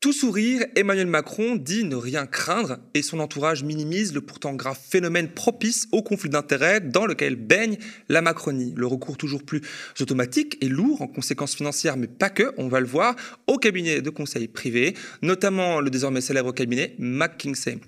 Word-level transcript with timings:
Tout 0.00 0.14
sourire, 0.14 0.64
Emmanuel 0.76 1.08
Macron 1.08 1.56
dit 1.56 1.84
ne 1.84 1.94
rien 1.94 2.24
craindre 2.24 2.78
et 2.94 3.02
son 3.02 3.20
entourage 3.20 3.62
minimise 3.62 4.14
le 4.14 4.22
pourtant 4.22 4.54
grave 4.54 4.78
phénomène 4.82 5.28
propice 5.28 5.88
au 5.92 6.02
conflit 6.02 6.30
d'intérêts 6.30 6.80
dans 6.80 7.04
lequel 7.04 7.36
baigne 7.36 7.76
la 8.08 8.22
Macronie. 8.22 8.72
Le 8.78 8.86
recours 8.86 9.18
toujours 9.18 9.42
plus 9.42 9.60
automatique 10.00 10.56
et 10.62 10.68
lourd 10.68 11.02
en 11.02 11.06
conséquences 11.06 11.54
financières, 11.54 11.98
mais 11.98 12.06
pas 12.06 12.30
que, 12.30 12.54
on 12.56 12.68
va 12.68 12.80
le 12.80 12.86
voir, 12.86 13.14
au 13.46 13.58
cabinet 13.58 14.00
de 14.00 14.08
conseil 14.08 14.48
privé, 14.48 14.94
notamment 15.20 15.82
le 15.82 15.90
désormais 15.90 16.22
célèbre 16.22 16.52
cabinet 16.52 16.94
McKinsey. 16.98 17.78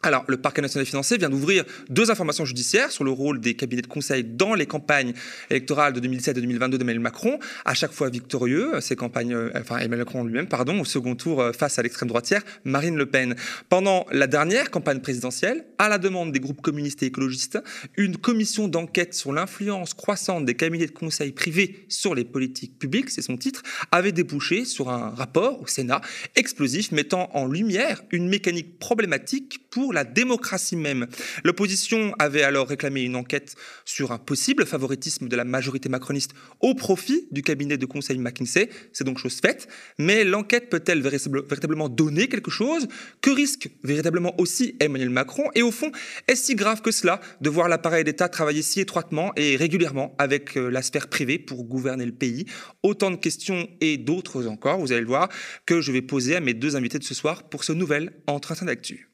Alors, 0.00 0.24
le 0.26 0.36
parquet 0.36 0.62
national 0.62 0.86
financier 0.86 1.16
vient 1.16 1.30
d'ouvrir 1.30 1.64
deux 1.88 2.10
informations 2.10 2.44
judiciaires 2.44 2.90
sur 2.90 3.04
le 3.04 3.10
rôle 3.10 3.40
des 3.40 3.54
cabinets 3.54 3.82
de 3.82 3.86
conseil 3.86 4.24
dans 4.24 4.54
les 4.54 4.66
campagnes 4.66 5.12
électorales 5.50 5.92
de 5.92 6.00
2017 6.00 6.38
et 6.38 6.40
2022 6.40 6.78
d'Emmanuel 6.78 7.00
Macron, 7.00 7.38
à 7.64 7.74
chaque 7.74 7.92
fois 7.92 8.10
victorieux, 8.10 8.80
ces 8.80 8.96
campagnes, 8.96 9.34
euh, 9.34 9.50
enfin 9.54 9.76
Emmanuel 9.78 10.00
Macron 10.00 10.24
lui-même, 10.24 10.48
pardon, 10.48 10.80
au 10.80 10.84
second 10.84 11.14
tour 11.14 11.40
euh, 11.40 11.52
face 11.52 11.78
à 11.78 11.82
l'extrême 11.82 12.08
droitière 12.08 12.42
Marine 12.64 12.96
Le 12.96 13.06
Pen. 13.06 13.36
Pendant 13.68 14.06
la 14.10 14.26
dernière 14.26 14.70
campagne 14.70 15.00
présidentielle, 15.00 15.66
à 15.78 15.88
la 15.88 15.98
demande 15.98 16.32
des 16.32 16.40
groupes 16.40 16.62
communistes 16.62 17.02
et 17.04 17.06
écologistes, 17.06 17.58
une 17.96 18.16
commission 18.16 18.66
d'enquête 18.66 19.14
sur 19.14 19.32
l'influence 19.32 19.94
croissante 19.94 20.44
des 20.44 20.54
cabinets 20.54 20.86
de 20.86 20.92
conseil 20.92 21.30
privés 21.30 21.86
sur 21.88 22.14
les 22.14 22.24
politiques 22.24 22.78
publiques, 22.78 23.10
c'est 23.10 23.22
son 23.22 23.36
titre, 23.36 23.62
avait 23.92 24.12
débouché 24.12 24.64
sur 24.64 24.90
un 24.90 25.10
rapport 25.10 25.60
au 25.62 25.66
Sénat 25.68 26.00
explosif 26.34 26.90
mettant 26.90 27.30
en 27.34 27.46
lumière 27.46 28.02
une 28.10 28.28
mécanique 28.28 28.78
problématique 28.78 29.60
pour 29.70 29.81
la 29.90 30.04
démocratie 30.04 30.76
même. 30.76 31.06
L'opposition 31.42 32.14
avait 32.18 32.42
alors 32.42 32.68
réclamé 32.68 33.02
une 33.02 33.16
enquête 33.16 33.56
sur 33.84 34.12
un 34.12 34.18
possible 34.18 34.66
favoritisme 34.66 35.28
de 35.28 35.36
la 35.36 35.44
majorité 35.44 35.88
macroniste 35.88 36.34
au 36.60 36.74
profit 36.74 37.26
du 37.30 37.42
cabinet 37.42 37.78
de 37.78 37.86
conseil 37.86 38.18
McKinsey. 38.18 38.68
C'est 38.92 39.04
donc 39.04 39.18
chose 39.18 39.40
faite. 39.40 39.66
Mais 39.98 40.24
l'enquête 40.24 40.68
peut-elle 40.70 41.02
véritablement 41.02 41.88
donner 41.88 42.28
quelque 42.28 42.50
chose? 42.50 42.86
Que 43.20 43.30
risque 43.30 43.70
véritablement 43.82 44.38
aussi 44.38 44.76
Emmanuel 44.78 45.10
Macron? 45.10 45.44
Et 45.54 45.62
au 45.62 45.70
fond, 45.70 45.90
est-ce 46.28 46.44
si 46.44 46.54
grave 46.54 46.82
que 46.82 46.90
cela 46.90 47.20
de 47.40 47.50
voir 47.50 47.68
l'appareil 47.68 48.04
d'État 48.04 48.28
travailler 48.28 48.62
si 48.62 48.80
étroitement 48.80 49.32
et 49.36 49.56
régulièrement 49.56 50.14
avec 50.18 50.56
euh, 50.56 50.68
la 50.68 50.82
sphère 50.82 51.08
privée 51.08 51.38
pour 51.38 51.64
gouverner 51.64 52.04
le 52.04 52.12
pays? 52.12 52.46
Autant 52.82 53.10
de 53.10 53.16
questions 53.16 53.68
et 53.80 53.96
d'autres 53.96 54.46
encore, 54.46 54.78
vous 54.78 54.92
allez 54.92 55.00
le 55.00 55.06
voir, 55.06 55.28
que 55.66 55.80
je 55.80 55.92
vais 55.92 56.02
poser 56.02 56.36
à 56.36 56.40
mes 56.40 56.54
deux 56.54 56.76
invités 56.76 56.98
de 56.98 57.04
ce 57.04 57.14
soir 57.14 57.48
pour 57.48 57.64
ce 57.64 57.72
nouvel 57.72 58.12
entretien 58.26 58.66
d'actu. 58.66 59.11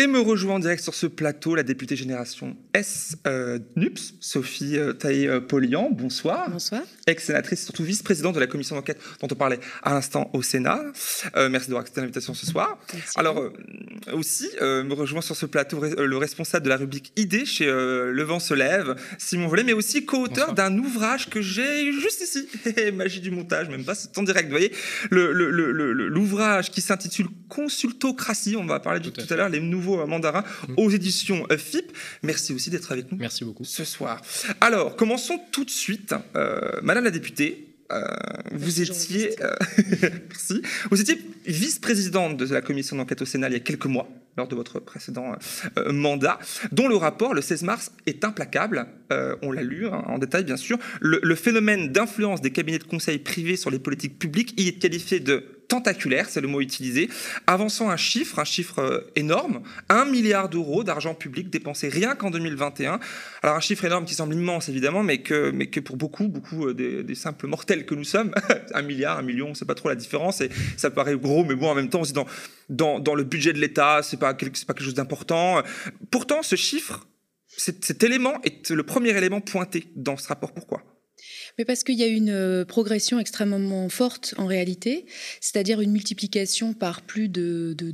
Et 0.00 0.06
me 0.06 0.20
rejoint 0.20 0.54
en 0.54 0.58
direct 0.60 0.80
sur 0.80 0.94
ce 0.94 1.08
plateau 1.08 1.56
la 1.56 1.64
députée 1.64 1.96
génération 1.96 2.56
S 2.72 3.16
euh, 3.26 3.58
NUPS, 3.74 4.14
Sophie 4.20 4.78
euh, 4.78 4.92
Taillé-Polian. 4.92 5.90
Bonsoir. 5.90 6.48
Bonsoir. 6.48 6.82
Ex-sénatrice, 7.08 7.64
surtout 7.64 7.82
vice-présidente 7.82 8.36
de 8.36 8.38
la 8.38 8.46
commission 8.46 8.76
d'enquête 8.76 9.00
dont 9.20 9.26
on 9.28 9.34
parlait 9.34 9.58
à 9.82 9.94
l'instant 9.94 10.30
au 10.34 10.42
Sénat. 10.42 10.84
Euh, 11.34 11.48
merci 11.48 11.66
d'avoir 11.66 11.80
accepté 11.80 12.00
l'invitation 12.00 12.32
ce 12.32 12.46
soir. 12.46 12.78
Merci. 12.94 13.12
Alors, 13.18 13.40
euh, 13.40 13.52
aussi, 14.12 14.48
euh, 14.62 14.84
me 14.84 14.94
rejoint 14.94 15.20
sur 15.20 15.34
ce 15.34 15.46
plateau 15.46 15.82
euh, 15.82 16.06
le 16.06 16.16
responsable 16.16 16.64
de 16.66 16.68
la 16.68 16.76
rubrique 16.76 17.12
ID 17.16 17.44
chez 17.44 17.66
euh, 17.66 18.12
Le 18.12 18.22
Vent 18.22 18.38
se 18.38 18.54
lève, 18.54 18.94
Simon 19.18 19.48
Vollet, 19.48 19.64
mais 19.64 19.72
aussi 19.72 20.04
co-auteur 20.04 20.52
d'un 20.54 20.78
ouvrage 20.78 21.28
que 21.28 21.42
j'ai 21.42 21.90
juste 21.92 22.20
ici. 22.20 22.46
Magie 22.92 23.20
du 23.20 23.32
montage, 23.32 23.68
même 23.68 23.84
pas, 23.84 23.96
c'est 23.96 24.16
en 24.16 24.22
direct. 24.22 24.44
Vous 24.44 24.52
voyez, 24.54 24.70
Le- 25.10 25.32
le- 25.32 25.50
le- 25.50 25.72
le- 25.72 25.92
le- 25.92 26.06
l'ouvrage 26.08 26.70
qui 26.70 26.82
s'intitule 26.82 27.26
Consultocratie, 27.48 28.54
on 28.56 28.64
va 28.66 28.78
parler 28.78 29.00
de 29.00 29.08
Tout 29.10 29.22
tout 29.26 29.32
à 29.32 29.36
l'heure, 29.36 29.48
les 29.48 29.58
nouveaux 29.58 29.87
mandarins 29.96 30.44
Mm. 30.68 30.74
aux 30.76 30.90
éditions 30.90 31.46
euh, 31.50 31.56
FIP. 31.56 31.92
Merci 32.22 32.52
aussi 32.52 32.70
d'être 32.70 32.90
avec 32.92 33.10
nous 33.10 33.18
Merci 33.18 33.44
beaucoup. 33.44 33.64
ce 33.64 33.84
soir. 33.84 34.20
Alors, 34.60 34.96
commençons 34.96 35.38
tout 35.52 35.64
de 35.64 35.70
suite. 35.70 36.14
Euh, 36.36 36.58
Madame 36.82 37.04
la 37.04 37.10
députée, 37.10 37.64
euh, 37.90 38.02
vous 38.52 38.82
étiez, 38.82 39.34
euh, 39.42 39.54
merci, 40.28 40.62
vous 40.90 41.00
étiez 41.00 41.18
vice-présidente 41.46 42.36
de 42.36 42.52
la 42.52 42.60
commission 42.60 42.96
d'enquête 42.96 43.22
au 43.22 43.24
Sénat 43.24 43.48
il 43.48 43.52
y 43.54 43.56
a 43.56 43.60
quelques 43.60 43.86
mois, 43.86 44.08
lors 44.36 44.46
de 44.48 44.54
votre 44.54 44.78
précédent 44.80 45.32
euh, 45.78 45.92
mandat, 45.92 46.38
dont 46.72 46.88
le 46.88 46.96
rapport, 46.96 47.32
le 47.34 47.40
16 47.40 47.62
mars, 47.62 47.92
est 48.06 48.24
implacable. 48.24 48.86
Euh, 49.12 49.36
on 49.42 49.52
l'a 49.52 49.62
lu 49.62 49.86
hein, 49.86 50.02
en 50.06 50.18
détail, 50.18 50.44
bien 50.44 50.56
sûr. 50.56 50.78
Le, 51.00 51.18
le 51.22 51.34
phénomène 51.34 51.90
d'influence 51.90 52.40
des 52.42 52.50
cabinets 52.50 52.78
de 52.78 52.84
conseil 52.84 53.18
privés 53.18 53.56
sur 53.56 53.70
les 53.70 53.78
politiques 53.78 54.18
publiques 54.18 54.54
y 54.60 54.68
est 54.68 54.78
qualifié 54.78 55.20
de 55.20 55.44
tentaculaire, 55.68 56.28
c'est 56.28 56.40
le 56.40 56.48
mot 56.48 56.60
utilisé, 56.60 57.08
avançant 57.46 57.90
un 57.90 57.96
chiffre, 57.96 58.38
un 58.38 58.44
chiffre 58.44 58.78
euh, 58.80 59.00
énorme, 59.16 59.62
1 59.90 60.06
milliard 60.06 60.48
d'euros 60.48 60.82
d'argent 60.82 61.14
public 61.14 61.50
dépensé 61.50 61.88
rien 61.88 62.14
qu'en 62.16 62.30
2021. 62.30 62.98
Alors 63.42 63.56
un 63.56 63.60
chiffre 63.60 63.84
énorme 63.84 64.04
qui 64.06 64.14
semble 64.14 64.34
immense 64.34 64.68
évidemment, 64.68 65.02
mais 65.02 65.18
que, 65.22 65.50
mais 65.50 65.66
que 65.68 65.80
pour 65.80 65.96
beaucoup, 65.96 66.28
beaucoup 66.28 66.66
euh, 66.68 66.74
des, 66.74 67.02
des 67.04 67.14
simples 67.14 67.46
mortels 67.46 67.84
que 67.86 67.94
nous 67.94 68.04
sommes, 68.04 68.32
un 68.74 68.82
milliard, 68.82 69.18
un 69.18 69.22
million, 69.22 69.48
on 69.50 69.54
sait 69.54 69.66
pas 69.66 69.74
trop 69.74 69.88
la 69.90 69.94
différence, 69.94 70.40
et 70.40 70.50
ça 70.76 70.90
paraît 70.90 71.16
gros, 71.16 71.44
mais 71.44 71.54
bon 71.54 71.68
en 71.70 71.74
même 71.74 71.90
temps 71.90 72.02
dans, 72.14 72.26
dans, 72.70 72.98
dans 72.98 73.14
le 73.14 73.24
budget 73.24 73.52
de 73.52 73.58
l'État, 73.60 74.00
c'est 74.02 74.16
pas, 74.18 74.34
quelque- 74.34 74.64
pas 74.64 74.72
quelque 74.74 74.84
chose 74.84 74.94
d'important. 74.94 75.62
Pourtant 76.10 76.42
ce 76.42 76.56
chiffre, 76.56 77.06
cet, 77.46 77.84
cet 77.84 78.02
élément 78.02 78.40
est 78.42 78.70
le 78.70 78.82
premier 78.84 79.10
élément 79.16 79.40
pointé 79.42 79.88
dans 79.96 80.16
ce 80.16 80.28
rapport. 80.28 80.52
Pourquoi? 80.54 80.82
Mais 81.58 81.64
parce 81.64 81.82
qu'il 81.82 81.96
y 81.98 82.04
a 82.04 82.06
une 82.06 82.30
euh, 82.30 82.64
progression 82.64 83.18
extrêmement 83.18 83.88
forte 83.88 84.32
en 84.38 84.46
réalité, 84.46 85.06
c'est-à-dire 85.40 85.80
une 85.80 85.90
multiplication 85.90 86.72
par 86.72 87.02
plus 87.02 87.28
de, 87.28 87.74
de 87.76 87.90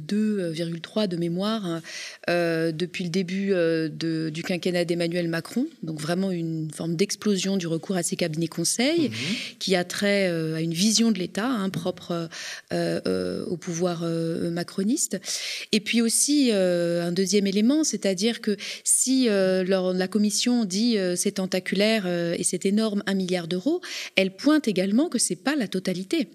2,3 0.53 1.09
de 1.09 1.17
mémoire 1.17 1.65
hein, 1.65 1.83
euh, 2.29 2.73
depuis 2.73 3.05
le 3.05 3.11
début 3.11 3.55
euh, 3.55 3.89
de- 3.89 4.29
du 4.29 4.43
quinquennat 4.43 4.85
d'Emmanuel 4.85 5.29
Macron. 5.29 5.67
Donc 5.83 5.99
vraiment 5.99 6.31
une 6.31 6.71
forme 6.73 6.95
d'explosion 6.95 7.57
du 7.57 7.67
recours 7.67 7.97
à 7.97 8.03
ces 8.03 8.17
cabinets 8.17 8.49
conseils 8.49 9.11
qui 9.59 9.75
a 9.77 9.85
trait 9.85 10.29
euh, 10.29 10.57
à 10.57 10.61
une 10.61 10.75
vision 10.75 11.11
de 11.11 11.19
l'État 11.19 11.49
hein, 11.49 11.71
propre 11.71 12.29
au 12.71 13.57
pouvoir 13.57 14.03
macroniste. 14.05 15.19
Et 15.73 15.81
puis 15.81 16.03
aussi 16.03 16.51
un 16.53 17.13
deuxième 17.13 17.47
élément, 17.47 17.85
c'est-à-dire 17.85 18.41
que 18.41 18.57
si 18.83 19.27
la 19.27 20.09
Commission 20.09 20.65
dit 20.65 20.97
c'est 21.17 21.33
tentaculaire 21.33 22.07
et 22.07 22.43
c'est 22.43 22.67
énorme, 22.67 23.03
un 23.07 23.15
milliard 23.15 23.49
elle 24.17 24.37
pointe 24.37 24.69
également 24.69 25.09
que 25.09 25.19
c'est 25.19 25.37
pas 25.37 25.57
la 25.57 25.69
totalité. 25.69 26.29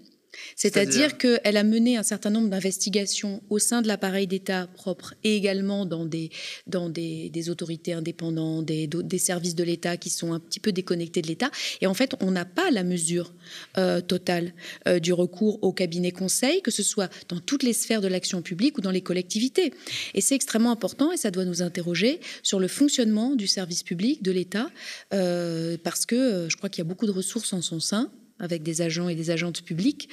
C'est-à-dire 0.56 1.18
qu'elle 1.18 1.58
a 1.58 1.64
mené 1.64 1.98
un 1.98 2.04
certain 2.04 2.30
nombre 2.30 2.50
d'investigations 2.50 3.42
au 3.50 3.60
sein 3.60 3.82
de 3.82 3.88
l'appareil 3.88 4.28
d'État 4.28 4.68
propre 4.68 5.14
et 5.24 5.36
également 5.36 5.86
dans 5.86 6.06
des, 6.06 6.30
dans 6.68 6.90
des, 6.90 7.30
des 7.30 7.50
autorités 7.50 7.94
indépendantes, 7.94 8.66
des, 8.66 8.88
des 8.88 9.18
services 9.18 9.56
de 9.56 9.64
l'État 9.64 9.98
qui 9.98 10.10
sont 10.10 10.34
un 10.34 10.40
petit 10.40 10.60
peu 10.60 10.72
déconnectés 10.72 11.22
de 11.22 11.28
l'État. 11.28 11.52
Et 11.82 11.88
en 11.88 11.94
fait, 11.94 12.16
on 12.22 12.32
n'a 12.32 12.46
pas 12.46 12.72
la 12.72 12.84
mesure 12.84 13.34
euh, 13.78 14.02
totale 14.02 14.54
euh, 14.88 15.00
du 15.00 15.14
recours 15.14 15.60
au 15.64 15.74
cabinet 15.74 16.12
conseil, 16.12 16.62
que 16.62 16.72
ce 16.72 16.84
soit 16.84 17.12
dans 17.28 17.40
toutes 17.40 17.64
les 17.64 17.74
sphères 17.74 18.02
de 18.02 18.08
l'action 18.08 18.42
publique 18.42 18.78
ou 18.78 18.82
dans 18.82 18.92
les 18.92 19.02
collectivités. 19.02 19.74
Et 20.14 20.22
c'est 20.22 20.36
extrêmement 20.36 20.72
important 20.72 21.12
et 21.12 21.18
ça 21.18 21.32
doit 21.32 21.46
nous 21.46 21.62
interroger 21.62 22.20
sur 22.44 22.60
le 22.60 22.68
fonctionnement 22.68 23.36
du 23.36 23.48
service 23.48 23.84
public, 23.84 24.22
de 24.24 24.32
l'État, 24.32 24.70
euh, 25.14 25.78
parce 25.84 26.06
que 26.06 26.48
je 26.50 26.58
crois 26.58 26.70
qu'il 26.70 26.84
y 26.84 26.86
a 26.86 26.90
beaucoup 26.90 27.06
de 27.06 27.12
ressources 27.12 27.54
en 27.54 27.62
son 27.62 27.80
sein 27.80 28.12
avec 28.40 28.64
des 28.64 28.82
agents 28.82 29.10
et 29.10 29.16
des 29.16 29.32
agentes 29.32 29.64
publiques 29.64 30.10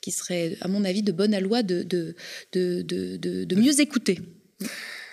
qui 0.00 0.10
seraient, 0.10 0.56
à 0.60 0.68
mon 0.68 0.84
avis, 0.84 1.02
de 1.02 1.12
bonne 1.12 1.38
loi 1.40 1.62
de, 1.62 2.14
mieux 2.54 3.80
écouter. 3.80 4.20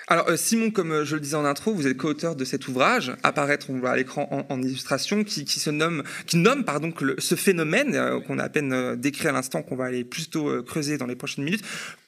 Alors, 0.07 0.27
euh, 0.29 0.35
Simon, 0.35 0.69
comme 0.69 0.91
euh, 0.91 1.05
je 1.05 1.15
le 1.15 1.21
disais 1.21 1.35
en 1.35 1.45
intro, 1.45 1.73
vous 1.73 1.87
êtes 1.87 1.95
co-auteur 1.95 2.35
de 2.35 2.43
cet 2.43 2.67
ouvrage, 2.67 3.13
apparaître, 3.23 3.69
on 3.69 3.79
voit 3.79 3.91
à 3.91 3.95
l'écran 3.95 4.45
en, 4.49 4.61
illustration, 4.61 5.23
qui, 5.23 5.45
se 5.47 5.69
nomme, 5.69 6.03
qui 6.27 6.37
nomme 6.37 6.65
pardon, 6.65 6.93
ce 7.17 7.35
phénomène 7.35 7.95
euh, 7.95 8.19
qu'on 8.19 8.37
a 8.37 8.43
à 8.43 8.49
peine 8.49 8.95
décrit 8.97 9.29
à 9.29 9.31
l'instant, 9.31 9.63
qu'on 9.63 9.77
va 9.77 9.85
aller 9.85 10.03
plutôt 10.03 10.61
creuser 10.63 10.97
dans 10.97 11.05
les 11.05 11.15
prochaines 11.15 11.45
minutes, 11.45 11.63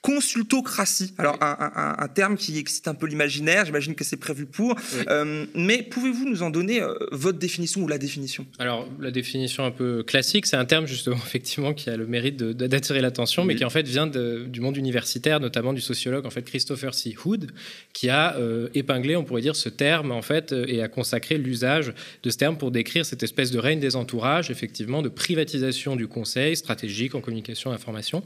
consultocratie. 0.05 1.13
Alors, 1.17 1.38
un, 1.41 1.57
un- 1.75 1.95
un 2.03 2.07
terme 2.07 2.35
qui 2.38 2.57
excite 2.57 2.88
un 2.88 2.93
peu 2.93 3.07
l'imaginaire, 3.07 3.66
j'imagine 3.66 3.95
que 3.95 4.03
c'est 4.03 4.17
prévu 4.17 4.45
pour. 4.45 4.75
Oui. 4.75 5.03
Euh, 5.09 5.45
mais 5.55 5.83
pouvez-vous 5.83 6.27
nous 6.27 6.43
en 6.43 6.49
donner 6.49 6.81
euh, 6.81 6.93
votre 7.11 7.38
définition 7.39 7.81
ou 7.81 7.88
la 7.88 7.97
définition? 7.97 8.45
Alors, 8.59 8.88
la 8.99 9.11
définition 9.11 9.65
un 9.65 9.71
peu 9.71 10.03
classique, 10.03 10.45
c'est 10.45 10.57
un 10.57 10.65
terme 10.65 10.88
justement, 10.88 11.15
effectivement, 11.25 11.74
qui 11.74 11.89
a 11.89 11.97
le 11.97 12.07
mérite 12.07 12.38
d'attirer 12.38 13.01
l'attention, 13.01 13.45
mais 13.45 13.56
qui 13.56 13.65
en 13.65 13.69
fait 13.69 13.88
vient 13.88 14.07
de- 14.07 14.45
du 14.47 14.62
monde 14.62 14.77
universitaire, 14.77 15.39
notamment 15.39 15.74
du 15.74 15.81
sociologue 15.81 16.25
en 16.25 16.30
fait 16.30 16.44
Christopher 16.44 16.94
C. 16.94 17.15
Hood, 17.25 17.51
qui 17.94 18.09
a 18.09 18.35
euh, 18.38 18.69
épinglé, 18.74 19.15
on 19.15 19.24
pourrait 19.24 19.41
dire, 19.41 19.56
ce 19.56 19.69
terme 19.69 20.12
en 20.12 20.21
fait 20.21 20.53
et 20.68 20.81
a 20.81 20.88
consacré 20.88 21.38
l'usage 21.38 21.94
de 22.24 22.30
ce 22.30 22.38
terme 22.38 22.57
pour 22.57 22.71
décrire 22.71 23.06
cette 23.06 23.24
espèce 23.24 23.51
de 23.51 23.59
règne 23.59 23.80
des 23.80 23.95
entourages, 23.95 24.50
effectivement, 24.51 25.01
de 25.01 25.09
privatisation 25.09 25.95
du 25.95 26.07
conseil 26.07 26.56
stratégique 26.56 27.15
en 27.15 27.21
communication 27.21 27.71
et 27.71 27.75
information 27.75 28.24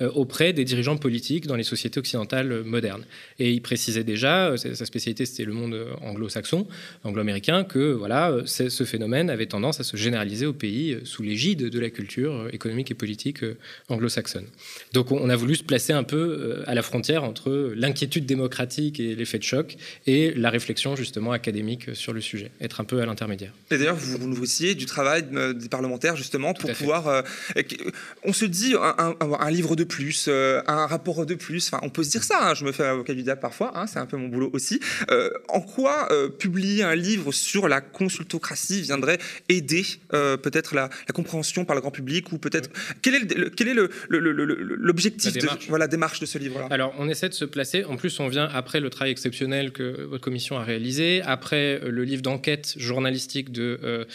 auprès 0.00 0.52
des 0.52 0.64
dirigeants 0.64 0.96
politiques 0.96 1.08
politique 1.08 1.46
dans 1.46 1.56
les 1.56 1.64
sociétés 1.64 1.98
occidentales 1.98 2.64
modernes. 2.64 3.04
Et 3.38 3.50
il 3.50 3.62
précisait 3.62 4.04
déjà, 4.04 4.54
sa 4.58 4.84
spécialité 4.84 5.24
c'était 5.24 5.44
le 5.44 5.54
monde 5.54 5.86
anglo-saxon, 6.02 6.66
anglo-américain, 7.02 7.64
que 7.64 7.92
voilà, 7.92 8.36
ce 8.44 8.84
phénomène 8.84 9.30
avait 9.30 9.46
tendance 9.46 9.80
à 9.80 9.84
se 9.84 9.96
généraliser 9.96 10.44
au 10.44 10.52
pays 10.52 10.98
sous 11.04 11.22
l'égide 11.22 11.70
de 11.70 11.80
la 11.80 11.88
culture 11.88 12.48
économique 12.52 12.90
et 12.90 12.94
politique 12.94 13.40
anglo-saxonne. 13.88 14.44
Donc 14.92 15.12
on 15.12 15.30
a 15.30 15.36
voulu 15.36 15.54
se 15.56 15.62
placer 15.64 15.94
un 15.94 16.04
peu 16.04 16.62
à 16.66 16.74
la 16.74 16.82
frontière 16.82 17.24
entre 17.24 17.72
l'inquiétude 17.74 18.26
démocratique 18.26 19.00
et 19.00 19.14
l'effet 19.14 19.38
de 19.38 19.44
choc 19.44 19.78
et 20.06 20.34
la 20.34 20.50
réflexion 20.50 20.94
justement 20.94 21.32
académique 21.32 21.94
sur 21.94 22.12
le 22.12 22.20
sujet, 22.20 22.50
être 22.60 22.82
un 22.82 22.84
peu 22.84 23.00
à 23.00 23.06
l'intermédiaire. 23.06 23.52
Et 23.70 23.78
d'ailleurs, 23.78 23.96
vous, 23.96 24.18
vous 24.18 24.28
nourrissiez 24.28 24.74
du 24.74 24.84
travail 24.84 25.24
des 25.54 25.68
parlementaires 25.70 26.16
justement 26.16 26.52
pour 26.52 26.70
pouvoir. 26.72 27.24
on 28.24 28.34
se 28.34 28.44
dit 28.44 28.74
un, 28.76 29.50
livre 29.50 29.74
de 29.74 29.84
plus, 29.88 30.28
un 30.28 30.86
rapport 30.86 31.26
de 31.26 31.34
plus. 31.34 31.68
Enfin, 31.68 31.80
on 31.82 31.90
peut 31.90 32.04
se 32.04 32.10
dire 32.10 32.22
ça. 32.22 32.50
Hein, 32.50 32.54
je 32.54 32.64
me 32.64 32.72
fais 32.72 32.84
avocat 32.84 33.14
du 33.14 33.22
diable 33.22 33.40
parfois. 33.40 33.72
Hein, 33.74 33.86
c'est 33.86 33.98
un 33.98 34.06
peu 34.06 34.16
mon 34.16 34.28
boulot 34.28 34.50
aussi. 34.52 34.80
en 35.48 35.60
quoi 35.60 36.08
publier 36.38 36.82
un 36.82 36.94
livre 36.94 37.32
sur 37.32 37.68
la 37.68 37.80
consultocratie 37.80 38.82
viendrait 38.82 39.18
aider 39.48 39.84
peut-être 40.10 40.74
la, 40.74 40.88
compréhension 41.12 41.64
par 41.64 41.74
le 41.74 41.80
grand 41.80 41.90
public 41.90 42.32
ou 42.32 42.38
peut-être 42.38 42.70
quel 43.02 43.14
est 43.14 43.34
le, 43.34 43.50
quel 43.50 43.68
est 43.68 43.74
l'objectif 44.08 45.34
de 45.34 45.48
voilà, 45.68 45.88
démarche 45.88 46.20
de 46.20 46.26
ce 46.26 46.38
livre-là? 46.38 46.68
Alors, 46.70 46.94
on 46.98 47.08
essaie 47.08 47.28
de 47.28 47.34
se 47.34 47.44
placer. 47.44 47.84
En 47.84 47.96
plus, 47.96 48.20
on 48.20 48.28
vient 48.28 48.48
après 48.52 48.80
le 48.80 48.90
travail 48.90 49.10
exceptionnel 49.10 49.72
que 49.72 50.04
votre 50.04 50.22
commission 50.22 50.58
a 50.58 50.64
réalisé, 50.64 51.22
après 51.24 51.80
le 51.80 52.04
livre 52.04 52.22
d'enquête 52.22 52.74
journalistique 52.76 53.50
de 53.52 54.06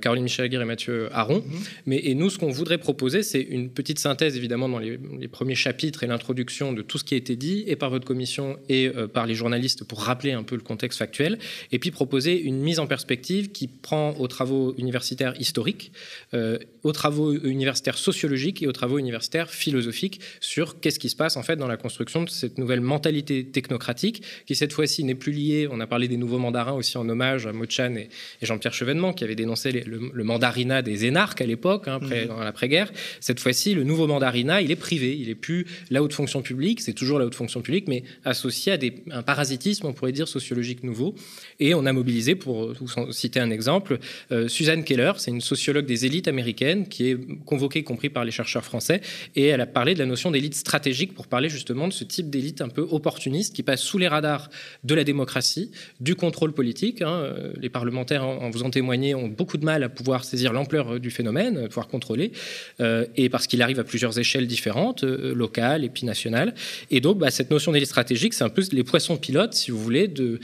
Caroline 0.00 0.24
Michel 0.24 0.52
et 0.52 0.64
Mathieu 0.64 1.08
Aron. 1.12 1.44
Mhm. 1.46 1.60
Mais, 1.86 2.00
et 2.04 2.14
nous, 2.14 2.30
ce 2.30 2.38
qu'on 2.38 2.50
voudrait 2.50 2.78
proposer, 2.78 3.22
c'est 3.22 3.40
une 3.40 3.70
petite 3.70 3.98
synthèse, 3.98 4.36
évidemment, 4.36 4.68
dans 4.68 4.78
les, 4.78 4.98
premiers 5.30 5.54
chapitres 5.54 6.04
et 6.04 6.06
l'introduction 6.06 6.72
de 6.72 6.82
tout 6.82 6.98
ce 6.98 7.04
qui 7.04 7.14
a 7.14 7.16
été 7.16 7.36
dit, 7.36 7.64
et 7.66 7.76
par 7.76 7.90
votre 7.90 8.06
commission 8.06 8.58
et 8.68 8.88
euh, 8.88 9.06
par 9.06 9.26
les 9.26 9.34
journalistes, 9.34 9.84
pour 9.84 10.00
rappeler 10.02 10.32
un 10.32 10.42
peu 10.42 10.54
le 10.54 10.62
contexte 10.62 10.98
factuel, 10.98 11.38
et 11.72 11.78
puis 11.78 11.90
proposer 11.90 12.40
une 12.40 12.60
mise 12.60 12.78
en 12.78 12.86
perspective 12.86 13.50
qui 13.50 13.68
prend 13.68 14.14
aux 14.18 14.28
travaux 14.28 14.74
universitaires 14.78 15.34
historiques, 15.40 15.92
euh, 16.34 16.58
aux 16.82 16.92
travaux 16.92 17.32
universitaires 17.32 17.98
sociologiques 17.98 18.62
et 18.62 18.66
aux 18.66 18.72
travaux 18.72 18.98
universitaires 18.98 19.50
philosophiques 19.50 20.20
sur 20.40 20.80
qu'est-ce 20.80 20.98
qui 20.98 21.08
se 21.08 21.16
passe, 21.16 21.36
en 21.36 21.42
fait, 21.42 21.56
dans 21.56 21.68
la 21.68 21.76
construction 21.76 22.22
de 22.22 22.30
cette 22.30 22.58
nouvelle 22.58 22.80
mentalité 22.80 23.44
technocratique, 23.44 24.22
qui 24.46 24.54
cette 24.54 24.72
fois-ci 24.72 25.04
n'est 25.04 25.14
plus 25.14 25.32
liée, 25.32 25.68
on 25.70 25.80
a 25.80 25.86
parlé 25.86 26.08
des 26.08 26.16
nouveaux 26.16 26.38
mandarins 26.38 26.72
aussi 26.72 26.98
en 26.98 27.08
hommage 27.08 27.46
à 27.46 27.52
Mochan 27.52 27.94
et, 27.96 28.08
et 28.40 28.46
Jean-Pierre 28.46 28.74
Chevènement, 28.74 29.12
qui 29.12 29.24
avaient 29.24 29.34
dénoncé 29.34 29.72
le, 29.72 30.10
le 30.12 30.24
mandarinat 30.24 30.82
des 30.82 31.06
énarques 31.06 31.40
à 31.40 31.46
l'époque, 31.46 31.88
hein, 31.88 31.98
après, 32.00 32.22
mhm. 32.22 32.28
dans 32.28 32.40
l'après-guerre. 32.40 32.90
Cette 33.20 33.40
fois-ci, 33.40 33.74
le 33.74 33.84
nouveau 33.84 34.06
mandarinat, 34.06 34.62
il 34.62 34.70
est 34.70 34.76
il 35.02 35.28
est 35.28 35.34
plus 35.34 35.66
la 35.90 36.02
haute 36.02 36.12
fonction 36.12 36.42
publique, 36.42 36.80
c'est 36.80 36.92
toujours 36.92 37.18
la 37.18 37.26
haute 37.26 37.34
fonction 37.34 37.60
publique, 37.60 37.88
mais 37.88 38.02
associé 38.24 38.72
à 38.72 38.78
un 39.10 39.22
parasitisme, 39.22 39.86
on 39.86 39.92
pourrait 39.92 40.12
dire, 40.12 40.28
sociologique 40.28 40.82
nouveau. 40.82 41.14
Et 41.60 41.74
on 41.74 41.86
a 41.86 41.92
mobilisé, 41.92 42.34
pour 42.34 42.72
vous 42.74 43.12
citer 43.12 43.40
un 43.40 43.50
exemple, 43.50 43.98
euh, 44.32 44.48
Suzanne 44.48 44.84
Keller, 44.84 45.12
c'est 45.18 45.30
une 45.30 45.40
sociologue 45.40 45.86
des 45.86 46.06
élites 46.06 46.28
américaines 46.28 46.88
qui 46.88 47.10
est 47.10 47.18
convoquée, 47.44 47.80
y 47.80 47.84
compris 47.84 48.10
par 48.10 48.24
les 48.24 48.30
chercheurs 48.30 48.64
français, 48.64 49.00
et 49.36 49.46
elle 49.46 49.60
a 49.60 49.66
parlé 49.66 49.94
de 49.94 49.98
la 49.98 50.06
notion 50.06 50.30
d'élite 50.30 50.54
stratégique 50.54 51.14
pour 51.14 51.26
parler 51.26 51.48
justement 51.48 51.88
de 51.88 51.92
ce 51.92 52.04
type 52.04 52.30
d'élite 52.30 52.60
un 52.60 52.68
peu 52.68 52.86
opportuniste 52.90 53.54
qui 53.54 53.62
passe 53.62 53.82
sous 53.82 53.98
les 53.98 54.08
radars 54.08 54.50
de 54.84 54.94
la 54.94 55.04
démocratie, 55.04 55.70
du 56.00 56.14
contrôle 56.14 56.52
politique. 56.52 57.02
Hein. 57.02 57.32
Les 57.60 57.68
parlementaires, 57.68 58.24
en 58.24 58.50
vous 58.50 58.62
en 58.62 58.70
témoignez, 58.70 59.14
ont 59.14 59.28
beaucoup 59.28 59.56
de 59.56 59.64
mal 59.64 59.82
à 59.82 59.88
pouvoir 59.88 60.24
saisir 60.24 60.52
l'ampleur 60.52 60.94
euh, 60.94 60.98
du 60.98 61.10
phénomène, 61.10 61.56
euh, 61.56 61.68
pouvoir 61.68 61.88
contrôler, 61.88 62.32
euh, 62.80 63.06
et 63.16 63.28
parce 63.28 63.46
qu'il 63.46 63.62
arrive 63.62 63.78
à 63.78 63.84
plusieurs 63.84 64.18
échelles 64.18 64.46
différentes, 64.46 64.87
locales 65.02 65.84
et 65.84 65.88
puis 65.88 66.04
nationales. 66.04 66.54
Et 66.90 67.00
donc, 67.00 67.18
bah, 67.18 67.30
cette 67.30 67.50
notion 67.50 67.72
d'élite 67.72 67.88
stratégique, 67.88 68.34
c'est 68.34 68.44
un 68.44 68.48
peu 68.48 68.62
les 68.72 68.84
poissons 68.84 69.16
pilotes, 69.16 69.54
si 69.54 69.70
vous 69.70 69.78
voulez, 69.78 70.08
de, 70.08 70.40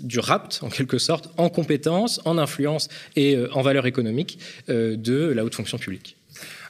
du 0.00 0.18
rapt, 0.18 0.60
en 0.62 0.68
quelque 0.68 0.98
sorte, 0.98 1.30
en 1.36 1.48
compétences, 1.48 2.20
en 2.24 2.38
influence 2.38 2.88
et 3.16 3.36
en 3.52 3.62
valeur 3.62 3.86
économique 3.86 4.38
de 4.68 5.32
la 5.34 5.44
haute 5.44 5.54
fonction 5.54 5.78
publique. 5.78 6.16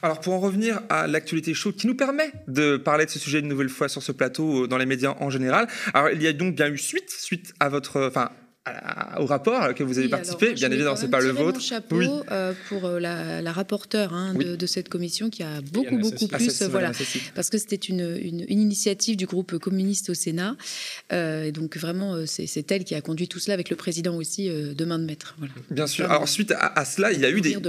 Alors 0.01 0.19
pour 0.19 0.33
en 0.33 0.39
revenir 0.39 0.81
à 0.89 1.07
l'actualité 1.07 1.53
chaude 1.53 1.75
qui 1.75 1.87
nous 1.87 1.95
permet 1.95 2.31
de 2.47 2.77
parler 2.77 3.05
de 3.05 3.11
ce 3.11 3.19
sujet 3.19 3.39
une 3.39 3.47
nouvelle 3.47 3.69
fois 3.69 3.89
sur 3.89 4.01
ce 4.01 4.11
plateau 4.11 4.67
dans 4.67 4.77
les 4.77 4.85
médias 4.85 5.15
en 5.19 5.29
général. 5.29 5.67
Alors 5.93 6.09
il 6.09 6.21
y 6.21 6.27
a 6.27 6.33
donc 6.33 6.55
bien 6.55 6.69
eu 6.69 6.77
suite 6.77 7.09
suite 7.09 7.53
à 7.59 7.69
votre 7.69 8.07
enfin 8.07 8.31
au 9.17 9.25
rapport 9.25 9.73
que 9.73 9.83
vous 9.83 9.97
avez 9.99 10.09
participé. 10.09 10.53
Bien 10.53 10.71
évidemment, 10.71 10.95
c'est 10.95 11.09
pas 11.09 11.21
le 11.21 11.31
vôtre. 11.31 11.59
Mon 11.59 11.63
chapeau 11.63 11.97
oui. 11.97 12.09
euh, 12.31 12.53
pour 12.67 12.85
euh, 12.85 12.99
la, 12.99 13.41
la 13.41 13.51
rapporteure 13.51 14.13
hein, 14.13 14.33
de, 14.33 14.55
de, 14.55 14.65
cette 14.65 14.89
commission 14.89 15.29
qui 15.29 15.43
a 15.43 15.61
beaucoup 15.61 15.97
beaucoup 15.97 16.27
plus, 16.27 16.61
voilà, 16.63 16.91
parce 17.35 17.49
que 17.49 17.57
c'était 17.57 17.75
une, 17.75 18.17
une, 18.21 18.45
une, 18.47 18.61
initiative 18.61 19.17
du 19.17 19.25
groupe 19.25 19.57
communiste 19.57 20.09
au 20.09 20.13
Sénat, 20.13 20.55
euh, 21.11 21.43
et 21.45 21.51
donc 21.51 21.77
vraiment 21.77 22.25
c'est 22.25 22.71
elle 22.71 22.83
qui 22.83 22.95
a 22.95 23.01
conduit 23.01 23.27
tout 23.27 23.39
cela 23.39 23.53
avec 23.53 23.69
le 23.69 23.75
président 23.75 24.15
aussi 24.15 24.49
euh, 24.49 24.73
de 24.73 24.85
main 24.85 24.99
de 24.99 25.05
maître. 25.05 25.35
Voilà. 25.37 25.53
Bien 25.71 25.87
sûr. 25.87 26.09
Alors 26.11 26.27
suite 26.27 26.51
à, 26.51 26.79
à, 26.79 26.85
cela, 26.85 27.11
il 27.11 27.19
y 27.19 27.25
a 27.25 27.29
eu 27.29 27.41
des, 27.41 27.51
il 27.51 27.59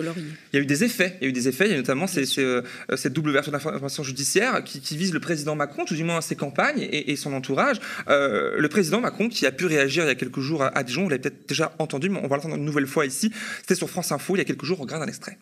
y 0.52 0.56
a 0.56 0.60
eu 0.60 0.66
des 0.66 0.84
effets. 0.84 1.16
Il 1.20 1.24
y 1.24 1.26
a 1.26 1.30
eu 1.30 1.32
des 1.32 1.48
effets. 1.48 1.66
Il 1.66 1.70
y 1.70 1.74
a 1.74 1.78
notamment 1.78 2.06
ces, 2.06 2.26
ces, 2.26 2.60
cette 2.96 3.12
double 3.12 3.32
version 3.32 3.52
d'information 3.52 4.02
judiciaire 4.02 4.62
qui, 4.64 4.80
qui, 4.80 4.96
vise 4.96 5.12
le 5.12 5.20
président 5.20 5.54
Macron, 5.54 5.84
tout 5.84 5.94
du 5.94 6.04
moins 6.04 6.20
ses 6.20 6.36
campagnes 6.36 6.80
et, 6.80 7.12
et 7.12 7.16
son 7.16 7.32
entourage. 7.32 7.78
le 8.08 8.66
président 8.68 9.00
Macron 9.00 9.28
qui 9.28 9.46
a 9.46 9.52
pu 9.52 9.66
réagir 9.66 10.04
il 10.04 10.08
y 10.08 10.10
a 10.10 10.14
quelques 10.14 10.40
jours 10.40 10.62
à, 10.62 10.68
à 10.68 10.79
Dijon, 10.82 11.04
vous 11.04 11.08
l'avez 11.08 11.22
peut-être 11.22 11.48
déjà 11.48 11.72
entendu, 11.78 12.08
mais 12.08 12.20
on 12.22 12.28
va 12.28 12.36
l'entendre 12.36 12.56
une 12.56 12.64
nouvelle 12.64 12.86
fois 12.86 13.06
ici. 13.06 13.32
C'était 13.58 13.74
sur 13.74 13.88
France 13.88 14.12
Info 14.12 14.36
il 14.36 14.38
y 14.38 14.42
a 14.42 14.44
quelques 14.44 14.64
jours, 14.64 14.80
on 14.80 14.84
regarde 14.84 15.02
un 15.02 15.06
extrait. 15.06 15.38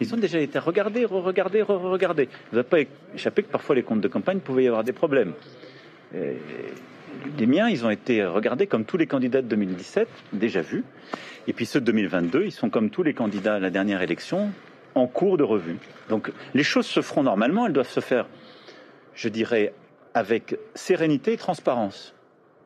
Ils 0.00 0.14
ont 0.14 0.16
déjà 0.16 0.38
été 0.38 0.58
regardés, 0.58 1.04
re-regardés, 1.04 1.62
re-regardés. 1.62 2.28
Vous 2.50 2.56
n'avez 2.56 2.68
pas 2.68 2.78
échappé 3.14 3.42
que 3.42 3.48
parfois 3.48 3.74
les 3.74 3.82
comptes 3.82 4.00
de 4.00 4.08
campagne 4.08 4.38
pouvaient 4.38 4.64
y 4.64 4.68
avoir 4.68 4.84
des 4.84 4.92
problèmes. 4.92 5.32
Et 6.14 6.36
les 7.36 7.46
miens, 7.46 7.68
ils 7.68 7.84
ont 7.84 7.90
été 7.90 8.24
regardés 8.24 8.66
comme 8.66 8.84
tous 8.84 8.96
les 8.96 9.06
candidats 9.06 9.42
de 9.42 9.48
2017, 9.48 10.08
déjà 10.32 10.62
vus. 10.62 10.84
Et 11.48 11.52
puis 11.52 11.66
ceux 11.66 11.80
de 11.80 11.86
2022, 11.86 12.44
ils 12.44 12.52
sont 12.52 12.70
comme 12.70 12.90
tous 12.90 13.02
les 13.02 13.14
candidats 13.14 13.56
à 13.56 13.58
la 13.58 13.70
dernière 13.70 14.02
élection, 14.02 14.52
en 14.94 15.06
cours 15.06 15.36
de 15.36 15.44
revue. 15.44 15.78
Donc 16.08 16.30
les 16.54 16.62
choses 16.62 16.86
se 16.86 17.02
feront 17.02 17.22
normalement, 17.22 17.66
elles 17.66 17.72
doivent 17.72 17.90
se 17.90 18.00
faire, 18.00 18.26
je 19.14 19.28
dirais, 19.28 19.72
avec 20.14 20.56
sérénité 20.74 21.32
et 21.32 21.36
transparence. 21.36 22.14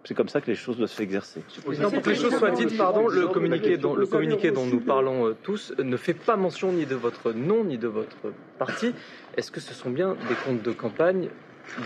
C'est 0.04 0.14
comme 0.14 0.28
ça 0.28 0.40
que 0.40 0.48
les 0.48 0.56
choses 0.56 0.76
doivent 0.76 0.90
s'exercer. 0.90 1.42
Président, 1.64 1.90
pour 1.90 2.02
que 2.02 2.10
les 2.10 2.16
choses 2.16 2.36
soient 2.36 2.50
dites, 2.50 2.76
pardon, 2.76 3.06
le 3.06 3.28
communiqué, 3.28 3.76
dont, 3.76 3.94
le 3.94 4.06
communiqué 4.06 4.50
dont 4.50 4.66
nous 4.66 4.80
parlons 4.80 5.28
euh, 5.28 5.36
tous 5.42 5.72
ne 5.78 5.96
fait 5.96 6.14
pas 6.14 6.36
mention 6.36 6.72
ni 6.72 6.86
de 6.86 6.96
votre 6.96 7.32
nom 7.32 7.62
ni 7.64 7.78
de 7.78 7.86
votre 7.86 8.16
parti. 8.58 8.94
Est-ce 9.36 9.50
que 9.50 9.60
ce 9.60 9.74
sont 9.74 9.90
bien 9.90 10.16
des 10.28 10.34
comptes 10.44 10.62
de 10.62 10.72
campagne 10.72 11.28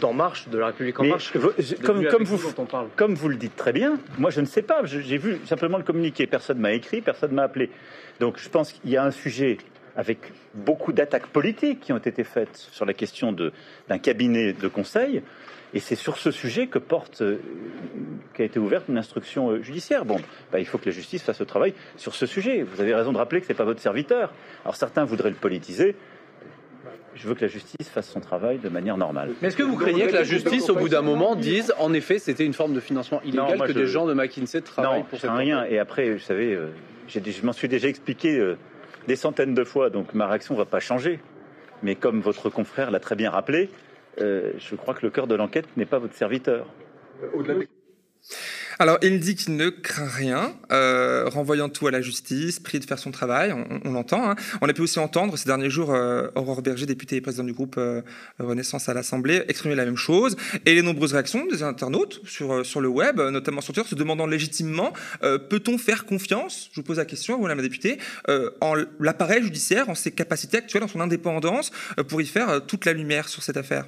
d'En 0.01 0.15
Marche, 0.15 0.49
de 0.49 0.57
la 0.57 0.67
République 0.67 0.99
En 0.99 1.05
Marche 1.05 1.33
comme, 1.85 2.07
comme, 2.07 2.25
vous, 2.25 2.53
comme 2.97 3.15
vous 3.15 3.29
le 3.29 3.37
dites 3.37 3.55
très 3.57 3.73
bien, 3.73 3.99
moi 4.19 4.31
je 4.31 4.41
ne 4.41 4.47
sais 4.47 4.63
pas. 4.63 4.85
J'ai 4.85 5.19
vu 5.19 5.39
simplement 5.45 5.77
le 5.77 5.85
communiqué. 5.85 6.27
Personne 6.27 6.59
m'a 6.59 6.73
écrit, 6.73 7.03
personne 7.03 7.33
m'a 7.33 7.43
appelé. 7.43 7.71
Donc 8.21 8.39
je 8.39 8.49
pense 8.49 8.73
qu'il 8.73 8.91
y 8.91 8.97
a 8.97 9.05
un 9.05 9.11
sujet 9.11 9.59
avec 9.97 10.19
beaucoup 10.55 10.93
d'attaques 10.93 11.27
politiques 11.27 11.81
qui 11.81 11.93
ont 11.93 11.99
été 11.99 12.25
faites 12.25 12.57
sur 12.57 12.85
la 12.85 12.95
question 12.95 13.33
d'un 13.33 13.99
cabinet 13.99 14.53
de 14.53 14.69
conseil. 14.69 15.23
Et 15.75 15.81
c'est 15.81 15.95
sur 15.95 16.17
ce 16.17 16.31
sujet 16.31 16.69
que 16.69 16.79
porte, 16.79 17.23
euh, 17.23 17.39
qu'a 18.35 18.45
été 18.45 18.59
ouverte 18.59 18.87
une 18.89 18.99
instruction 18.99 19.51
euh, 19.51 19.63
judiciaire. 19.63 20.05
Bon, 20.05 20.19
bah, 20.53 20.61
il 20.61 20.67
faut 20.67 20.79
que 20.79 20.87
la 20.87 20.93
justice 20.93 21.23
fasse 21.23 21.41
le 21.41 21.47
travail 21.47 21.75
sur 21.97 22.15
ce 22.15 22.27
sujet. 22.27 22.63
Vous 22.63 22.81
avez 22.81 22.95
raison 22.95 23.13
de 23.13 23.19
rappeler 23.19 23.41
que 23.41 23.47
ce 23.47 23.53
n'est 23.53 23.57
pas 23.57 23.65
votre 23.65 23.81
serviteur. 23.81 24.33
Alors 24.65 24.77
certains 24.77 25.05
voudraient 25.05 25.31
le 25.31 25.37
politiser. 25.37 25.97
Je 27.15 27.29
veux 27.29 27.35
que 27.35 27.43
la 27.43 27.51
justice 27.51 27.89
fasse 27.89 28.11
son 28.11 28.21
travail 28.21 28.59
de 28.59 28.69
manière 28.69 28.97
normale. 28.97 29.31
Mais 29.41 29.49
est-ce 29.49 29.57
que 29.57 29.63
vous 29.63 29.77
craignez 29.77 30.07
que 30.07 30.13
la 30.13 30.23
justice, 30.23 30.69
au 30.69 30.77
bout 30.77 30.91
d'un 30.91 31.03
moment, 31.03 31.35
dise 31.35 31.73
en 31.79 31.93
effet 31.95 32.19
c'était 32.19 32.45
une 32.45 32.53
forme 32.53 32.75
de 32.75 32.81
financement 32.81 33.23
illégal 33.23 33.59
que 33.59 33.73
des 33.73 33.87
gens 33.87 34.07
de 34.07 34.13
McKinsey 34.13 34.61
travaillent 34.61 35.05
pour 35.05 35.19
cette 35.19 35.31
rien. 35.31 35.65
Et 35.65 35.79
après, 35.79 36.11
vous 36.11 36.19
savez, 36.19 36.55
euh, 36.55 36.69
je 37.09 37.45
m'en 37.45 37.53
suis 37.53 37.69
déjà 37.69 37.89
expliqué 37.89 38.55
des 39.09 39.17
centaines 39.17 39.55
de 39.55 39.65
fois, 39.65 39.91
donc 39.91 40.15
ma 40.15 40.27
réaction 40.27 40.55
ne 40.55 40.59
va 40.59 40.67
pas 40.67 40.81
changer. 40.81 41.21
Mais 41.83 41.95
comme 41.95 42.21
votre 42.21 42.51
confrère 42.51 42.91
l'a 42.91 43.01
très 43.01 43.17
bien 43.17 43.31
rappelé, 43.31 43.71
euh, 44.21 44.53
je 44.59 44.75
crois 44.77 44.95
que 44.95 45.05
le 45.05 45.11
cœur 45.11 45.27
de 45.27 45.35
l'enquête 45.35 45.67
n'est 45.77 45.87
pas 45.87 45.99
votre 45.99 46.15
serviteur. 46.15 46.67
Alors, 48.79 48.99
il 49.01 49.21
dit 49.21 49.37
qu'il 49.37 49.57
ne 49.57 49.71
craint 49.71 50.09
rien, 50.09 50.55
euh, 50.71 51.29
renvoyant 51.29 51.71
tout 51.71 51.87
à 51.87 51.91
la 51.91 52.03
justice, 52.03 52.61
pris 52.61 52.79
de 52.79 52.85
faire 52.85 52.99
son 52.99 53.11
travail, 53.11 53.55
on, 53.85 53.91
l'entend. 53.91 54.31
Hein. 54.31 54.37
On 54.61 54.69
a 54.69 54.73
pu 54.75 54.83
aussi 54.83 54.99
entendre 54.99 55.39
ces 55.39 55.47
derniers 55.47 55.71
jours 55.71 55.95
euh, 55.95 56.29
Aurore 56.35 56.61
Berger, 56.61 56.85
députée 56.85 57.17
et 57.17 57.21
présidente 57.23 57.47
du 57.47 57.55
groupe 57.55 57.81
Renaissance 58.39 58.91
à 58.91 58.95
l'Assemblée, 58.95 59.45
exprimer 59.49 59.77
la 59.77 59.87
même 59.87 59.97
chose. 59.97 60.37
Et 60.67 60.75
les 60.75 60.83
nombreuses 60.83 61.15
réactions 61.15 61.47
des 61.47 61.63
internautes 61.63 62.21
sur, 62.27 62.67
sur 62.67 62.83
le 62.83 62.89
web, 62.89 63.19
notamment 63.19 63.63
sur 63.63 63.73
Twitter, 63.73 63.89
se 63.89 63.95
demandant 63.95 64.27
légitimement 64.27 64.93
peut-on 65.23 65.79
faire 65.79 66.05
confiance, 66.05 66.69
je 66.73 66.81
vous 66.81 66.85
pose 66.85 66.99
la 66.99 67.07
question, 67.07 67.37
vous, 67.37 67.43
Madame 67.43 67.59
la 67.59 67.63
députée, 67.63 67.99
en 68.61 68.75
l'appareil 69.01 69.43
judiciaire, 69.43 69.89
en 69.89 69.95
ses 69.95 70.11
capacités 70.11 70.59
actuelles, 70.59 70.83
en 70.83 70.89
son 70.89 71.01
indépendance, 71.01 71.71
pour 72.09 72.21
y 72.21 72.27
faire 72.27 72.67
toute 72.67 72.85
la 72.85 72.93
lumière 72.93 73.29
sur 73.29 73.43
cette 73.43 73.57
affaire? 73.57 73.87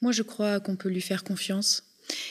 Moi, 0.00 0.12
je 0.12 0.22
crois 0.22 0.60
qu'on 0.60 0.76
peut 0.76 0.88
lui 0.88 1.00
faire 1.00 1.24
confiance. 1.24 1.87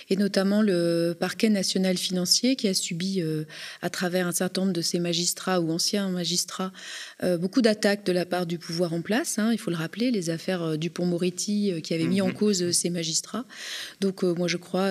Et 0.09 0.15
notamment 0.15 0.61
le 0.61 1.15
parquet 1.19 1.49
national 1.49 1.97
financier 1.97 2.55
qui 2.55 2.67
a 2.67 2.73
subi, 2.73 3.21
euh, 3.21 3.43
à 3.81 3.89
travers 3.89 4.27
un 4.27 4.31
certain 4.31 4.61
nombre 4.61 4.73
de 4.73 4.81
ses 4.81 4.99
magistrats 4.99 5.59
ou 5.59 5.71
anciens 5.71 6.09
magistrats, 6.09 6.71
euh, 7.23 7.37
beaucoup 7.37 7.61
d'attaques 7.61 8.05
de 8.05 8.11
la 8.11 8.25
part 8.25 8.45
du 8.45 8.57
pouvoir 8.57 8.93
en 8.93 9.01
place. 9.01 9.39
Hein, 9.39 9.51
il 9.51 9.57
faut 9.57 9.71
le 9.71 9.77
rappeler, 9.77 10.11
les 10.11 10.29
affaires 10.29 10.63
euh, 10.63 10.77
du 10.77 10.89
Pont-Moretti 10.89 11.81
qui 11.83 11.93
avaient 11.93 12.05
mis 12.05 12.21
en 12.21 12.27
mhm. 12.27 12.33
cause 12.33 12.71
ces 12.71 12.89
magistrats. 12.89 13.45
Donc 14.01 14.23
moi 14.23 14.47
je 14.47 14.57
crois 14.57 14.89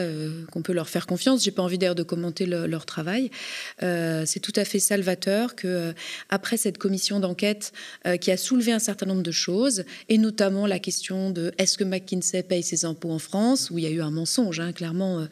qu'on 0.51 0.63
peut 0.63 0.73
leur 0.73 0.89
faire 0.89 1.07
confiance. 1.07 1.43
J'ai 1.43 1.51
pas 1.51 1.63
envie 1.63 1.79
d'ailleurs 1.79 1.95
de 1.95 2.03
commenter 2.03 2.47
leur 2.47 2.87
travail. 2.87 3.31
C'est 3.81 4.41
tout 4.41 4.53
à 4.57 4.65
fait 4.65 4.79
salvateur 4.79 5.55
que 5.55 5.95
après 6.29 6.57
cette 6.57 6.79
commission 6.79 7.21
d'enquête 7.21 7.73
qui 8.21 8.31
a 8.31 8.37
soulevé 8.37 8.73
un 8.73 8.79
certain 8.79 9.07
nombre 9.07 9.23
de 9.23 9.31
choses, 9.31 9.85
et 10.09 10.19
notamment 10.19 10.67
la 10.67 10.79
question 10.79 11.31
de 11.31 11.53
est-ce 11.59 11.79
que 11.79 11.85
McKinsey 11.85 12.43
paye 12.43 12.63
ses 12.63 12.85
impôts 12.85 13.11
en 13.11 13.19
France, 13.19 13.71
où 13.71 13.79
il 13.79 13.85
y 13.85 13.87
a 13.87 13.91
eu 13.91 14.01
un 14.01 14.11
mensonge. 14.11 14.61
Hein, 14.61 14.73
clairement 14.77 15.21
euh, 15.21 15.27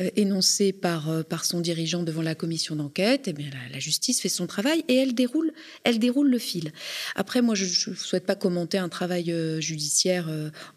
euh, 0.00 0.10
énoncé 0.16 0.72
par, 0.72 1.10
euh, 1.10 1.22
par 1.22 1.44
son 1.44 1.60
dirigeant 1.60 2.02
devant 2.02 2.22
la 2.22 2.36
commission 2.36 2.76
d'enquête, 2.76 3.22
eh 3.26 3.32
bien, 3.32 3.48
la, 3.72 3.78
justice 3.80 4.20
fait 4.20 4.28
son 4.28 4.46
travail 4.46 4.84
et 4.86 4.94
elle 4.94 5.14
déroule, 5.14 5.52
elle 5.82 5.98
déroule 5.98 6.30
le 6.30 6.38
fil. 6.38 6.72
Après, 7.16 7.42
moi, 7.42 7.56
je 7.56 7.90
ne 7.90 7.96
souhaite 7.96 8.26
pas 8.26 8.36
commenter 8.36 8.78
un 8.78 8.88
travail 8.88 9.34
judiciaire 9.60 10.28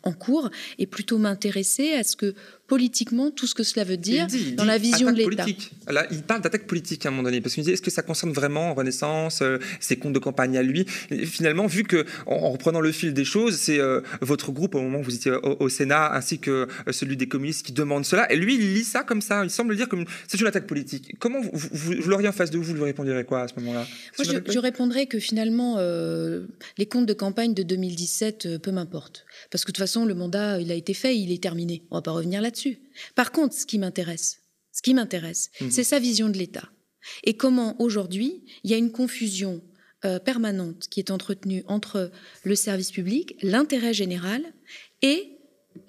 en 0.01 0.13
cours 0.13 0.50
et 0.79 0.88
plutôt 0.88 1.19
m'intéresser 1.19 1.93
à 1.93 2.03
ce 2.03 2.15
que 2.15 2.34
politiquement 2.67 3.31
tout 3.31 3.48
ce 3.48 3.55
que 3.55 3.63
cela 3.63 3.84
veut 3.84 3.98
dire 3.98 4.27
dans 4.55 4.65
la 4.65 4.77
vision 4.77 5.12
de 5.12 5.17
l'État. 5.17 5.45
Là, 5.88 6.05
il 6.12 6.24
parle 6.24 6.41
d'attaque 6.41 6.67
politique 6.67 7.05
à 7.05 7.10
un 7.10 7.12
moment 7.12 7.24
donné, 7.24 7.41
parce 7.41 7.55
qu'il 7.55 7.63
dit 7.63 7.72
est-ce 7.72 7.81
que 7.81 7.91
ça 7.91 8.01
concerne 8.01 8.31
vraiment 8.31 8.74
Renaissance, 8.74 9.43
ses 9.79 9.98
comptes 9.98 10.13
de 10.13 10.19
campagne 10.19 10.57
à 10.57 10.63
lui? 10.63 10.86
Finalement, 11.25 11.67
vu 11.67 11.84
que 11.84 12.05
en, 12.25 12.51
reprenant 12.51 12.81
le 12.81 12.91
fil 12.91 13.13
des 13.13 13.25
choses, 13.25 13.57
c'est 13.57 13.79
votre 14.22 14.51
groupe 14.51 14.75
au 14.75 14.81
moment 14.81 15.00
où 15.00 15.03
vous 15.03 15.15
étiez 15.15 15.31
au, 15.31 15.57
au 15.60 15.69
Sénat, 15.69 16.13
ainsi 16.13 16.39
que 16.39 16.67
celui 16.91 17.17
des 17.17 17.27
communistes 17.27 17.65
qui 17.65 17.72
demande 17.72 18.05
cela. 18.05 18.31
Et 18.31 18.36
lui, 18.36 18.55
il 18.55 18.74
lit 18.74 18.84
ça 18.84 19.03
comme 19.03 19.22
ça. 19.22 19.43
Il 19.43 19.50
semble 19.50 19.75
dire 19.75 19.89
comme 19.89 20.05
c'est 20.27 20.39
une 20.39 20.48
attaque 20.48 20.67
politique. 20.67 21.15
Comment 21.19 21.41
vous, 21.41 21.69
vous, 21.72 22.10
l'auriez 22.10 22.27
en 22.27 22.31
face 22.31 22.51
de 22.51 22.57
vous, 22.57 22.63
vous 22.63 22.74
lui 22.74 22.84
répondriez 22.84 23.24
quoi 23.24 23.41
à 23.41 23.48
ce 23.48 23.53
moment-là? 23.60 23.86
Moi, 24.17 24.25
je, 24.25 24.51
je, 24.51 24.60
répondrais 24.60 25.05
que 25.05 25.19
finalement, 25.19 25.75
euh, 25.77 26.45
les 26.77 26.86
comptes 26.86 27.05
de 27.05 27.13
campagne 27.13 27.53
de 27.53 27.63
2017, 27.63 28.45
euh, 28.45 28.60
peu 28.60 28.72
m'importe. 28.72 29.25
Parce 29.51 29.63
que 29.63 29.72
de 29.72 29.75
toute 29.75 29.84
façon, 29.84 30.05
le 30.05 30.13
mandat, 30.13 30.60
il 30.60 30.72
a 30.72 30.75
été 30.75 30.93
fait, 30.93 31.17
il 31.17 31.31
est 31.31 31.41
terminé. 31.41 31.84
On 31.91 31.95
va 31.95 32.01
pas 32.01 32.12
revenir 32.12 32.41
là-dessus. 32.55 32.79
Par 33.15 33.31
contre, 33.31 33.53
ce 33.53 33.65
qui 33.65 33.77
m'intéresse, 33.77 34.41
ce 34.71 34.81
qui 34.81 34.93
m'intéresse, 34.93 35.51
mhm. 35.62 35.71
c'est 35.71 35.83
sa 35.83 36.00
vision 36.00 36.29
de 36.29 36.38
l'État. 36.38 36.69
Et 37.24 37.35
comment 37.35 37.75
aujourd'hui, 37.79 38.43
il 38.63 38.71
y 38.71 38.74
a 38.74 38.77
une 38.77 38.91
confusion 38.91 39.62
euh, 40.05 40.19
permanente 40.19 40.88
qui 40.89 41.00
est 41.00 41.12
entretenue 41.12 41.63
entre 41.67 42.12
le 42.43 42.55
service 42.55 42.91
public, 42.91 43.35
l'intérêt 43.41 43.93
général 43.93 44.41
et 45.01 45.31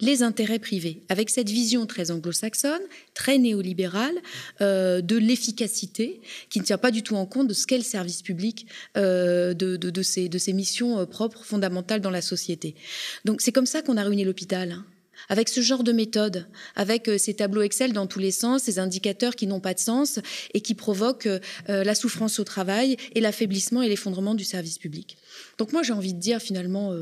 les 0.01 0.21
intérêts 0.21 0.59
privés, 0.59 1.05
avec 1.07 1.29
cette 1.29 1.49
vision 1.49 1.85
très 1.85 2.11
anglo-saxonne, 2.11 2.81
très 3.13 3.37
néolibérale 3.37 4.15
euh, 4.59 4.99
de 4.99 5.15
l'efficacité, 5.15 6.19
qui 6.49 6.59
ne 6.59 6.65
tient 6.65 6.77
pas 6.77 6.91
du 6.91 7.03
tout 7.03 7.15
en 7.15 7.25
compte 7.25 7.47
de 7.47 7.53
ce 7.53 7.65
qu'est 7.65 7.77
le 7.77 7.83
service 7.83 8.21
public, 8.21 8.67
euh, 8.97 9.53
de, 9.53 9.77
de, 9.77 10.01
ces, 10.03 10.53
missions 10.53 11.05
propres, 11.05 11.45
fondamentales 11.45 12.01
dans 12.01 12.11
la 12.11 12.21
société. 12.21 12.75
Donc 13.23 13.39
c'est 13.39 13.53
comme 13.53 13.65
ça 13.65 13.81
qu'on 13.81 13.95
a 13.95 14.03
réuni 14.03 14.25
l'hôpital. 14.25 14.73
Hein. 14.73 14.85
Avec 15.29 15.49
ce 15.49 15.61
genre 15.61 15.83
de 15.83 15.91
méthode, 15.91 16.47
avec 16.75 17.09
ces 17.17 17.33
tableaux 17.33 17.61
Excel 17.61 17.93
dans 17.93 18.07
tous 18.07 18.19
les 18.19 18.31
sens, 18.31 18.63
ces 18.63 18.79
indicateurs 18.79 19.35
qui 19.35 19.47
n'ont 19.47 19.59
pas 19.59 19.73
de 19.73 19.79
sens 19.79 20.19
et 20.53 20.61
qui 20.61 20.75
provoquent 20.75 21.29
la 21.67 21.95
souffrance 21.95 22.39
au 22.39 22.43
travail 22.43 22.97
et 23.13 23.21
l'affaiblissement 23.21 23.81
et 23.81 23.89
l'effondrement 23.89 24.35
du 24.35 24.43
service 24.43 24.77
public. 24.77 25.17
Donc 25.57 25.73
moi 25.73 25.83
j'ai 25.83 25.93
envie 25.93 26.13
de 26.13 26.19
dire 26.19 26.41
finalement, 26.41 26.93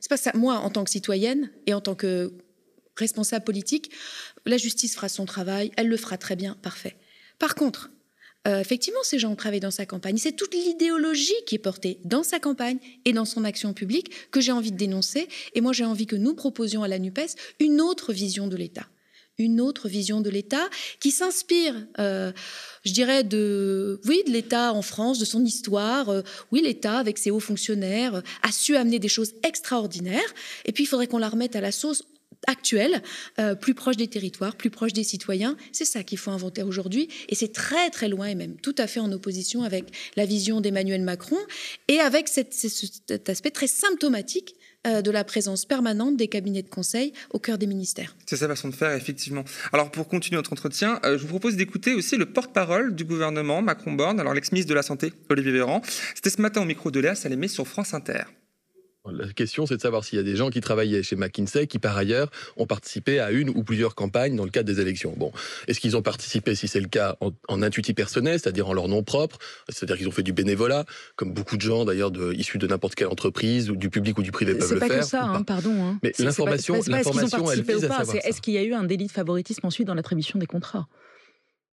c'est 0.00 0.08
pas 0.08 0.16
ça. 0.16 0.32
Moi, 0.34 0.56
en 0.56 0.70
tant 0.70 0.84
que 0.84 0.90
citoyenne 0.90 1.50
et 1.66 1.74
en 1.74 1.80
tant 1.80 1.94
que 1.94 2.32
responsable 2.96 3.44
politique, 3.44 3.90
la 4.46 4.56
justice 4.56 4.94
fera 4.94 5.08
son 5.08 5.24
travail, 5.24 5.72
elle 5.76 5.88
le 5.88 5.96
fera 5.96 6.18
très 6.18 6.36
bien, 6.36 6.56
parfait. 6.62 6.96
Par 7.38 7.54
contre, 7.54 7.90
euh, 8.46 8.60
effectivement, 8.60 9.00
ces 9.02 9.18
gens 9.18 9.30
ont 9.30 9.36
travaillé 9.36 9.60
dans 9.60 9.70
sa 9.70 9.86
campagne. 9.86 10.16
C'est 10.18 10.32
toute 10.32 10.54
l'idéologie 10.54 11.32
qui 11.46 11.54
est 11.54 11.58
portée 11.58 11.98
dans 12.04 12.22
sa 12.22 12.38
campagne 12.38 12.78
et 13.04 13.12
dans 13.12 13.24
son 13.24 13.44
action 13.44 13.72
publique 13.72 14.10
que 14.30 14.40
j'ai 14.40 14.52
envie 14.52 14.72
de 14.72 14.76
dénoncer. 14.76 15.28
Et 15.54 15.60
moi, 15.60 15.72
j'ai 15.72 15.84
envie 15.84 16.06
que 16.06 16.16
nous 16.16 16.34
proposions 16.34 16.82
à 16.82 16.88
la 16.88 16.98
NUPES 16.98 17.36
une 17.60 17.80
autre 17.80 18.12
vision 18.12 18.46
de 18.46 18.56
l'État 18.56 18.86
une 19.38 19.60
autre 19.60 19.88
vision 19.88 20.20
de 20.20 20.30
l'État 20.30 20.68
qui 21.00 21.10
s'inspire, 21.10 21.74
euh, 21.98 22.32
je 22.84 22.92
dirais, 22.92 23.24
de, 23.24 24.00
oui, 24.06 24.22
de 24.26 24.32
l'État 24.32 24.72
en 24.72 24.82
France, 24.82 25.18
de 25.18 25.24
son 25.24 25.44
histoire. 25.44 26.08
Euh, 26.08 26.22
oui, 26.52 26.62
l'État, 26.62 26.98
avec 26.98 27.18
ses 27.18 27.30
hauts 27.30 27.40
fonctionnaires, 27.40 28.22
a 28.42 28.52
su 28.52 28.76
amener 28.76 28.98
des 28.98 29.08
choses 29.08 29.32
extraordinaires. 29.42 30.34
Et 30.66 30.72
puis, 30.72 30.84
il 30.84 30.86
faudrait 30.86 31.06
qu'on 31.06 31.18
la 31.18 31.28
remette 31.28 31.56
à 31.56 31.60
la 31.60 31.72
sauce 31.72 32.04
actuelle, 32.46 33.02
euh, 33.38 33.54
plus 33.54 33.74
proche 33.74 33.96
des 33.96 34.08
territoires, 34.08 34.56
plus 34.56 34.70
proche 34.70 34.92
des 34.92 35.04
citoyens. 35.04 35.56
C'est 35.72 35.84
ça 35.84 36.02
qu'il 36.02 36.18
faut 36.18 36.30
inventer 36.30 36.62
aujourd'hui. 36.62 37.08
Et 37.28 37.34
c'est 37.34 37.52
très, 37.52 37.90
très 37.90 38.08
loin, 38.08 38.26
et 38.26 38.34
même 38.34 38.56
tout 38.56 38.74
à 38.78 38.86
fait 38.86 39.00
en 39.00 39.10
opposition 39.12 39.62
avec 39.62 39.84
la 40.16 40.26
vision 40.26 40.60
d'Emmanuel 40.60 41.02
Macron 41.02 41.38
et 41.88 42.00
avec 42.00 42.28
cet 42.28 43.28
aspect 43.28 43.50
très 43.50 43.66
symptomatique 43.66 44.54
euh, 44.86 45.00
de 45.00 45.10
la 45.10 45.24
présence 45.24 45.64
permanente 45.64 46.18
des 46.18 46.28
cabinets 46.28 46.62
de 46.62 46.68
conseil 46.68 47.14
au 47.30 47.38
cœur 47.38 47.56
des 47.56 47.66
ministères. 47.66 48.14
C'est 48.26 48.36
sa 48.36 48.48
façon 48.48 48.68
de 48.68 48.74
faire, 48.74 48.92
effectivement. 48.92 49.42
Alors, 49.72 49.90
pour 49.90 50.08
continuer 50.08 50.36
notre 50.36 50.52
entretien, 50.52 51.00
euh, 51.04 51.16
je 51.16 51.22
vous 51.22 51.28
propose 51.28 51.56
d'écouter 51.56 51.94
aussi 51.94 52.18
le 52.18 52.26
porte-parole 52.26 52.94
du 52.94 53.04
gouvernement, 53.04 53.62
Macron 53.62 53.92
Borne, 53.92 54.20
alors 54.20 54.34
l'ex-ministre 54.34 54.68
de 54.68 54.74
la 54.74 54.82
Santé, 54.82 55.14
Olivier 55.30 55.52
Véran. 55.52 55.80
C'était 56.14 56.28
ce 56.28 56.42
matin 56.42 56.60
au 56.60 56.66
micro 56.66 56.90
de 56.90 57.00
Léa 57.00 57.14
Salémé 57.14 57.48
sur 57.48 57.66
France 57.66 57.94
Inter. 57.94 58.24
La 59.12 59.30
question, 59.34 59.66
c'est 59.66 59.76
de 59.76 59.82
savoir 59.82 60.02
s'il 60.02 60.16
y 60.16 60.20
a 60.20 60.24
des 60.24 60.34
gens 60.34 60.48
qui 60.48 60.62
travaillaient 60.62 61.02
chez 61.02 61.14
McKinsey 61.14 61.66
qui, 61.66 61.78
par 61.78 61.94
ailleurs, 61.94 62.30
ont 62.56 62.66
participé 62.66 63.20
à 63.20 63.32
une 63.32 63.50
ou 63.50 63.62
plusieurs 63.62 63.94
campagnes 63.94 64.34
dans 64.34 64.44
le 64.44 64.50
cadre 64.50 64.66
des 64.66 64.80
élections. 64.80 65.12
Bon, 65.18 65.30
est-ce 65.68 65.78
qu'ils 65.78 65.94
ont 65.94 66.00
participé, 66.00 66.54
si 66.54 66.68
c'est 66.68 66.80
le 66.80 66.88
cas, 66.88 67.16
en, 67.20 67.32
en 67.48 67.62
intuitif 67.62 67.94
personnel, 67.94 68.40
c'est-à-dire 68.40 68.66
en 68.66 68.72
leur 68.72 68.88
nom 68.88 69.02
propre, 69.02 69.38
c'est-à-dire 69.68 69.98
qu'ils 69.98 70.08
ont 70.08 70.12
fait 70.12 70.22
du 70.22 70.32
bénévolat, 70.32 70.86
comme 71.16 71.34
beaucoup 71.34 71.58
de 71.58 71.62
gens 71.62 71.84
d'ailleurs 71.84 72.12
de, 72.12 72.32
issus 72.32 72.56
de 72.56 72.66
n'importe 72.66 72.94
quelle 72.94 73.08
entreprise 73.08 73.68
ou 73.68 73.76
du 73.76 73.90
public 73.90 74.16
ou 74.16 74.22
du 74.22 74.32
privé 74.32 74.54
peuvent 74.54 74.72
le 74.72 74.78
faire. 74.78 74.88
C'est 74.88 74.94
pas 74.94 75.00
que 75.00 75.06
ça, 75.06 75.24
hein, 75.24 75.42
pardon. 75.42 75.84
Hein. 75.84 75.98
Mais 76.02 76.14
l'information, 76.18 76.80
l'information, 76.86 77.50
elle 77.50 77.62
vise 77.62 77.84
à 77.84 77.88
savoir. 77.88 78.16
Est-ce 78.24 78.40
qu'il 78.40 78.54
y 78.54 78.58
a 78.58 78.62
eu 78.62 78.72
un 78.72 78.84
délit 78.84 79.08
de 79.08 79.12
favoritisme 79.12 79.66
ensuite 79.66 79.86
dans 79.86 79.94
l'attribution 79.94 80.38
des 80.38 80.46
contrats? 80.46 80.88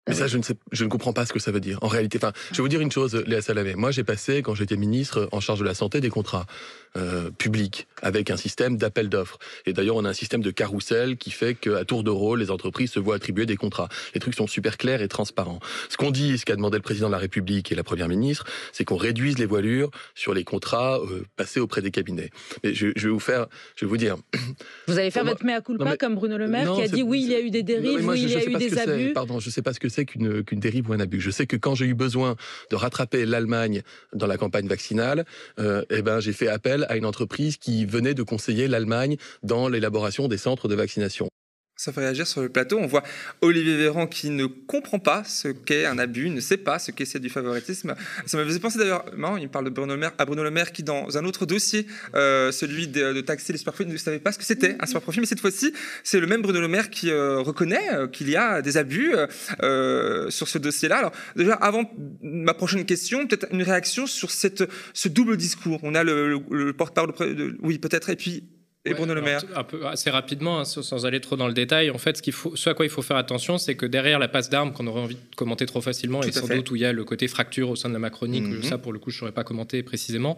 Mais 0.08 0.14
ça, 0.14 0.26
je 0.26 0.38
ne, 0.38 0.42
sais, 0.42 0.54
je 0.72 0.84
ne 0.84 0.88
comprends 0.88 1.12
pas 1.12 1.26
ce 1.26 1.34
que 1.34 1.38
ça 1.38 1.52
veut 1.52 1.60
dire. 1.60 1.78
En 1.82 1.88
réalité, 1.88 2.16
enfin, 2.16 2.32
je 2.50 2.56
vais 2.56 2.62
vous 2.62 2.68
dire 2.68 2.80
une 2.80 2.90
chose, 2.90 3.14
Léa 3.26 3.42
Salamé. 3.42 3.74
Moi, 3.74 3.90
j'ai 3.90 4.04
passé, 4.04 4.40
quand 4.40 4.54
j'étais 4.54 4.76
ministre 4.76 5.28
en 5.32 5.40
charge 5.40 5.58
de 5.58 5.66
la 5.66 5.74
santé, 5.74 6.00
des 6.00 6.08
contrats 6.08 6.46
euh, 6.98 7.30
publics 7.30 7.86
avec 8.02 8.30
un 8.30 8.36
système 8.36 8.76
d'appel 8.76 9.08
d'offres. 9.08 9.38
Et 9.66 9.72
d'ailleurs, 9.72 9.96
on 9.96 10.04
a 10.04 10.10
un 10.10 10.14
système 10.14 10.42
de 10.42 10.50
carrousel 10.50 11.16
qui 11.16 11.30
fait 11.30 11.54
qu'à 11.54 11.84
tour 11.84 12.02
de 12.02 12.10
rôle, 12.10 12.40
les 12.40 12.50
entreprises 12.50 12.92
se 12.92 13.00
voient 13.00 13.16
attribuer 13.16 13.46
des 13.46 13.56
contrats. 13.56 13.88
Les 14.14 14.20
trucs 14.20 14.34
sont 14.34 14.46
super 14.46 14.76
clairs 14.76 15.02
et 15.02 15.08
transparents. 15.08 15.60
Ce 15.88 15.96
qu'on 15.96 16.10
dit, 16.10 16.38
ce 16.38 16.44
qu'a 16.44 16.56
demandé 16.56 16.76
le 16.76 16.82
président 16.82 17.06
de 17.06 17.12
la 17.12 17.18
République 17.18 17.72
et 17.72 17.74
la 17.74 17.84
première 17.84 18.08
ministre, 18.08 18.44
c'est 18.72 18.84
qu'on 18.84 18.96
réduise 18.96 19.38
les 19.38 19.46
voilures 19.46 19.90
sur 20.14 20.34
les 20.34 20.44
contrats 20.44 20.98
euh, 21.00 21.24
passés 21.36 21.60
auprès 21.60 21.82
des 21.82 21.90
cabinets. 21.90 22.30
Mais 22.64 22.74
je, 22.74 22.88
je, 22.96 23.08
vais 23.08 23.12
vous 23.12 23.20
faire, 23.20 23.46
je 23.76 23.84
vais 23.84 23.88
vous 23.88 23.96
dire. 23.96 24.16
Vous 24.86 24.98
allez 24.98 25.10
faire 25.10 25.24
votre 25.24 25.44
mea 25.44 25.60
culpa 25.60 25.96
comme 25.96 26.14
Bruno 26.14 26.36
Le 26.38 26.48
Maire 26.48 26.72
qui 26.74 26.82
a 26.82 26.88
dit 26.88 27.02
oui, 27.02 27.22
il 27.22 27.30
y 27.30 27.34
a 27.34 27.40
eu 27.40 27.50
des 27.50 27.62
dérives, 27.62 28.06
oui, 28.08 28.22
il 28.22 28.30
y 28.30 28.36
a 28.36 28.44
eu 28.44 28.54
des 28.54 28.78
abus. 28.78 29.12
Pardon, 29.12 29.40
je 29.40 29.50
sais 29.50 29.62
pas 29.62 29.72
ce 29.72 29.80
que 29.80 29.88
qu'une 30.04 30.60
dérive 30.60 30.90
ou 30.90 30.92
un 30.92 31.00
abus. 31.00 31.20
Je 31.20 31.30
sais 31.30 31.46
que 31.46 31.56
quand 31.56 31.74
j'ai 31.74 31.86
eu 31.86 31.94
besoin 31.94 32.36
de 32.70 32.76
rattraper 32.76 33.26
l'Allemagne 33.26 33.82
dans 34.12 34.26
la 34.26 34.36
campagne 34.36 34.68
vaccinale, 34.68 35.24
euh, 35.58 35.84
eh 35.90 36.02
ben, 36.02 36.20
j'ai 36.20 36.32
fait 36.32 36.48
appel 36.48 36.86
à 36.88 36.96
une 36.96 37.06
entreprise 37.06 37.56
qui 37.56 37.84
venait 37.84 38.14
de 38.14 38.22
conseiller 38.22 38.68
l'Allemagne 38.68 39.16
dans 39.42 39.68
l'élaboration 39.68 40.28
des 40.28 40.38
centres 40.38 40.68
de 40.68 40.74
vaccination 40.74 41.28
ça 41.78 41.92
fait 41.92 42.00
réagir 42.00 42.26
sur 42.26 42.42
le 42.42 42.48
plateau. 42.48 42.76
On 42.78 42.88
voit 42.88 43.04
Olivier 43.40 43.76
Véran 43.76 44.08
qui 44.08 44.30
ne 44.30 44.46
comprend 44.46 44.98
pas 44.98 45.22
ce 45.22 45.46
qu'est 45.46 45.86
un 45.86 45.96
abus, 45.96 46.28
ne 46.28 46.40
sait 46.40 46.56
pas 46.56 46.80
ce 46.80 46.90
qu'est 46.90 47.04
c'est 47.04 47.20
du 47.20 47.30
favoritisme. 47.30 47.94
Ça 48.26 48.36
me 48.36 48.44
faisait 48.44 48.58
penser 48.58 48.78
d'ailleurs, 48.78 49.04
il 49.40 49.48
parle 49.48 49.66
de 49.66 49.70
Bruno 49.70 49.94
Le 49.94 50.00
Maire, 50.00 50.12
à 50.18 50.24
Bruno 50.24 50.42
Le 50.42 50.50
Maire 50.50 50.72
qui, 50.72 50.82
dans 50.82 51.16
un 51.16 51.24
autre 51.24 51.46
dossier, 51.46 51.86
euh, 52.16 52.50
celui 52.50 52.88
de, 52.88 53.20
taxer 53.20 53.52
les 53.52 53.58
superprofits, 53.60 53.86
ne 53.88 53.96
savait 53.96 54.18
pas 54.18 54.32
ce 54.32 54.38
que 54.38 54.44
c'était 54.44 54.76
un 54.80 54.86
superprofit. 54.86 55.20
Mais 55.20 55.26
cette 55.26 55.40
fois-ci, 55.40 55.72
c'est 56.02 56.18
le 56.18 56.26
même 56.26 56.42
Bruno 56.42 56.60
Le 56.60 56.66
Maire 56.66 56.90
qui 56.90 57.10
euh, 57.10 57.38
reconnaît 57.38 57.92
euh, 57.92 58.08
qu'il 58.08 58.28
y 58.28 58.34
a 58.34 58.60
des 58.60 58.76
abus 58.76 59.14
sur 60.30 60.48
ce 60.48 60.58
dossier-là. 60.58 60.98
Alors, 60.98 61.12
déjà, 61.36 61.54
avant 61.54 61.88
ma 62.22 62.54
prochaine 62.54 62.84
question, 62.86 63.24
peut-être 63.24 63.46
une 63.52 63.62
réaction 63.62 64.08
sur 64.08 64.32
ce 64.32 65.08
double 65.08 65.36
discours. 65.36 65.78
On 65.84 65.94
a 65.94 66.02
le 66.02 66.72
porte-parole, 66.72 67.12
oui, 67.62 67.78
peut-être, 67.78 68.10
et 68.10 68.16
puis 68.16 68.42
et 68.90 68.94
Bruno 68.94 69.14
Le 69.14 69.22
Maire 69.22 69.42
un 69.54 69.64
peu, 69.64 69.86
Assez 69.86 70.10
rapidement, 70.10 70.60
hein, 70.60 70.64
sans 70.64 71.06
aller 71.06 71.20
trop 71.20 71.36
dans 71.36 71.46
le 71.46 71.54
détail, 71.54 71.90
en 71.90 71.98
fait, 71.98 72.18
ce, 72.18 72.22
qu'il 72.22 72.32
faut, 72.32 72.54
ce 72.56 72.70
à 72.70 72.74
quoi 72.74 72.84
il 72.84 72.90
faut 72.90 73.02
faire 73.02 73.16
attention, 73.16 73.58
c'est 73.58 73.74
que 73.74 73.86
derrière 73.86 74.18
la 74.18 74.28
passe 74.28 74.50
d'armes 74.50 74.72
qu'on 74.72 74.86
aurait 74.86 75.00
envie 75.00 75.14
de 75.14 75.36
commenter 75.36 75.66
trop 75.66 75.80
facilement, 75.80 76.22
et 76.22 76.32
sans 76.32 76.46
doute 76.46 76.70
où 76.70 76.76
il 76.76 76.82
y 76.82 76.84
a 76.84 76.92
le 76.92 77.04
côté 77.04 77.28
fracture 77.28 77.70
au 77.70 77.76
sein 77.76 77.88
de 77.88 77.94
la 77.94 77.98
Macronie, 77.98 78.40
mhm. 78.40 78.62
ça 78.62 78.78
pour 78.78 78.92
le 78.92 78.98
coup 78.98 79.10
je 79.10 79.16
ne 79.16 79.20
saurais 79.20 79.32
pas 79.32 79.44
commenter 79.44 79.82
précisément, 79.82 80.36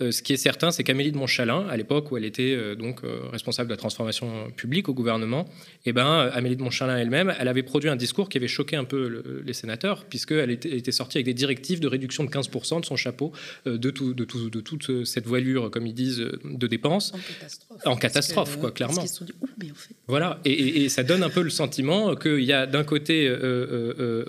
euh, 0.00 0.10
ce 0.10 0.22
qui 0.22 0.32
est 0.32 0.36
certain, 0.36 0.70
c'est 0.70 0.84
qu'Amélie 0.84 1.12
de 1.12 1.16
Montchalin, 1.16 1.66
à 1.68 1.76
l'époque 1.76 2.10
où 2.10 2.16
elle 2.16 2.24
était 2.24 2.54
euh, 2.54 2.74
donc 2.74 3.04
euh, 3.04 3.20
responsable 3.30 3.68
de 3.68 3.74
la 3.74 3.78
transformation 3.78 4.50
publique 4.56 4.88
au 4.88 4.94
gouvernement, 4.94 5.46
et 5.84 5.90
eh 5.90 5.92
ben, 5.92 6.30
Amélie 6.32 6.56
de 6.56 6.62
Montchalin 6.62 6.96
elle-même, 6.96 7.34
elle 7.38 7.48
avait 7.48 7.62
produit 7.62 7.90
un 7.90 7.96
discours 7.96 8.28
qui 8.28 8.38
avait 8.38 8.48
choqué 8.48 8.76
un 8.76 8.84
peu 8.84 9.42
les 9.44 9.52
sénateurs, 9.52 10.04
puisqu'elle 10.04 10.50
était, 10.50 10.76
était 10.76 10.92
sortie 10.92 11.18
avec 11.18 11.26
des 11.26 11.34
directives 11.34 11.80
de 11.80 11.88
réduction 11.88 12.24
de 12.24 12.30
15% 12.30 12.80
de 12.80 12.86
son 12.86 12.96
chapeau, 12.96 13.32
de, 13.66 13.90
tout, 13.90 14.14
de, 14.14 14.24
tout, 14.24 14.50
de 14.50 14.60
toute 14.60 15.04
cette 15.04 15.26
voilure, 15.26 15.70
comme 15.70 15.86
ils 15.86 15.94
disent, 15.94 16.24
de 16.44 16.66
dépenses. 16.66 17.12
En 17.14 17.18
catastrophe 17.18 17.82
en 17.92 17.96
catastrophe, 17.96 18.58
quoi, 18.58 18.70
clairement. 18.70 18.96
Parce 18.96 19.12
sont 19.12 19.24
dit, 19.24 19.32
mais 19.60 19.70
en 19.70 19.74
fait. 19.74 19.94
Voilà, 20.08 20.40
et, 20.44 20.88
ça 20.88 21.02
donne 21.02 21.22
un 21.22 21.30
peu 21.30 21.42
le 21.42 21.50
sentiment 21.50 22.14
qu'il 22.16 22.42
y 22.42 22.52
a 22.52 22.66
d'un 22.66 22.84
côté 22.84 23.30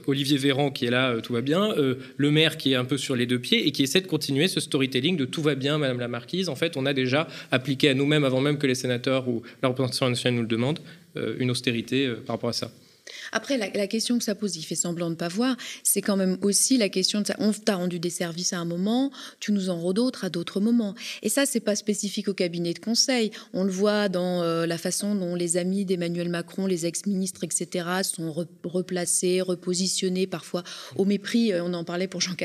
Olivier 0.07 0.37
Véran 0.37 0.71
qui 0.71 0.85
est 0.85 0.91
là, 0.91 1.19
tout 1.21 1.33
va 1.33 1.41
bien, 1.41 1.73
le 2.17 2.31
maire 2.31 2.57
qui 2.57 2.73
est 2.73 2.75
un 2.75 2.85
peu 2.85 2.97
sur 2.97 3.15
les 3.15 3.25
deux 3.25 3.39
pieds 3.39 3.67
et 3.67 3.71
qui 3.71 3.83
essaie 3.83 4.01
de 4.01 4.07
continuer 4.07 4.47
ce 4.47 4.59
storytelling 4.59 5.17
de 5.17 5.25
tout 5.25 5.41
va 5.41 5.55
bien, 5.55 5.77
Madame 5.77 5.99
la 5.99 6.07
Marquise. 6.07 6.49
En 6.49 6.55
fait, 6.55 6.77
on 6.77 6.85
a 6.85 6.93
déjà 6.93 7.27
appliqué 7.51 7.89
à 7.89 7.93
nous-mêmes, 7.93 8.23
avant 8.23 8.41
même 8.41 8.57
que 8.57 8.67
les 8.67 8.75
sénateurs 8.75 9.27
ou 9.27 9.41
la 9.61 9.69
représentation 9.69 10.09
nationale 10.09 10.35
nous 10.35 10.43
le 10.43 10.47
demandent, 10.47 10.79
une 11.15 11.51
austérité 11.51 12.09
par 12.25 12.35
rapport 12.35 12.49
à 12.49 12.53
ça. 12.53 12.71
Après, 13.31 13.57
la, 13.57 13.87
question 13.87 14.17
que 14.17 14.23
ça 14.23 14.35
pose, 14.35 14.55
il 14.55 14.63
fait 14.63 14.75
semblant 14.75 15.07
de 15.07 15.11
ne 15.11 15.15
pas 15.17 15.27
voir, 15.27 15.55
c'est 15.83 16.01
quand 16.01 16.15
même 16.15 16.37
aussi 16.41 16.77
la 16.77 16.89
question 16.89 17.21
de 17.21 17.27
ça. 17.27 17.35
On 17.39 17.51
t'a 17.51 17.75
rendu 17.75 17.99
des 17.99 18.09
services 18.09 18.53
à 18.53 18.59
un 18.59 18.65
moment, 18.65 19.11
tu 19.39 19.51
nous 19.51 19.69
en 19.69 19.79
rends 19.79 19.93
d'autres 19.93 20.23
à 20.23 20.29
d'autres 20.29 20.59
moments. 20.59 20.95
Et 21.21 21.29
ça, 21.29 21.45
c'est 21.45 21.59
pas 21.59 21.75
spécifique 21.75 22.27
au 22.27 22.33
cabinet 22.33 22.73
de 22.73 22.79
conseil. 22.79 23.31
On 23.53 23.63
le 23.63 23.71
voit 23.71 24.09
dans 24.09 24.41
euh, 24.41 24.65
la 24.65 24.77
façon 24.77 25.15
dont 25.15 25.35
les 25.35 25.57
amis 25.57 25.85
d'Emmanuel 25.85 26.29
Macron, 26.29 26.65
les 26.65 26.85
ex-ministres, 26.85 27.43
etc., 27.43 27.87
sont 28.03 28.33
replacés, 28.63 29.41
repositionnés, 29.41 30.27
parfois 30.27 30.63
au 30.95 31.05
mépris. 31.05 31.51
Euh, 31.51 31.63
on 31.63 31.73
en 31.73 31.83
parlait 31.83 32.07
pour 32.07 32.21
Jean, 32.21 32.35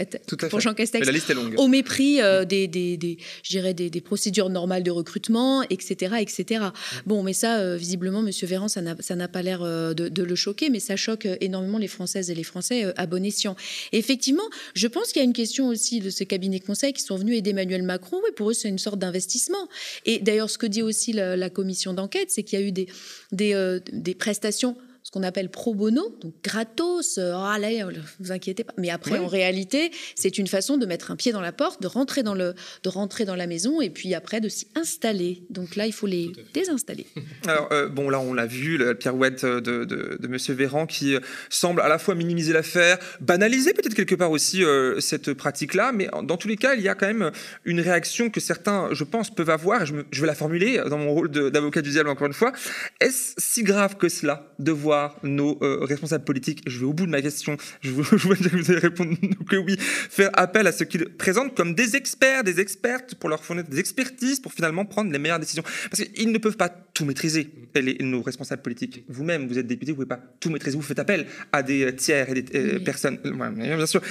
pour 0.50 0.60
Jean 0.60 0.74
Castex. 0.74 1.06
la 1.06 1.12
liste 1.12 1.30
est 1.30 1.34
longue. 1.34 1.54
Au 1.56 1.68
mépris 1.68 2.20
euh, 2.20 2.44
des, 2.44 2.66
des, 2.66 2.96
des, 2.96 3.90
des, 3.90 4.00
procédures 4.00 4.50
normales 4.50 4.82
de 4.82 4.90
recrutement, 4.90 5.62
etc., 5.70 6.16
etc. 6.20 6.66
Bon, 7.06 7.22
mais 7.22 7.32
ça, 7.32 7.76
visiblement, 7.76 8.22
Monsieur 8.22 8.46
Véran, 8.46 8.68
ça 8.68 8.80
n'a 8.82 9.28
pas 9.28 9.42
l'air 9.42 9.60
de, 9.62 10.08
de 10.08 10.22
le 10.22 10.34
choquer. 10.34 10.47
Mais 10.70 10.80
ça 10.80 10.96
choque 10.96 11.26
euh, 11.26 11.36
énormément 11.40 11.78
les 11.78 11.88
Françaises 11.88 12.30
et 12.30 12.34
les 12.34 12.42
Français 12.42 12.84
euh, 12.84 12.92
à 12.96 13.06
bon 13.06 13.24
escient. 13.24 13.56
effectivement, 13.92 14.48
je 14.74 14.86
pense 14.86 15.12
qu'il 15.12 15.20
y 15.20 15.24
a 15.24 15.24
une 15.24 15.32
question 15.32 15.68
aussi 15.68 16.00
de 16.00 16.10
ces 16.10 16.26
cabinets 16.26 16.60
conseils 16.60 16.92
qui 16.92 17.02
sont 17.02 17.16
venus 17.16 17.36
aider 17.36 17.50
Emmanuel 17.50 17.82
Macron. 17.82 18.20
Oui, 18.24 18.30
pour 18.36 18.50
eux, 18.50 18.54
c'est 18.54 18.68
une 18.68 18.78
sorte 18.78 18.98
d'investissement. 18.98 19.68
Et 20.04 20.18
d'ailleurs, 20.18 20.50
ce 20.50 20.58
que 20.58 20.66
dit 20.66 20.82
aussi 20.82 21.12
la, 21.12 21.50
commission 21.50 21.94
d'enquête, 21.94 22.30
c'est 22.30 22.42
qu'il 22.42 22.60
y 22.60 22.62
a 22.62 22.66
eu 22.66 22.72
des, 22.72 22.86
des, 23.32 23.54
euh, 23.54 23.80
des 23.92 24.14
prestations 24.14 24.76
ce 25.08 25.10
qu'on 25.10 25.22
appelle 25.22 25.48
pro 25.48 25.72
bono, 25.72 26.14
donc 26.20 26.34
gratos, 26.44 27.16
euh, 27.16 27.32
oh, 27.34 27.42
allez, 27.42 27.82
euh, 27.82 27.90
vous 28.20 28.30
inquiétez 28.30 28.62
pas. 28.62 28.74
Mais 28.76 28.90
après, 28.90 29.18
en 29.18 29.26
réalité, 29.26 29.90
c'est 30.14 30.36
une 30.36 30.46
façon 30.46 30.76
de 30.76 30.84
mettre 30.84 31.10
un 31.10 31.16
pied 31.16 31.32
dans 31.32 31.40
la 31.40 31.50
porte, 31.50 31.80
de 31.80 31.86
rentrer 31.86 32.22
dans, 32.22 32.34
le, 32.34 32.52
de 32.82 32.88
rentrer 32.90 33.24
dans 33.24 33.34
la 33.34 33.46
maison 33.46 33.80
et 33.80 33.88
puis 33.88 34.12
après 34.12 34.42
de 34.42 34.50
s'y 34.50 34.68
installer. 34.74 35.44
Donc 35.48 35.76
là, 35.76 35.86
il 35.86 35.94
faut 35.94 36.06
les 36.06 36.30
désinstaller. 36.52 37.06
Alors, 37.46 37.72
euh, 37.72 37.88
bon, 37.88 38.10
là, 38.10 38.20
on 38.20 38.34
l'a 38.34 38.44
vu, 38.44 38.76
la 38.76 38.94
pirouette 38.94 39.46
de, 39.46 39.60
de, 39.60 40.18
de 40.20 40.26
M. 40.26 40.36
Véran 40.54 40.84
qui 40.84 41.16
semble 41.48 41.80
à 41.80 41.88
la 41.88 41.98
fois 41.98 42.14
minimiser 42.14 42.52
l'affaire, 42.52 42.98
banaliser 43.22 43.72
peut-être 43.72 43.94
quelque 43.94 44.14
part 44.14 44.30
aussi 44.30 44.62
cette 44.98 45.32
pratique-là, 45.32 45.92
mais 45.92 46.08
dans 46.24 46.36
tous 46.36 46.48
les 46.48 46.58
cas, 46.58 46.74
il 46.74 46.82
y 46.82 46.88
a 46.88 46.94
quand 46.94 47.06
même 47.06 47.30
une 47.64 47.80
réaction 47.80 48.28
que 48.28 48.40
certains, 48.40 48.90
je 48.92 49.04
pense, 49.04 49.34
peuvent 49.34 49.48
avoir, 49.48 49.84
et 49.84 49.86
je, 49.86 49.94
je 50.10 50.20
vais 50.20 50.26
la 50.26 50.34
formuler 50.34 50.82
dans 50.90 50.98
mon 50.98 51.14
rôle 51.14 51.30
d'avocat 51.30 51.80
du 51.80 51.92
diable 51.92 52.10
encore 52.10 52.26
une 52.26 52.34
fois. 52.34 52.52
Est-ce 53.00 53.32
si 53.38 53.62
grave 53.62 53.96
que 53.96 54.10
cela 54.10 54.52
de 54.58 54.72
voir 54.98 55.16
nos 55.22 55.58
euh, 55.62 55.84
responsables 55.84 56.24
politiques, 56.24 56.62
je 56.66 56.78
vais 56.80 56.86
au 56.86 56.92
bout 56.92 57.06
de 57.06 57.10
ma 57.10 57.22
question, 57.22 57.56
je 57.80 57.90
vous, 57.90 58.02
je 58.16 58.16
que 58.16 58.56
vous 58.56 58.70
allez 58.70 58.80
répondre 58.80 59.16
que 59.48 59.56
oui, 59.56 59.76
faire 59.78 60.30
appel 60.34 60.66
à 60.66 60.72
ce 60.72 60.84
qu'ils 60.84 61.08
présentent 61.08 61.54
comme 61.54 61.74
des 61.74 61.96
experts, 61.96 62.44
des 62.44 62.60
expertes 62.60 63.14
pour 63.14 63.28
leur 63.28 63.44
fournir 63.44 63.64
des 63.64 63.78
expertises 63.78 64.40
pour 64.40 64.52
finalement 64.52 64.84
prendre 64.84 65.12
les 65.12 65.18
meilleures 65.18 65.38
décisions. 65.38 65.62
Parce 65.90 66.02
qu'ils 66.02 66.32
ne 66.32 66.38
peuvent 66.38 66.56
pas 66.56 66.68
tout 66.68 67.04
maîtriser, 67.04 67.50
les, 67.74 67.96
nos 68.00 68.22
responsables 68.22 68.62
politiques. 68.62 69.04
Vous-même, 69.08 69.46
vous 69.46 69.58
êtes 69.58 69.66
député, 69.66 69.92
vous 69.92 70.02
ne 70.02 70.06
pouvez 70.06 70.16
pas 70.16 70.22
tout 70.40 70.50
maîtriser, 70.50 70.76
vous 70.76 70.82
faites 70.82 70.98
appel 70.98 71.26
à 71.52 71.62
des 71.62 71.94
tiers 71.94 72.28
et 72.30 72.42
des 72.42 72.58
euh, 72.58 72.80
personnes. 72.80 73.18
bien 73.22 73.86
sûr 73.86 74.02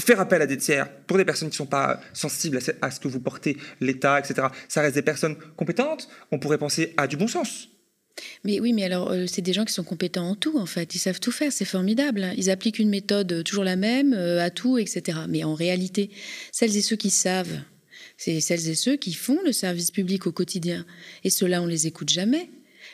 faire 0.00 0.20
appel 0.20 0.40
à 0.40 0.46
des 0.46 0.56
tiers 0.56 0.90
pour 1.06 1.18
des 1.18 1.26
personnes 1.26 1.50
qui 1.50 1.54
ne 1.54 1.58
sont 1.58 1.66
pas 1.66 2.00
sensibles 2.14 2.58
à 2.80 2.90
ce 2.90 2.98
que 3.00 3.08
vous 3.08 3.20
portez, 3.20 3.58
l'État, 3.80 4.18
etc. 4.18 4.48
Ça 4.66 4.80
reste 4.80 4.94
des 4.94 5.02
personnes 5.02 5.36
compétentes. 5.56 6.08
On 6.30 6.38
pourrait 6.38 6.56
penser 6.56 6.94
à 6.96 7.06
du 7.06 7.18
bon 7.18 7.28
sens. 7.28 7.68
Mais 8.44 8.60
oui, 8.60 8.72
mais 8.72 8.84
alors, 8.84 9.10
euh, 9.10 9.26
c'est 9.26 9.42
des 9.42 9.52
gens 9.52 9.64
qui 9.64 9.72
sont 9.72 9.84
compétents 9.84 10.28
en 10.28 10.34
tout, 10.34 10.58
en 10.58 10.66
fait. 10.66 10.94
Ils 10.94 10.98
savent 10.98 11.20
tout 11.20 11.32
faire, 11.32 11.52
c'est 11.52 11.64
formidable. 11.64 12.22
Hein. 12.22 12.34
Ils 12.36 12.50
appliquent 12.50 12.78
une 12.78 12.88
méthode 12.88 13.32
euh, 13.32 13.42
toujours 13.42 13.64
la 13.64 13.76
même 13.76 14.12
euh, 14.12 14.42
à 14.42 14.50
tout, 14.50 14.78
etc. 14.78 15.18
Mais 15.28 15.44
en 15.44 15.54
réalité, 15.54 16.10
celles 16.52 16.76
et 16.76 16.82
ceux 16.82 16.96
qui 16.96 17.10
savent, 17.10 17.60
c'est 18.16 18.40
celles 18.40 18.68
et 18.68 18.74
ceux 18.74 18.96
qui 18.96 19.12
font 19.12 19.38
le 19.44 19.52
service 19.52 19.90
public 19.90 20.26
au 20.26 20.32
quotidien. 20.32 20.84
Et 21.24 21.30
ceux-là, 21.30 21.62
on 21.62 21.66
les 21.66 21.86
écoute 21.86 22.10
jamais. 22.10 22.50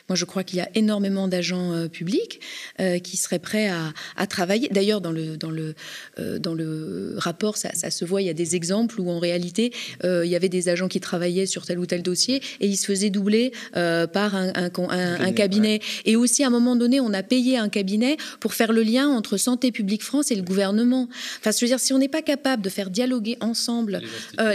Moi, 0.09 0.15
je 0.15 0.23
crois 0.23 0.45
qu'il 0.45 0.57
y 0.57 0.61
a 0.61 0.69
énormément 0.73 1.27
d'agents 1.27 1.73
euh, 1.73 1.87
publics 1.89 2.39
euh, 2.79 2.97
qui 2.99 3.17
seraient 3.17 3.39
prêts 3.39 3.69
à, 4.15 4.27
travailler. 4.27 4.69
D'ailleurs, 4.69 5.01
dans 5.01 5.11
le, 5.11 5.35
dans, 5.35 5.49
le, 5.49 5.75
euh, 6.19 6.39
dans 6.39 6.53
le 6.53 7.15
rapport, 7.17 7.57
ça, 7.57 7.71
se 7.73 8.05
voit, 8.05 8.21
il 8.21 8.25
y 8.25 8.29
a 8.29 8.33
des 8.33 8.55
exemples 8.55 9.01
où 9.01 9.09
en 9.09 9.19
réalité, 9.19 9.71
il 10.03 10.25
y 10.25 10.35
avait 10.35 10.49
des 10.49 10.69
agents 10.69 10.87
qui 10.87 10.99
travaillaient 10.99 11.45
sur 11.45 11.65
tel 11.65 11.79
ou 11.79 11.85
tel 11.85 12.03
dossier 12.03 12.41
et 12.59 12.67
ils 12.67 12.77
se 12.77 12.85
faisaient 12.85 13.09
doubler 13.09 13.51
par 13.73 14.35
un, 14.35 14.51
un, 14.55 15.31
cabinet. 15.31 15.79
Et 16.05 16.15
aussi, 16.15 16.43
à 16.43 16.47
un 16.47 16.49
moment 16.49 16.75
donné, 16.75 16.99
on 16.99 17.13
a 17.13 17.23
payé 17.23 17.57
un 17.57 17.69
cabinet 17.69 18.17
pour 18.39 18.53
faire 18.53 18.71
le 18.71 18.83
lien 18.83 19.07
entre 19.07 19.37
Santé 19.37 19.71
publique 19.71 20.03
France 20.03 20.31
et 20.31 20.35
le 20.35 20.41
gouvernement. 20.41 21.07
Enfin, 21.39 21.51
je 21.51 21.59
veux 21.61 21.67
dire, 21.67 21.79
si 21.79 21.93
on 21.93 21.99
n'est 21.99 22.07
pas 22.07 22.21
capable 22.21 22.61
de 22.61 22.69
faire 22.69 22.89
dialoguer 22.89 23.37
ensemble 23.39 24.01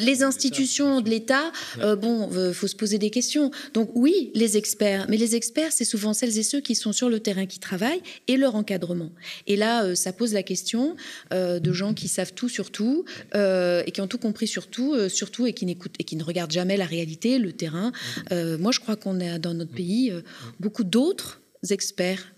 les 0.00 0.22
institutions, 0.22 1.00
de 1.00 1.10
l'État, 1.10 1.52
bon, 1.98 2.30
il 2.48 2.54
faut 2.54 2.68
se 2.68 2.76
poser 2.76 2.98
des 2.98 3.10
questions. 3.10 3.50
Donc 3.74 3.90
oui, 3.94 4.30
les 4.34 4.56
experts, 4.56 5.06
mais 5.08 5.16
les 5.16 5.34
experts 5.34 5.41
experts, 5.42 5.72
c'est 5.72 5.84
souvent 5.84 6.12
celles 6.12 6.38
et 6.38 6.44
ceux 6.44 6.60
qui 6.60 6.76
sont 6.76 6.92
sur 6.92 7.08
le 7.08 7.18
terrain 7.18 7.46
qui 7.46 7.58
travaillent 7.58 8.02
et 8.28 8.36
leur 8.36 8.54
encadrement. 8.54 9.10
Et 9.48 9.56
là, 9.56 9.82
euh, 9.82 9.96
ça 9.96 10.12
pose 10.12 10.32
la 10.32 10.44
question 10.44 10.96
euh, 11.34 11.58
de 11.58 11.72
gens 11.72 11.94
qui 11.94 12.06
savent 12.06 12.32
tout 12.32 12.48
sur 12.48 12.70
tout 12.70 13.04
euh, 13.34 13.82
et 13.84 13.90
qui 13.90 14.00
ont 14.00 14.06
tout 14.06 14.18
compris 14.18 14.46
sur 14.46 14.68
tout, 14.68 15.08
surtout 15.08 15.46
et 15.46 15.52
qui 15.52 15.66
n'écoutent 15.66 15.96
et 15.98 16.04
qui 16.04 16.14
ne 16.14 16.22
regardent 16.22 16.52
jamais 16.52 16.76
la 16.76 16.86
réalité, 16.86 17.38
le 17.38 17.52
terrain. 17.52 17.90
moi, 18.30 18.70
je 18.70 18.78
crois 18.78 18.94
qu'on 18.94 19.18
a 19.20 19.38
dans 19.38 19.54
notre 19.54 19.72
pays 19.72 20.12
beaucoup 20.60 20.84
d'autres 20.84 21.40
experts 21.70 22.32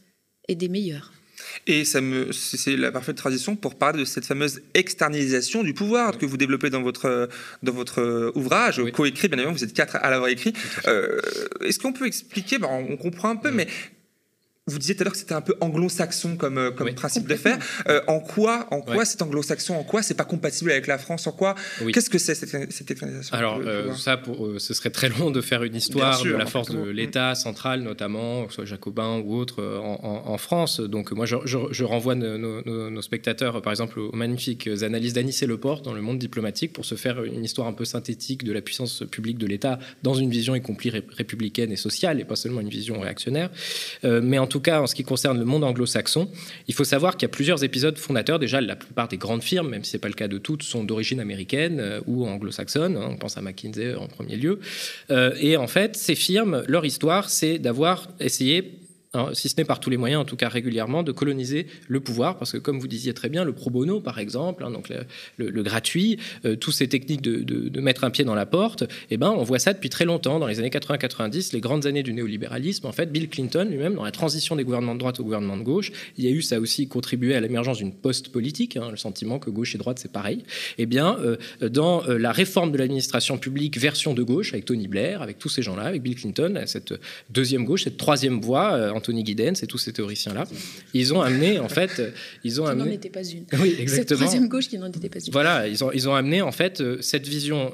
et 0.49 0.55
des 0.55 0.69
meilleurs. 0.69 1.13
Et 1.67 1.85
ça 1.85 2.01
me, 2.01 2.33
c'est 2.33 2.77
la 2.77 2.93
parfaite 2.93 3.17
transition 3.17 3.57
pour 3.57 3.77
parler 3.77 4.01
de 4.01 4.05
cette 4.05 4.27
fameuse 4.27 4.63
externalisation 4.75 5.63
du 5.63 5.75
pouvoir 5.75 6.19
que 6.19 6.27
vous 6.27 6.37
développez 6.37 6.71
dans 6.71 6.83
votre, 6.83 7.29
dans 7.63 7.73
votre 7.73 8.33
ouvrage, 8.35 8.83
coécrit, 8.93 9.29
bien 9.29 9.39
évidemment, 9.39 9.57
vous 9.57 9.65
êtes 9.65 9.75
quatre 9.75 9.97
à 9.97 10.11
l'avoir 10.11 10.31
écrit. 10.31 10.53
Euh, 10.87 11.21
est-ce 11.63 11.79
qu'on 11.79 11.93
peut 11.93 12.07
expliquer, 12.07 12.59
bah, 12.59 12.69
on 12.71 12.97
comprend 12.97 13.31
un 13.31 13.37
peu, 13.37 13.51
mais 13.51 13.67
vous 14.67 14.79
disiez 14.79 14.97
tout 14.97 15.03
à 15.03 15.05
l'heure 15.05 15.13
que 15.13 15.19
c'était 15.19 15.35
un 15.35 15.43
peu 15.43 15.55
anglo-saxon 15.61 16.37
comme, 16.37 16.57
euh, 16.57 16.71
principe 16.71 17.29
de 17.29 17.35
faire. 17.35 17.59
Euh, 17.87 18.01
en 18.07 18.21
quoi, 18.21 18.67
en 18.71 18.81
quoi 18.81 19.05
c'est 19.05 19.21
anglo-saxon 19.21 19.75
En 19.75 19.85
quoi 19.85 20.03
c'est 20.03 20.15
pas 20.15 20.25
compatible 20.25 20.71
avec 20.71 20.87
la 20.87 20.97
France? 20.97 21.27
En 21.27 21.33
quoi 21.33 21.55
Qu'est-ce 21.93 22.09
que 22.09 22.17
c'est 22.17 22.35
cette, 22.35 22.73
cette 22.73 23.05
Alors 23.33 23.61
euh, 23.63 23.95
ça, 23.95 24.17
pour, 24.17 24.59
ce 24.59 24.73
serait 24.73 24.89
très 24.89 25.11
long 25.11 25.31
de 25.31 25.43
faire 25.43 25.65
une 25.65 25.75
histoire 25.75 26.23
de 26.23 26.31
la 26.31 26.47
force 26.47 26.71
de 26.71 26.89
l'État 26.89 27.35
central, 27.35 27.83
notamment, 27.83 28.49
soit 28.49 28.65
jacobin 28.65 29.19
ou 29.19 29.37
autre, 29.37 29.63
en, 29.63 30.23
en, 30.27 30.39
France. 30.39 30.81
Donc 30.81 31.13
moi, 31.13 31.27
je, 31.27 31.37
je, 31.45 31.85
renvoie 31.85 32.15
nos, 32.15 32.63
nos, 32.91 33.03
spectateurs, 33.03 33.61
par 33.61 33.71
exemple, 33.71 34.01
aux 34.01 34.17
magnifiques 34.17 34.69
analyses 34.81 35.13
d'Anis 35.13 35.39
et 35.43 35.47
Leport 35.47 35.83
dans 35.83 35.93
le 35.93 36.01
monde 36.01 36.19
diplomatique 36.19 36.73
pour 36.73 36.87
se 36.87 36.95
faire 36.95 37.23
une 37.23 37.45
histoire 37.45 37.69
un 37.69 37.75
peu 37.75 37.85
synthétique 37.85 38.45
de 38.45 38.53
la 38.53 38.63
puissance 38.63 39.05
publique 39.11 39.37
de 39.37 39.47
l'État 39.47 39.79
dans 40.03 40.15
une 40.15 40.31
vision 40.31 40.55
y 40.55 40.63
compris 40.63 40.89
républicaine 40.89 41.71
et 41.71 41.77
sociale, 41.77 42.19
et 42.19 42.25
pas 42.25 42.37
seulement 42.37 42.63
une 42.63 42.71
vision 42.71 42.99
réactionnaire. 42.99 43.51
mais 44.03 44.39
en 44.39 44.54
tout 44.55 44.61
cas, 44.61 44.81
en 44.81 44.87
ce 44.87 44.95
qui 44.95 45.03
concerne 45.03 45.41
le 45.41 45.45
monde 45.45 45.65
anglo-saxon, 45.65 46.29
il 46.69 46.75
faut 46.75 46.85
savoir 46.85 47.17
qu'il 47.17 47.23
y 47.23 47.25
a 47.25 47.35
plusieurs 47.35 47.65
épisodes 47.65 47.99
fondateurs. 47.99 48.39
Déjà, 48.39 48.61
la 48.61 48.77
plupart 48.77 49.09
des 49.09 49.17
grandes 49.17 49.43
firmes, 49.43 49.69
même 49.69 49.83
si 49.83 49.91
ce 49.91 49.97
n'est 49.97 50.01
pas 50.01 50.07
le 50.07 50.15
cas 50.15 50.29
de 50.29 50.39
toutes, 50.39 50.63
sont 50.63 50.85
d'origine 50.85 51.19
américaine 51.19 51.81
euh, 51.81 52.01
ou 52.07 52.25
anglo-saxonne. 52.25 52.97
Hein. 52.97 53.09
on 53.11 53.17
pense 53.17 53.37
à 53.37 53.43
McKinsey 53.43 53.97
en 53.97 54.07
premier 54.07 54.37
lieu. 54.37 54.61
Euh, 55.11 55.35
et 55.41 55.57
en 55.57 55.67
fait, 55.67 55.97
ces 55.97 56.15
firmes, 56.15 56.63
leur 56.69 56.85
histoire, 56.85 57.31
c'est 57.31 57.59
d'avoir 57.59 58.07
essayé 58.21 58.79
si 59.33 59.49
ce 59.49 59.55
n'est 59.57 59.65
par 59.65 59.81
tous 59.81 59.91
les 59.91 59.97
moyens, 59.97 60.23
en 60.23 60.25
tout 60.25 60.37
cas 60.37 60.49
régulièrement, 60.49 61.03
de 61.03 61.13
coloniser 61.13 61.67
le 61.89 62.01
pouvoir, 62.01 62.39
parce 62.39 62.53
que 62.53 62.59
comme 62.59 62.79
vous 62.79 62.89
disiez 62.89 63.15
très 63.15 63.29
bien, 63.29 63.45
le 63.45 63.53
pro 63.53 63.71
bono, 63.71 64.01
par 64.01 64.19
exemple, 64.19 64.65
hein, 64.65 64.71
donc 64.71 64.91
le, 65.37 65.63
gratuit, 65.63 66.19
euh, 66.45 66.57
toutes 66.57 66.75
ces 66.75 66.89
techniques 66.89 67.23
de, 67.23 67.81
mettre 67.81 68.05
un 68.05 68.11
pied 68.11 68.25
dans 68.25 68.35
la 68.35 68.47
porte, 68.47 68.85
eh 69.11 69.17
ben, 69.17 69.31
on 69.31 69.43
voit 69.43 69.59
ça 69.59 69.73
depuis 69.73 69.91
très 69.91 70.05
longtemps, 70.05 70.39
dans 70.39 70.47
les 70.47 70.59
années 70.59 70.71
80-90, 70.71 71.53
les 71.53 71.61
grandes 71.61 71.87
années 71.87 72.03
du 72.03 72.13
néolibéralisme. 72.13 72.87
En 72.87 72.93
fait, 72.93 73.13
Bill 73.13 73.29
Clinton 73.29 73.67
lui-même, 73.71 73.95
dans 73.95 74.05
la 74.05 74.11
transition 74.11 74.57
des 74.57 74.65
gouvernements 74.65 74.95
de 74.95 75.01
droite 75.01 75.21
au 75.21 75.25
gouvernement 75.25 75.57
de 75.57 75.63
gauche, 75.63 75.93
il 76.17 76.25
y 76.25 76.29
a 76.29 76.31
eu 76.31 76.43
ça 76.43 76.61
aussi 76.61 76.89
contribué 76.89 77.35
à 77.35 77.41
l'émergence 77.41 77.79
d'une 77.79 77.93
post-politique, 77.93 78.77
hein, 78.77 78.89
le 78.91 78.97
sentiment 78.97 79.39
que 79.39 79.51
gauche 79.51 79.75
et 79.75 79.79
droite 79.79 79.99
c'est 80.01 80.13
pareil. 80.13 80.45
Eh 80.79 80.87
bien, 80.87 81.17
euh, 81.21 81.37
dans 81.69 82.07
euh, 82.09 82.19
la 82.19 82.33
réforme 82.33 82.73
de 82.73 82.79
l'administration 82.79 83.39
publique 83.39 83.79
version 83.79 84.15
de 84.15 84.23
gauche, 84.23 84.53
avec 84.53 84.65
Tony 84.65 84.89
Blair, 84.89 85.23
avec 85.23 85.39
tous 85.39 85.49
ces 85.49 85.63
gens-là, 85.63 85.85
avec 85.85 86.03
Bill 86.03 86.15
Clinton, 86.15 86.63
cette 86.67 86.95
deuxième 87.31 87.65
gauche, 87.65 87.85
cette 87.85 87.97
troisième 87.97 88.41
voie 88.41 88.95
Anthony 89.05 89.25
Giddens 89.25 89.63
et 89.63 89.67
tous 89.67 89.79
ces 89.79 89.93
théoriciens-là, 89.93 90.45
ils 90.95 91.13
ont 91.13 91.21
amené, 91.21 91.59
en 91.59 91.69
fait, 91.69 92.03
ils 92.43 92.61
ont 92.61 92.65
qui 92.65 92.71
amené. 92.71 92.97
n'en 92.97 93.11
pas 93.11 93.23
une. 93.23 93.45
Oui, 93.61 93.77
exactement. 93.79 93.89
Cette 93.89 94.17
troisième 94.17 94.49
gauche 94.49 94.69
qui 94.69 94.79
n'en 94.79 94.89
était 94.89 95.09
pas 95.09 95.19
une. 95.19 95.33
Voilà, 95.33 95.69
ils 95.69 95.85
ont, 95.85 95.93
ils 95.93 96.09
ont 96.09 96.15
amené, 96.15 96.41
en 96.41 96.53
fait, 96.53 96.83
cette 97.01 97.29
vision 97.29 97.73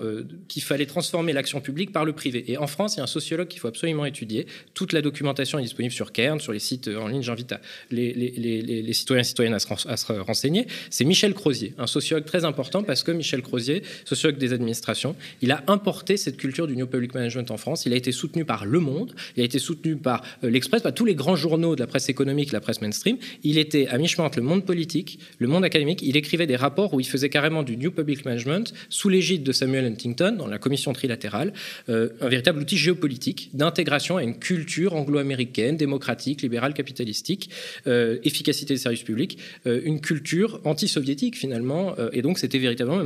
qu'il 0.49 0.62
fallait 0.62 0.87
transformer 0.87 1.33
l'action 1.33 1.61
publique 1.61 1.93
par 1.93 2.05
le 2.05 2.12
privé. 2.12 2.45
Et 2.51 2.57
en 2.57 2.66
France, 2.66 2.95
il 2.95 2.99
y 2.99 3.01
a 3.01 3.05
un 3.05 3.07
sociologue 3.07 3.49
qu'il 3.49 3.61
faut 3.61 3.69
absolument 3.69 4.05
étudier. 4.05 4.47
Toute 4.75 4.93
la 4.93 5.03
documentation 5.03 5.59
est 5.59 5.62
disponible 5.62 5.95
sur 5.95 6.12
Cairn, 6.12 6.40
sur 6.40 6.53
les 6.53 6.59
sites 6.59 6.88
en 6.88 7.09
ligne. 7.09 7.23
J'invite 7.23 7.55
les, 7.90 8.12
les, 8.12 8.31
les, 8.31 8.83
les, 8.83 8.93
citoyens 8.93 9.21
et 9.21 9.25
citoyennes 9.25 9.55
à 9.55 9.59
se, 9.59 9.88
à 9.88 9.97
se 9.97 10.12
renseigner. 10.12 10.66
C'est 10.90 11.05
Michel 11.05 11.35
Crozier, 11.35 11.75
un 11.79 11.87
sociologue 11.87 12.25
très 12.25 12.45
important 12.45 12.83
parce 12.83 13.03
que 13.03 13.12
Michel 13.12 13.43
Crozier, 13.43 13.83
sociologue 14.05 14.38
des 14.38 14.53
administrations, 14.53 15.16
il 15.43 15.53
a 15.53 15.62
importé 15.66 16.16
cette 16.16 16.37
culture 16.37 16.66
du 16.66 16.77
New 16.77 16.87
Public 16.87 17.14
Management 17.14 17.51
en 17.51 17.57
France. 17.57 17.87
Il 17.87 17.93
a 17.93 17.97
été 17.97 18.12
soutenu 18.12 18.45
par 18.45 18.64
Le 18.64 18.81
Monde, 18.81 19.14
il 19.37 19.43
a 19.43 19.45
été 19.45 19.59
soutenu 19.59 19.97
par 19.97 20.23
euh, 20.45 20.51
l'Express, 20.51 20.83
par 20.83 20.95
tous 20.95 21.05
les 21.05 21.14
grands 21.20 21.37
journaux 21.37 21.74
de 21.76 21.80
la 21.80 21.87
presse 21.87 22.09
économique, 22.09 22.50
la 22.50 22.61
presse 22.61 22.80
mainstream. 22.80 23.18
Il 23.44 23.59
était 23.59 23.87
à 23.88 23.98
mi-chemin 23.98 24.26
entre 24.26 24.38
le 24.38 24.44
monde 24.44 24.64
politique, 24.64 25.18
le 25.38 25.48
monde 25.48 25.64
académique. 25.64 26.00
Il 26.02 26.16
écrivait 26.16 26.46
des 26.46 26.56
rapports 26.56 26.94
où 26.94 27.00
il 27.00 27.06
faisait 27.06 27.28
carrément 27.28 27.62
du 27.62 27.76
New 27.76 27.90
Public 27.90 28.24
Management 28.24 28.72
sous 28.88 29.09
l'égide 29.09 29.42
de 29.42 29.52
Samuel 29.52 29.85
Huntington 29.85 30.35
dans 30.38 30.46
la 30.46 30.59
commission 30.59 30.92
trilatérale, 30.92 31.52
euh, 31.88 32.09
un 32.20 32.28
véritable 32.28 32.61
outil 32.61 32.78
géopolitique 32.78 33.50
d'intégration 33.52 34.16
à 34.16 34.22
une 34.22 34.38
culture 34.38 34.94
anglo-américaine, 34.94 35.76
démocratique, 35.76 36.40
libérale, 36.42 36.72
capitalistique, 36.72 37.50
euh, 37.87 38.18
efficacité 38.24 38.74
des 38.74 38.80
services 38.80 39.02
publics, 39.02 39.38
une 39.66 40.00
culture 40.00 40.61
anti-soviétique 40.64 41.37
finalement. 41.37 41.94
et 42.12 42.22
donc 42.22 42.38
c'était 42.38 42.59
véritablement 42.59 43.00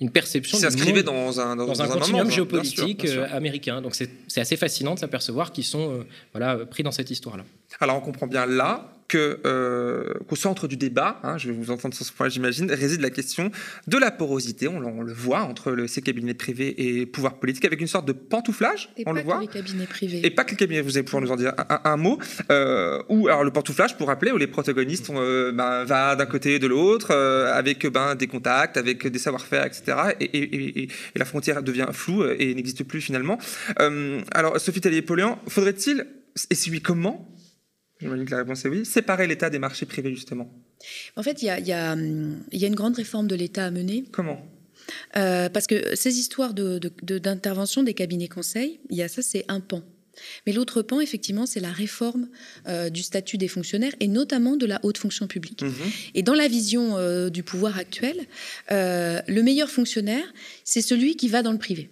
une 0.00 0.10
perception. 0.10 0.58
Ça 0.58 0.70
s'inscrivait 0.70 1.02
dans 1.02 1.40
un, 1.40 1.56
dans, 1.56 1.82
un, 1.82 1.88
continuum 1.88 2.30
géopolitique 2.30 3.06
américain. 3.32 3.80
Donc 3.80 3.94
c'est 3.94 4.40
assez 4.40 4.56
fascinant 4.56 4.94
de 4.94 4.98
s'apercevoir 4.98 5.52
qu'ils 5.52 5.64
sont 5.64 6.04
voilà, 6.32 6.56
pris 6.66 6.82
dans 6.82 6.92
cette 6.92 7.10
histoire-là. 7.10 7.45
Alors 7.80 7.96
on 7.96 8.00
comprend 8.00 8.26
bien 8.26 8.46
là 8.46 8.92
que 9.08 9.40
euh, 9.46 10.14
qu'au 10.28 10.36
centre 10.36 10.66
du 10.68 10.76
débat, 10.76 11.20
hein, 11.22 11.38
je 11.38 11.48
vais 11.48 11.54
vous 11.54 11.70
entendre 11.70 11.94
sur 11.94 12.04
ce 12.04 12.12
point, 12.12 12.28
j'imagine, 12.28 12.70
réside 12.70 13.00
la 13.00 13.10
question 13.10 13.50
de 13.86 13.98
la 13.98 14.10
porosité. 14.10 14.68
On, 14.68 15.02
le 15.02 15.12
voit 15.12 15.42
entre 15.42 15.72
le, 15.72 15.86
ces 15.86 16.02
cabinets 16.02 16.34
privés 16.34 16.74
et 16.78 17.06
pouvoir 17.06 17.38
politique, 17.38 17.64
avec 17.64 17.80
une 17.80 17.86
sorte 17.86 18.06
de 18.06 18.12
pantouflage. 18.12 18.90
Et 18.96 19.04
on 19.06 19.12
pas 19.12 19.20
le 19.20 19.24
voit. 19.24 19.36
Que 19.36 19.42
les 19.42 19.46
cabinets 19.48 19.86
privés. 19.86 20.20
Et 20.24 20.30
pas 20.30 20.44
que 20.44 20.50
les 20.50 20.56
cabinets. 20.56 20.80
Vous 20.80 20.96
allez 20.96 21.04
pouvoir 21.04 21.22
nous 21.22 21.30
en 21.30 21.36
dire 21.36 21.52
un, 21.84 21.96
mot. 21.96 22.18
Euh, 22.50 23.02
ou 23.08 23.28
alors 23.28 23.44
le 23.44 23.50
pantouflage, 23.50 23.96
pour 23.96 24.08
rappeler, 24.08 24.32
où 24.32 24.38
les 24.38 24.46
protagonistes 24.46 25.10
on, 25.10 25.18
euh, 25.18 25.52
ben, 25.52 25.84
va 25.84 26.16
d'un 26.16 26.26
côté 26.26 26.56
et 26.56 26.58
de 26.58 26.66
l'autre, 26.66 27.08
euh, 27.12 27.52
avec 27.52 27.86
ben, 27.86 28.14
des 28.14 28.26
contacts, 28.26 28.76
avec 28.76 29.06
des 29.06 29.18
savoir-faire, 29.18 29.64
etc. 29.64 29.84
Et, 30.20 30.24
et, 30.24 30.42
et, 30.42 30.82
et, 30.82 30.88
la 31.14 31.24
frontière 31.24 31.62
devient 31.62 31.86
floue 31.92 32.24
et 32.24 32.54
n'existe 32.54 32.84
plus 32.84 33.00
finalement. 33.00 33.38
Alors 34.32 34.58
Sophie 34.60 34.80
Tellier-Poléan, 34.80 35.38
faudrait-il 35.48 36.06
et 36.50 36.54
si 36.54 36.70
oui, 36.70 36.80
comment? 36.80 37.28
J'imagine 38.00 38.26
que 38.26 38.30
la 38.30 38.38
réponse 38.38 38.64
est 38.64 38.68
oui. 38.68 38.84
Séparer 38.84 39.26
l'État 39.26 39.50
des 39.50 39.58
marchés 39.58 39.86
privés, 39.86 40.14
justement. 40.14 40.52
En 41.16 41.22
fait, 41.22 41.42
il 41.42 41.46
y 41.46 41.50
a, 41.50 41.58
y, 41.58 41.72
a, 41.72 41.96
y 42.52 42.64
a, 42.64 42.68
une 42.68 42.74
grande 42.74 42.96
réforme 42.96 43.26
de 43.26 43.34
l'État 43.34 43.64
à 43.64 43.70
mener. 43.70 44.04
Comment? 44.12 44.46
Euh, 45.16 45.48
Parce 45.48 45.66
que 45.66 45.96
ces 45.96 46.18
histoires 46.18 46.52
d'intervention 46.54 47.80
de, 47.80 47.86
de, 47.86 47.90
des 47.90 47.94
cabinets 47.94 48.28
conseils, 48.28 48.80
il 48.90 48.96
y 48.96 49.02
a 49.02 49.08
ça, 49.08 49.22
c'est 49.22 49.44
un 49.48 49.60
pan. 49.60 49.82
Mais 50.46 50.52
l'autre 50.52 50.82
pan, 50.82 51.00
effectivement, 51.00 51.46
c'est 51.46 51.60
la 51.60 51.72
réforme 51.72 52.28
euh, 52.66 52.90
du 52.90 53.02
statut 53.02 53.38
des 53.38 53.48
fonctionnaires 53.48 53.94
et 54.00 54.08
notamment 54.08 54.56
de 54.56 54.66
la 54.66 54.80
haute 54.82 54.98
fonction 54.98 55.26
publique. 55.26 55.62
Mmh. 55.62 55.72
Et 56.14 56.22
dans 56.22 56.34
la 56.34 56.48
vision 56.48 56.96
euh, 56.96 57.30
du 57.30 57.42
pouvoir 57.42 57.78
actuel, 57.78 58.26
euh, 58.70 59.20
le 59.26 59.42
meilleur 59.42 59.70
fonctionnaire, 59.70 60.24
c'est 60.64 60.82
celui 60.82 61.16
qui 61.16 61.28
va 61.28 61.42
dans 61.42 61.52
le 61.52 61.58
privé. 61.58 61.90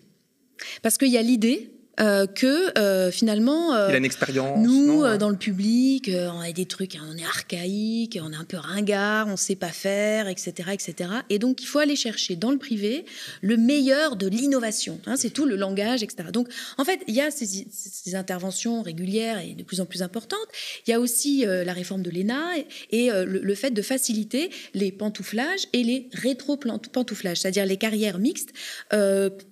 Parce 0.82 0.98
qu'il 0.98 1.08
y 1.08 1.18
a 1.18 1.22
l'idée 1.22 1.70
euh, 2.00 2.26
que 2.26 2.76
euh, 2.76 3.12
finalement, 3.12 3.74
euh, 3.74 3.86
il 3.88 3.94
a 3.94 3.98
une 3.98 4.04
expérience. 4.04 4.58
Nous, 4.58 5.02
non, 5.02 5.16
dans 5.16 5.28
le 5.28 5.36
public, 5.36 6.10
on 6.12 6.40
a 6.40 6.50
des 6.50 6.66
trucs, 6.66 6.96
hein, 6.96 7.06
on 7.08 7.16
est 7.16 7.24
archaïque, 7.24 8.18
on 8.20 8.32
est 8.32 8.36
un 8.36 8.44
peu 8.44 8.56
ringard, 8.56 9.28
on 9.28 9.36
sait 9.36 9.54
pas 9.54 9.68
faire, 9.68 10.26
etc., 10.28 10.70
etc. 10.72 11.10
Et 11.30 11.38
donc, 11.38 11.62
il 11.62 11.66
faut 11.66 11.78
aller 11.78 11.94
chercher 11.94 12.34
dans 12.34 12.50
le 12.50 12.58
privé 12.58 13.04
le 13.42 13.56
meilleur 13.56 14.16
de 14.16 14.26
l'innovation. 14.26 14.98
Hein, 15.06 15.14
c'est 15.16 15.30
tout 15.30 15.44
le 15.44 15.54
langage, 15.54 16.02
etc. 16.02 16.30
Donc, 16.32 16.48
en 16.78 16.84
fait, 16.84 17.00
il 17.06 17.14
y 17.14 17.20
a 17.20 17.30
ces, 17.30 17.46
ces, 17.70 18.14
interventions 18.16 18.82
régulières 18.82 19.38
et 19.38 19.54
de 19.54 19.62
plus 19.62 19.80
en 19.80 19.86
plus 19.86 20.02
importantes. 20.02 20.38
Il 20.86 20.90
y 20.90 20.92
a 20.92 21.00
aussi 21.00 21.44
la 21.46 21.72
réforme 21.72 22.02
de 22.02 22.10
l'ENA 22.10 22.58
et, 22.90 23.04
et 23.04 23.10
le, 23.10 23.40
le, 23.40 23.54
fait 23.54 23.70
de 23.70 23.82
faciliter 23.82 24.50
les 24.72 24.92
pantouflages 24.92 25.66
et 25.72 25.82
les 25.82 26.08
rétro-pantouflages, 26.12 27.38
c'est-à-dire 27.38 27.66
les 27.66 27.76
carrières 27.76 28.18
mixtes 28.18 28.52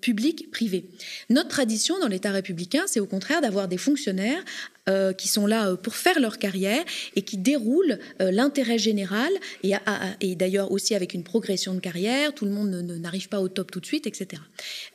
publiques-privées. 0.01 0.85
Notre 1.31 1.49
tradition 1.49 1.99
dans 1.99 2.09
l'État 2.09 2.32
républicain, 2.33 2.83
c'est 2.87 3.01
au 3.01 3.07
contraire 3.07 3.41
d'avoir 3.41 3.69
des 3.69 3.79
fonctionnaires 3.79 4.43
euh, 4.89 5.13
qui 5.13 5.29
sont 5.29 5.47
là 5.47 5.69
euh, 5.69 5.77
pour 5.77 5.95
faire 5.95 6.19
leur 6.19 6.39
carrière 6.39 6.83
et 7.15 7.23
qui 7.23 7.37
déroulent 7.37 7.99
euh, 8.21 8.31
l'intérêt 8.33 8.79
général 8.79 9.31
et, 9.63 9.75
et 10.21 10.35
d'ailleurs 10.35 10.73
aussi 10.73 10.95
avec 10.95 11.15
une 11.15 11.23
progression 11.23 11.75
de 11.75 11.81
carrière. 11.81 12.35
Tout 12.35 12.45
le 12.45 12.51
monde 12.51 12.69
n'arrive 12.71 13.29
pas 13.29 13.41
au 13.41 13.49
top 13.49 13.71
tout 13.71 13.81
de 13.81 13.87
suite, 13.87 14.07
etc. 14.07 14.43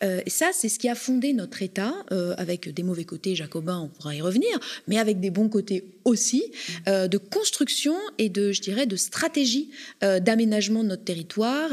Euh, 0.04 0.21
et 0.26 0.30
ça, 0.30 0.50
c'est 0.54 0.69
ce 0.69 0.78
qui 0.80 0.89
a 0.89 0.95
fondé 0.95 1.34
notre 1.34 1.62
État, 1.62 1.93
avec 2.38 2.69
des 2.73 2.84
mauvais 2.84 3.06
côtés 3.06 3.36
jacobins, 3.36 3.80
on 3.80 3.88
pourra 3.88 4.13
y 4.15 4.21
revenir, 4.21 4.60
mais 4.88 4.97
avec 4.97 5.19
des 5.19 5.30
bons 5.30 5.50
côtés 5.50 5.86
aussi, 6.06 6.52
euh, 6.88 7.08
de 7.08 7.17
construction 7.17 7.95
et 8.17 8.30
de, 8.30 8.52
je 8.52 8.62
dirais, 8.62 8.86
de 8.86 8.95
stratégie 8.95 9.69
d'aménagement 10.02 10.84
de 10.84 10.89
notre 10.89 11.04
territoire 11.04 11.69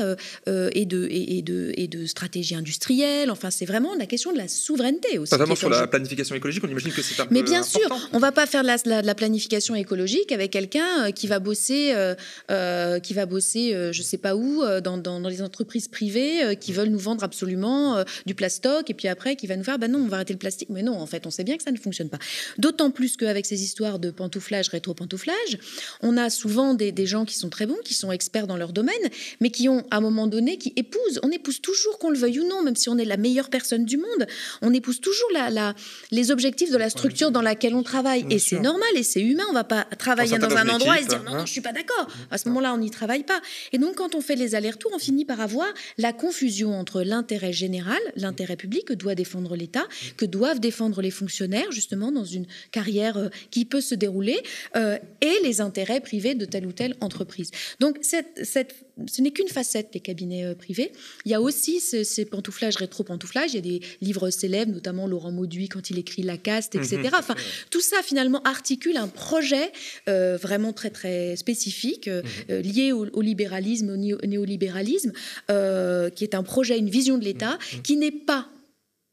et, 0.46 0.86
de, 0.86 1.06
et, 1.10 1.38
et, 1.38 1.42
de, 1.42 1.72
et 1.76 1.88
de 1.88 2.06
stratégie 2.06 2.54
industrielle. 2.54 3.30
Enfin, 3.30 3.50
c'est 3.50 3.64
vraiment 3.66 3.94
la 3.94 4.06
question 4.06 4.32
de 4.32 4.38
la 4.38 4.48
souveraineté 4.48 5.18
aussi. 5.18 5.32
Notamment 5.34 5.54
sur 5.56 5.68
la 5.70 5.86
planification 5.86 6.34
écologique, 6.34 6.62
on 6.64 6.68
imagine 6.68 6.92
que 6.92 7.02
c'est 7.02 7.20
un 7.20 7.26
mais 7.30 7.40
peu 7.40 7.50
bien 7.50 7.60
important. 7.62 7.98
sûr, 7.98 8.03
on 8.12 8.18
va 8.18 8.32
pas 8.32 8.46
faire 8.46 8.62
de 8.62 8.66
la, 8.66 8.76
la, 8.84 9.02
de 9.02 9.06
la 9.06 9.14
planification 9.14 9.74
écologique 9.74 10.32
avec 10.32 10.50
quelqu'un 10.50 11.12
qui 11.12 11.26
va 11.26 11.38
bosser, 11.38 11.92
euh, 11.92 12.14
euh, 12.50 12.98
qui 13.00 13.14
va 13.14 13.26
bosser, 13.26 13.74
euh, 13.74 13.92
je 13.92 14.02
sais 14.02 14.18
pas 14.18 14.36
où, 14.36 14.62
dans, 14.82 14.98
dans, 14.98 15.20
dans, 15.20 15.28
les 15.28 15.42
entreprises 15.42 15.88
privées 15.88 16.56
qui 16.60 16.72
veulent 16.72 16.88
nous 16.88 16.98
vendre 16.98 17.24
absolument 17.24 18.04
du 18.26 18.34
plastoc 18.34 18.90
et 18.90 18.94
puis 18.94 19.08
après 19.08 19.36
qui 19.36 19.46
va 19.46 19.56
nous 19.56 19.64
faire, 19.64 19.78
ben 19.78 19.90
non, 19.90 20.00
on 20.00 20.06
va 20.06 20.16
arrêter 20.16 20.32
le 20.32 20.38
plastique. 20.38 20.68
Mais 20.70 20.82
non, 20.82 20.98
en 20.98 21.06
fait, 21.06 21.26
on 21.26 21.30
sait 21.30 21.44
bien 21.44 21.56
que 21.56 21.62
ça 21.62 21.72
ne 21.72 21.76
fonctionne 21.76 22.08
pas. 22.08 22.18
D'autant 22.58 22.90
plus 22.90 23.16
qu'avec 23.16 23.46
ces 23.46 23.62
histoires 23.62 23.98
de 23.98 24.10
pantouflage, 24.10 24.68
rétro-pantouflage, 24.68 25.58
on 26.02 26.16
a 26.16 26.30
souvent 26.30 26.74
des, 26.74 26.92
des, 26.92 27.06
gens 27.06 27.24
qui 27.24 27.36
sont 27.36 27.48
très 27.48 27.66
bons, 27.66 27.78
qui 27.84 27.94
sont 27.94 28.12
experts 28.12 28.46
dans 28.46 28.56
leur 28.56 28.72
domaine, 28.72 28.94
mais 29.40 29.50
qui 29.50 29.68
ont 29.68 29.84
à 29.90 29.96
un 29.96 30.00
moment 30.00 30.26
donné, 30.26 30.58
qui 30.58 30.72
épousent, 30.76 31.20
on 31.22 31.30
épouse 31.30 31.60
toujours 31.60 31.98
qu'on 31.98 32.10
le 32.10 32.18
veuille 32.18 32.40
ou 32.40 32.48
non, 32.48 32.62
même 32.62 32.76
si 32.76 32.88
on 32.88 32.98
est 32.98 33.04
la 33.04 33.16
meilleure 33.16 33.50
personne 33.50 33.84
du 33.84 33.96
monde, 33.96 34.26
on 34.62 34.72
épouse 34.72 35.00
toujours 35.00 35.28
la, 35.32 35.50
la, 35.50 35.74
les 36.10 36.30
objectifs 36.30 36.70
de 36.70 36.78
la 36.78 36.90
structure 36.90 37.30
dans 37.30 37.42
laquelle 37.42 37.74
on 37.74 37.82
travaille. 37.82 37.93
Bien 38.02 38.28
et 38.28 38.38
c'est 38.38 38.60
normal 38.60 38.88
et 38.96 39.02
c'est 39.02 39.20
humain. 39.20 39.44
On 39.50 39.52
va 39.52 39.64
pas 39.64 39.84
travailler 39.98 40.38
dans 40.38 40.56
un 40.56 40.68
endroit 40.68 40.98
et 40.98 41.04
se 41.04 41.08
dire 41.08 41.22
non, 41.22 41.32
hein. 41.32 41.38
non, 41.38 41.46
je 41.46 41.52
suis 41.52 41.60
pas 41.60 41.72
d'accord. 41.72 42.08
À 42.30 42.38
ce 42.38 42.48
moment-là, 42.48 42.74
on 42.74 42.78
n'y 42.78 42.90
travaille 42.90 43.22
pas. 43.22 43.40
Et 43.72 43.78
donc, 43.78 43.96
quand 43.96 44.14
on 44.14 44.20
fait 44.20 44.36
les 44.36 44.54
allers-retours, 44.54 44.90
on 44.94 44.98
finit 44.98 45.24
par 45.24 45.40
avoir 45.40 45.68
la 45.98 46.12
confusion 46.12 46.78
entre 46.78 47.02
l'intérêt 47.02 47.52
général, 47.52 48.00
l'intérêt 48.16 48.56
public 48.56 48.84
que 48.86 48.94
doit 48.94 49.14
défendre 49.14 49.56
l'État, 49.56 49.84
que 50.16 50.24
doivent 50.24 50.60
défendre 50.60 51.02
les 51.02 51.10
fonctionnaires, 51.10 51.70
justement, 51.70 52.10
dans 52.10 52.24
une 52.24 52.46
carrière 52.70 53.16
euh, 53.16 53.28
qui 53.50 53.64
peut 53.64 53.80
se 53.80 53.94
dérouler, 53.94 54.42
euh, 54.76 54.98
et 55.20 55.34
les 55.42 55.60
intérêts 55.60 56.00
privés 56.00 56.34
de 56.34 56.44
telle 56.44 56.66
ou 56.66 56.72
telle 56.72 56.96
entreprise. 57.00 57.50
Donc, 57.80 57.98
cette, 58.02 58.44
cette, 58.44 58.74
ce 59.06 59.22
n'est 59.22 59.30
qu'une 59.30 59.48
facette 59.48 59.92
des 59.92 60.00
cabinets 60.00 60.44
euh, 60.44 60.54
privés. 60.54 60.92
Il 61.24 61.30
y 61.30 61.34
a 61.34 61.40
aussi 61.40 61.80
ce, 61.80 62.04
ces 62.04 62.24
pantouflages, 62.24 62.76
rétro-pantouflages. 62.76 63.52
Il 63.52 63.56
y 63.56 63.58
a 63.58 63.78
des 63.78 63.80
livres 64.00 64.30
célèbres, 64.30 64.72
notamment 64.72 65.06
Laurent 65.06 65.32
Mauduit 65.32 65.68
quand 65.68 65.90
il 65.90 65.98
écrit 65.98 66.22
La 66.22 66.36
caste, 66.36 66.74
etc. 66.74 66.98
Mhm. 66.98 67.10
Enfin, 67.14 67.34
tout 67.70 67.80
ça, 67.80 67.96
finalement, 68.02 68.42
articule 68.42 68.96
un 68.96 69.08
projet 69.08 69.72
euh, 70.08 70.36
vraiment 70.36 70.72
très, 70.72 70.90
très 70.90 71.36
spécifique, 71.36 72.08
euh, 72.08 72.22
euh, 72.50 72.60
lié 72.60 72.92
au, 72.92 73.06
au, 73.12 73.20
libéralisme, 73.20 73.90
au 73.90 73.96
néo 73.96 74.18
néolibéralisme, 74.24 75.12
euh, 75.50 76.10
qui 76.10 76.24
est 76.24 76.34
un 76.34 76.42
projet, 76.42 76.78
une 76.78 76.90
vision 76.90 77.18
de 77.18 77.24
l'État, 77.24 77.58
qui 77.82 77.96
n'est 77.96 78.10
pas 78.10 78.48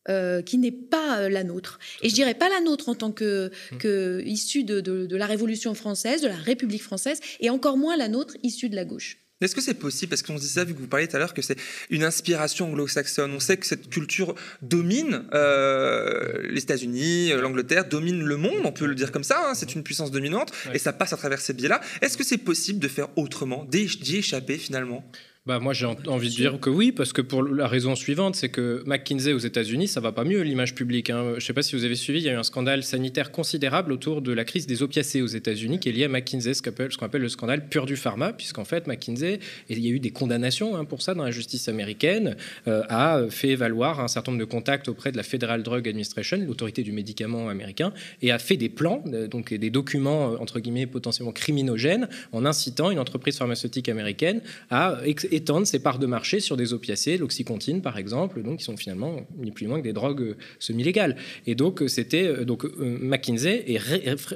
euh, 0.10 0.42
qui 0.42 0.58
n'est 0.58 0.72
pas 0.72 1.20
euh, 1.20 1.30
la 1.30 1.44
nôtre. 1.44 1.78
Et 2.02 2.10
je 2.10 2.16
dirais 2.16 2.34
pas 2.34 2.50
la 2.50 2.60
nôtre 2.60 2.90
en 2.90 2.96
tant 2.96 3.12
que, 3.12 3.52
que 3.78 4.24
issue 4.26 4.64
de, 4.64 4.82
de, 4.82 5.06
de, 5.06 5.16
la 5.16 5.28
Révolution 5.28 5.76
française, 5.76 6.22
de 6.22 6.28
la 6.28 6.36
République 6.36 6.82
française, 6.82 7.20
et 7.40 7.52
encore 7.52 7.78
moins 7.78 7.96
la 7.96 8.08
nôtre 8.08 8.36
issue 8.42 8.68
de 8.68 8.76
la 8.76 8.84
gauche. 8.84 9.21
Est-ce 9.42 9.56
que 9.56 9.62
c'est 9.62 9.74
possible 9.74 10.10
Parce 10.10 10.22
qu'on 10.22 10.38
se 10.38 10.44
dit 10.44 10.50
ça, 10.50 10.64
vu 10.64 10.74
que 10.74 10.80
vous 10.80 10.88
parliez 10.88 11.08
tout 11.08 11.16
à 11.16 11.20
l'heure, 11.20 11.34
que 11.34 11.42
c'est 11.42 11.58
une 11.90 12.04
inspiration 12.04 12.68
anglo-saxonne. 12.70 13.32
On 13.34 13.40
sait 13.40 13.58
que 13.58 13.66
cette 13.66 13.90
culture 13.90 14.36
domine 14.62 15.24
euh, 15.34 16.42
les 16.50 16.62
États-Unis, 16.62 17.30
l'Angleterre, 17.34 17.86
domine 17.86 18.24
le 18.24 18.38
monde, 18.38 18.62
on 18.66 18.72
peut 18.72 18.86
le 18.86 18.96
dire 18.96 19.12
comme 19.12 19.24
ça. 19.24 19.50
Hein, 19.50 19.54
c'est 19.56 19.74
une 19.76 19.84
puissance 19.84 20.12
dominante, 20.12 20.52
Ouais. 20.68 20.76
et 20.76 20.80
ça 20.80 20.94
passe 20.94 21.14
à 21.14 21.18
travers 21.18 21.40
ces 21.42 21.54
biais-là. 21.54 21.82
Est-ce 22.02 22.18
que 22.18 22.24
c'est 22.24 22.38
possible 22.38 22.80
de 22.80 22.88
faire 22.88 23.08
autrement, 23.18 23.66
d'y 23.66 24.16
échapper 24.16 24.58
finalement? 24.58 25.04
Bah 25.48 25.58
moi 25.58 25.74
j'ai 25.74 25.88
envie 25.88 26.30
de 26.30 26.36
dire 26.36 26.60
que 26.60 26.70
oui, 26.70 26.92
parce 26.92 27.14
que 27.14 27.22
pour 27.22 27.42
la 27.42 27.68
raison 27.68 27.96
suivante, 27.96 28.36
c'est 28.36 28.50
que 28.50 28.84
McKinsey 28.86 29.34
aux 29.34 29.40
États-Unis, 29.40 29.88
ça 29.88 30.00
va 30.00 30.12
pas 30.12 30.24
mieux 30.24 30.42
l'image 30.42 30.76
publique. 30.76 31.10
Hein. 31.10 31.34
Je 31.40 31.44
sais 31.44 31.54
pas 31.54 31.64
si 31.64 31.76
vous 31.76 31.84
avez 31.84 31.96
suivi, 31.96 32.20
il 32.20 32.26
y 32.26 32.30
a 32.30 32.34
eu 32.34 32.36
un 32.36 32.44
scandale 32.44 32.84
sanitaire 32.84 33.32
considérable 33.32 33.92
autour 33.92 34.22
de 34.22 34.32
la 34.34 34.46
crise 34.46 34.68
des 34.68 34.84
opiacés 34.84 35.24
aux 35.24 35.28
États-Unis 35.28 35.80
qui 35.80 35.90
est 35.90 35.94
lié 35.94 36.04
à 36.04 36.10
McKinsey, 36.10 36.54
ce 36.54 36.62
qu'on 36.62 36.70
appelle, 36.70 36.92
appelle, 37.02 37.22
le 37.24 37.30
scandale 37.30 37.68
pur 37.70 37.88
du 37.88 37.96
pharma, 37.96 38.34
puisqu'en 38.34 38.66
fait 38.66 38.86
McKinsey, 38.86 39.40
et 39.70 39.74
il 39.74 39.80
y 39.80 39.88
a 39.88 39.92
eu 39.92 40.00
des 40.00 40.12
condamnations 40.12 40.76
hein, 40.76 40.86
pour 40.86 41.02
ça 41.02 41.16
dans 41.16 41.24
la 41.24 41.32
justice 41.32 41.68
américaine, 41.68 42.38
euh, 42.68 42.84
a 42.90 43.24
fait 43.32 43.56
valoir 43.56 44.00
un 44.00 44.08
certain 44.08 44.34
nombre 44.34 44.42
de 44.42 44.50
contacts 44.50 44.90
auprès 44.90 45.12
de 45.12 45.18
la 45.18 45.24
Federal 45.24 45.64
Drug 45.64 45.88
Administration, 45.90 46.38
l'autorité 46.38 46.84
du 46.84 46.92
médicament 46.92 47.50
américain, 47.50 47.94
et 48.22 48.32
a 48.32 48.38
fait 48.38 48.58
des 48.58 48.70
plans, 48.70 49.04
euh, 49.12 49.28
donc 49.28 49.52
des 49.52 49.72
documents 49.72 50.34
euh, 50.34 50.38
entre 50.38 50.60
guillemets 50.60 50.86
potentiellement 50.86 51.32
criminogènes, 51.32 52.10
en 52.32 52.46
incitant 52.46 52.92
une 52.92 53.00
entreprise 53.00 53.40
pharmaceutique 53.40 53.90
américaine 53.90 54.42
à 54.70 55.00
étendre 55.32 55.66
ses 55.66 55.80
parts 55.80 56.00
de 56.00 56.06
marché 56.06 56.40
sur 56.40 56.58
des 56.58 56.74
opiacés, 56.74 57.18
l'oxycontine 57.18 57.82
par 57.82 57.98
exemple, 57.98 58.42
donc 58.44 58.60
qui 58.60 58.64
sont 58.64 58.78
finalement 58.78 59.26
ni 59.38 59.52
plus 59.52 59.66
ni 59.66 59.70
moins 59.70 59.80
que 59.80 59.84
des 59.84 59.94
drogues 59.94 60.22
euh, 60.22 60.38
semi-légales. 60.60 61.16
Et 61.48 61.56
donc 61.56 61.82
euh, 61.82 61.88
c'était 61.88 62.28
euh, 62.28 62.46
donc 62.46 62.66
McKinsey 62.78 63.64
et 63.68 63.80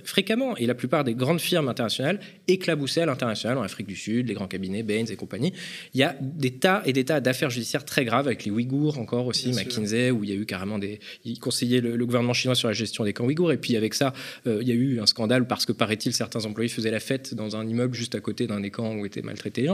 fréquemment 0.03 0.55
et 0.58 0.65
la 0.65 0.75
plupart 0.75 1.03
des 1.03 1.13
grandes 1.13 1.41
firmes 1.41 1.67
internationales 1.67 2.19
éclaboussaient 2.47 3.01
à 3.01 3.05
l'international 3.05 3.58
en 3.58 3.62
Afrique 3.62 3.88
du 3.88 3.95
Sud, 3.95 4.27
les 4.27 4.34
grands 4.34 4.47
cabinets 4.47 4.84
Bain 4.84 5.05
et 5.05 5.15
compagnie. 5.15 5.53
Il 5.93 5.99
y 5.99 6.03
a 6.03 6.15
des 6.19 6.51
tas 6.51 6.81
et 6.86 6.93
des 6.93 7.05
tas 7.05 7.19
d'affaires 7.19 7.49
judiciaires 7.49 7.86
très 7.86 8.05
graves 8.05 8.27
avec 8.27 8.45
les 8.45 8.51
Ouïghours 8.51 8.97
encore 8.97 9.27
aussi 9.27 9.51
McKinsey 9.51 10.12
où 10.12 10.23
il 10.23 10.29
y 10.29 10.34
a 10.34 10.36
eu 10.36 10.45
carrément 10.45 10.79
des 10.79 10.99
ils 11.23 11.39
conseillaient 11.39 11.81
le, 11.81 12.05
gouvernement 12.05 12.34
chinois 12.34 12.55
sur 12.55 12.67
la 12.67 12.73
gestion 12.73 13.03
des 13.03 13.13
camps 13.13 13.25
Ouïghours 13.25 13.51
et 13.51 13.58
puis 13.58 13.75
avec 13.75 13.93
ça 13.93 14.13
il 14.45 14.67
y 14.67 14.71
a 14.71 14.75
eu 14.75 14.99
un 14.99 15.05
scandale 15.05 15.47
parce 15.47 15.65
que 15.65 15.71
paraît-il 15.71 16.13
certains 16.13 16.45
employés 16.45 16.69
faisaient 16.69 16.91
la 16.91 16.99
fête 16.99 17.34
dans 17.34 17.55
un 17.55 17.67
immeuble 17.67 17.95
juste 17.95 18.15
à 18.15 18.19
côté 18.19 18.47
d'un 18.47 18.60
des 18.60 18.71
camps 18.71 18.95
où 18.95 19.05
étaient 19.05 19.21
maltraités. 19.21 19.69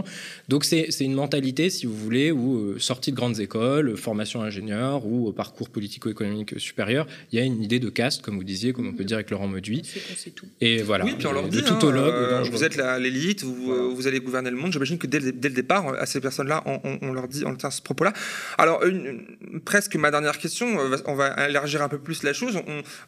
Donc 0.48 0.66
c'est 0.66 0.88
une 1.00 1.11
mentalité 1.14 1.70
si 1.70 1.86
vous 1.86 1.96
voulez, 1.96 2.32
ou 2.32 2.58
euh, 2.58 2.80
sortie 2.80 3.12
de 3.12 3.16
grandes 3.16 3.40
écoles, 3.40 3.98
formation 3.98 4.42
ingénieur 4.42 5.06
ou 5.06 5.32
parcours 5.32 5.70
politico-économique 5.70 6.60
supérieur, 6.60 7.08
il 7.32 7.40
y 7.40 7.42
a 7.42 7.46
une 7.46 7.62
idée 7.64 7.80
de 7.80 7.90
caste, 7.90 8.22
comme 8.22 8.38
vous 8.38 8.44
disiez, 8.44 8.74
comme 8.74 8.88
on 8.88 8.94
peut 8.94 9.04
dire 9.04 9.18
avec 9.18 9.30
Laurent 9.30 9.48
Mauduit. 9.48 9.84
Et 10.60 10.82
voilà. 10.82 11.06
Oui, 11.06 11.16
puis 11.18 11.28
on 11.28 11.32
leur 11.32 11.48
dit, 11.48 11.60
hein, 11.60 11.80
euh, 11.84 12.44
vous 12.52 12.64
êtes 12.64 12.78
l'élite, 13.00 13.44
vous, 13.44 13.72
euh, 13.72 13.92
vous, 13.94 14.08
allez 14.08 14.20
gouverner 14.20 14.50
le 14.50 14.58
monde. 14.58 14.72
J'imagine 14.72 14.98
que 14.98 15.08
dès, 15.08 15.20
le 15.20 15.32
départ, 15.32 15.88
à 15.94 16.06
ces 16.06 16.22
personnes-là, 16.22 16.64
on, 16.66 17.14
leur 17.14 17.28
dit, 17.28 17.44
on 17.46 17.56
tient 17.56 17.72
ce 17.72 17.82
propos-là. 17.82 18.14
Alors, 18.58 18.84
presque 19.66 19.96
ma 19.96 20.12
dernière 20.12 20.38
question, 20.38 20.78
on 21.06 21.16
va 21.16 21.50
élargir 21.50 21.82
un 21.82 21.90
peu 21.90 22.00
plus 22.00 22.24
la 22.24 22.34
chose. 22.34 22.60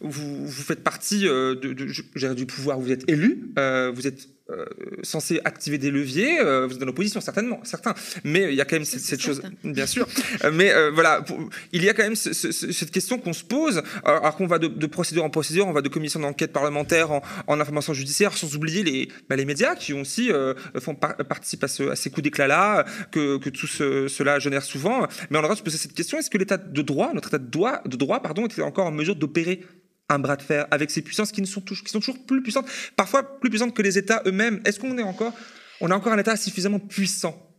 vous, 0.02 0.46
vous, 0.46 0.64
faites 0.64 0.84
partie 0.84 1.22
de, 1.22 1.54
de, 1.54 2.34
du 2.34 2.46
pouvoir, 2.46 2.80
vous 2.80 2.92
êtes 2.92 3.10
élu, 3.10 3.50
vous 3.94 4.08
êtes 4.08 4.28
euh, 4.54 4.66
censé 5.04 5.42
activer 5.44 5.78
des 5.78 5.92
leviers, 5.92 6.40
euh, 6.40 6.66
vous 6.66 6.74
êtes 6.74 6.80
dans 6.80 6.86
l'opposition 6.86 7.22
certainement, 7.22 7.60
certains, 7.64 7.94
mais 8.24 8.44
il 8.52 8.56
y 8.56 8.62
a 8.62 8.66
quand 8.66 8.76
même 8.76 8.86
cette, 8.86 9.22
chose, 9.22 9.42
bien 9.64 9.86
sûr. 9.86 10.08
Euh, 10.44 10.52
mais 10.54 10.72
voilà, 10.92 11.24
il 11.72 11.84
y 11.84 11.90
a 11.90 11.94
quand 11.94 12.04
même 12.04 12.16
cette 12.16 12.92
question 12.92 13.18
qu'on 13.18 13.34
se 13.34 13.44
pose, 13.44 13.84
alors 14.04 14.36
qu'on 14.36 14.48
va 14.48 14.60
de, 14.60 14.88
procédure 14.88 15.24
en 15.24 15.30
procédure, 15.30 15.68
on 15.68 15.74
va 15.74 15.82
de 15.82 15.90
commission 15.90 16.20
d'enquête 16.20 16.52
parlementaire 16.52 17.12
en, 17.12 17.60
information 17.60 17.94
judiciaire, 17.94 18.36
sans 18.36 18.56
oublier 18.56 18.84
les, 18.84 19.10
bah, 19.30 19.36
les 19.36 19.46
médias 19.46 19.76
qui 19.76 19.94
aussi 19.94 20.32
font 20.80 20.96
participent 20.96 21.64
à, 21.64 21.68
ces 21.68 22.10
coups 22.10 22.24
d'éclat-là, 22.24 22.86
que, 23.12 23.38
tout 23.50 23.68
cela 23.68 24.40
génère 24.40 24.64
souvent. 24.64 25.08
Mais 25.30 25.38
on 25.38 25.40
a 25.40 25.42
le 25.42 25.44
droit 25.44 25.56
de 25.56 25.60
se 25.60 25.64
poser 25.64 25.78
cette 25.78 25.94
question 25.94 26.18
est-ce 26.18 26.30
que 26.30 26.38
l'état 26.38 26.58
de 26.58 26.82
droit, 26.82 27.14
notre 27.14 27.30
état 27.30 27.38
de 27.38 27.50
droit, 27.50 27.82
de 27.86 27.98
droit 27.98 28.22
pardon, 28.22 28.46
était 28.46 28.62
encore 28.62 28.88
en 28.88 28.92
mesure 28.92 29.16
d'opérer 29.16 29.62
un 30.10 30.20
bras 30.20 30.36
de 30.36 30.42
fer 30.42 30.68
avec 30.72 30.92
ces 30.92 31.02
puissances 31.02 31.32
qui, 31.32 31.42
ne 31.42 31.46
sont, 31.46 31.64
sont 31.86 32.00
toujours 32.00 32.26
plus 32.26 32.44
puissantes, 32.44 32.68
parfois 32.96 33.40
plus 33.40 33.50
puissantes 33.50 33.74
que 33.74 33.82
les 33.82 33.98
États 33.98 34.22
eux-mêmes. 34.26 34.62
Est-ce 34.66 34.80
qu'on 34.80 34.98
est 34.98 35.04
encore, 35.04 35.34
on 35.82 35.92
a 35.92 35.96
encore 35.96 36.14
un 36.14 36.18
État 36.18 36.36
suffisamment 36.36 36.80
puissant 36.80 37.53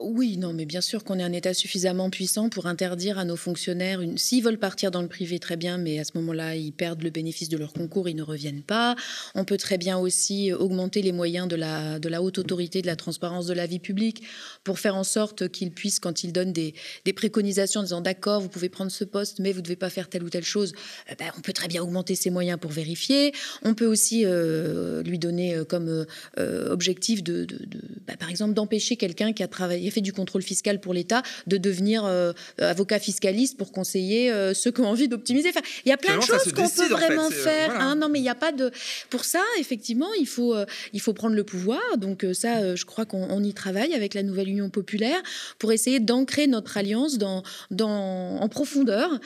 oui, 0.00 0.38
non, 0.38 0.54
mais 0.54 0.64
bien 0.64 0.80
sûr 0.80 1.04
qu'on 1.04 1.18
est 1.18 1.22
un 1.22 1.32
État 1.32 1.52
suffisamment 1.52 2.08
puissant 2.08 2.48
pour 2.48 2.66
interdire 2.66 3.18
à 3.18 3.24
nos 3.26 3.36
fonctionnaires, 3.36 4.00
s'ils 4.16 4.42
veulent 4.42 4.58
partir 4.58 4.90
dans 4.90 5.02
le 5.02 5.08
privé, 5.08 5.38
très 5.38 5.56
bien, 5.56 5.76
mais 5.76 5.98
à 5.98 6.04
ce 6.04 6.12
moment-là, 6.14 6.56
ils 6.56 6.72
perdent 6.72 7.02
le 7.02 7.10
bénéfice 7.10 7.50
de 7.50 7.58
leur 7.58 7.74
concours, 7.74 8.08
ils 8.08 8.16
ne 8.16 8.22
reviennent 8.22 8.62
pas. 8.62 8.96
On 9.34 9.44
peut 9.44 9.58
très 9.58 9.76
bien 9.76 9.98
aussi 9.98 10.54
augmenter 10.54 11.02
les 11.02 11.12
moyens 11.12 11.48
de 11.48 11.56
la, 11.56 12.22
haute 12.22 12.38
autorité 12.38 12.80
de 12.80 12.86
la 12.86 12.96
transparence 12.96 13.46
de 13.46 13.52
la 13.52 13.66
vie 13.66 13.78
publique 13.78 14.22
pour 14.64 14.78
faire 14.78 14.96
en 14.96 15.04
sorte 15.04 15.48
qu'ils 15.48 15.70
puissent, 15.70 16.00
quand 16.00 16.24
ils 16.24 16.32
donnent 16.32 16.52
des, 16.52 16.74
préconisations 17.14 17.80
en 17.80 17.84
disant 17.84 18.00
d'accord, 18.00 18.40
vous 18.40 18.48
pouvez 18.48 18.70
prendre 18.70 18.90
ce 18.90 19.04
poste, 19.04 19.38
mais 19.38 19.52
vous 19.52 19.58
ne 19.58 19.64
devez 19.64 19.76
pas 19.76 19.90
faire 19.90 20.08
telle 20.08 20.22
ou 20.22 20.30
telle 20.30 20.44
chose, 20.44 20.72
eh 21.10 21.14
ben, 21.16 21.30
on 21.36 21.42
peut 21.42 21.52
très 21.52 21.68
bien 21.68 21.82
augmenter 21.82 22.14
ses 22.14 22.30
moyens 22.30 22.58
pour 22.58 22.70
vérifier. 22.70 23.32
On 23.62 23.74
peut 23.74 23.86
aussi 23.86 24.22
euh, 24.24 25.02
lui 25.02 25.18
donner 25.18 25.56
euh, 25.56 25.64
comme 25.64 26.06
euh, 26.38 26.70
objectif, 26.70 27.22
bah, 27.22 28.14
par 28.18 28.30
exemple, 28.30 28.54
d'empêcher 28.54 28.96
quelqu'un 28.96 29.34
qui 29.34 29.42
a 29.42 29.48
travaillé 29.48 29.89
fait 29.90 30.00
du 30.00 30.12
contrôle 30.12 30.42
fiscal 30.42 30.80
pour 30.80 30.94
l'État, 30.94 31.22
de 31.46 31.56
devenir 31.56 32.04
euh, 32.04 32.32
avocat 32.58 32.98
fiscaliste 32.98 33.56
pour 33.56 33.72
conseiller 33.72 34.30
euh, 34.30 34.54
ceux 34.54 34.70
qui 34.70 34.80
ont 34.80 34.88
envie 34.88 35.08
d'optimiser. 35.08 35.50
Enfin, 35.50 35.60
il 35.84 35.88
y 35.88 35.92
a 35.92 35.96
plein 35.96 36.16
de 36.16 36.22
choses 36.22 36.52
qu'on 36.52 36.68
peut 36.68 36.88
vraiment 36.88 37.30
faire. 37.30 37.80
Hein. 37.80 37.96
non, 37.96 38.08
mais 38.08 38.18
il 38.18 38.22
n'y 38.22 38.28
a 38.28 38.34
pas 38.34 38.52
de. 38.52 38.70
Pour 39.08 39.24
ça, 39.24 39.42
effectivement, 39.58 40.08
il 40.18 40.26
faut, 40.26 40.54
euh, 40.54 40.66
il 40.92 41.00
faut 41.00 41.12
prendre 41.12 41.34
le 41.34 41.44
pouvoir. 41.44 41.80
Donc 41.98 42.26
ça, 42.32 42.74
je 42.74 42.84
crois 42.84 43.04
qu'on 43.04 43.42
y 43.42 43.54
travaille 43.54 43.94
avec 43.94 44.14
la 44.14 44.22
nouvelle 44.22 44.48
Union 44.48 44.70
populaire 44.70 45.20
pour 45.58 45.72
essayer 45.72 46.00
d'ancrer 46.00 46.46
notre 46.46 46.76
alliance 46.76 47.18
dans, 47.18 47.42
dans, 47.70 48.38
en 48.40 48.48
profondeur, 48.48 49.18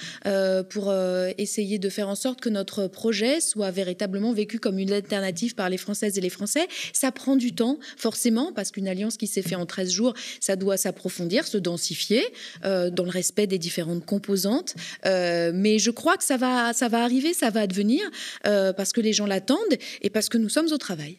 pour 0.70 0.94
essayer 1.38 1.78
de 1.78 1.88
faire 1.88 2.08
en 2.08 2.14
sorte 2.14 2.40
que 2.40 2.48
notre 2.48 2.86
projet 2.86 3.40
soit 3.40 3.70
véritablement 3.70 4.32
vécu 4.32 4.58
comme 4.58 4.78
une 4.78 4.92
alternative 4.92 5.54
par 5.54 5.68
les 5.68 5.78
Françaises 5.78 6.18
et 6.18 6.20
les 6.20 6.30
Français. 6.30 6.66
Ça 6.92 7.12
prend 7.12 7.36
du 7.36 7.54
temps, 7.54 7.78
forcément, 7.96 8.52
parce 8.52 8.70
qu'une 8.70 8.88
alliance 8.88 9.16
qui 9.16 9.26
s'est 9.26 9.42
faite 9.42 9.58
en 9.58 9.66
13 9.66 9.90
jours, 9.90 10.14
ça 10.40 10.53
doit 10.56 10.76
s'approfondir, 10.76 11.46
se 11.46 11.58
densifier 11.58 12.22
euh, 12.64 12.90
dans 12.90 13.04
le 13.04 13.10
respect 13.10 13.46
des 13.46 13.58
différentes 13.58 14.04
composantes. 14.04 14.74
Euh, 15.06 15.52
mais 15.54 15.78
je 15.78 15.90
crois 15.90 16.16
que 16.16 16.24
ça 16.24 16.36
va, 16.36 16.72
ça 16.72 16.88
va 16.88 17.02
arriver, 17.02 17.34
ça 17.34 17.50
va 17.50 17.60
advenir 17.60 18.02
euh, 18.46 18.72
parce 18.72 18.92
que 18.92 19.00
les 19.00 19.12
gens 19.12 19.26
l'attendent 19.26 19.58
et 20.02 20.10
parce 20.10 20.28
que 20.28 20.38
nous 20.38 20.48
sommes 20.48 20.72
au 20.72 20.78
travail. 20.78 21.18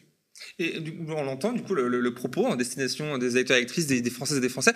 Et 0.58 0.82
on 1.08 1.22
l'entend, 1.22 1.52
du 1.52 1.62
coup, 1.62 1.74
le, 1.74 2.14
propos 2.14 2.46
en 2.46 2.56
destination 2.56 3.18
des 3.18 3.32
électeurs 3.32 3.56
et 3.56 3.60
électrices, 3.60 3.86
des, 3.86 4.10
Françaises 4.10 4.38
et 4.38 4.40
des 4.40 4.48
Français, 4.48 4.72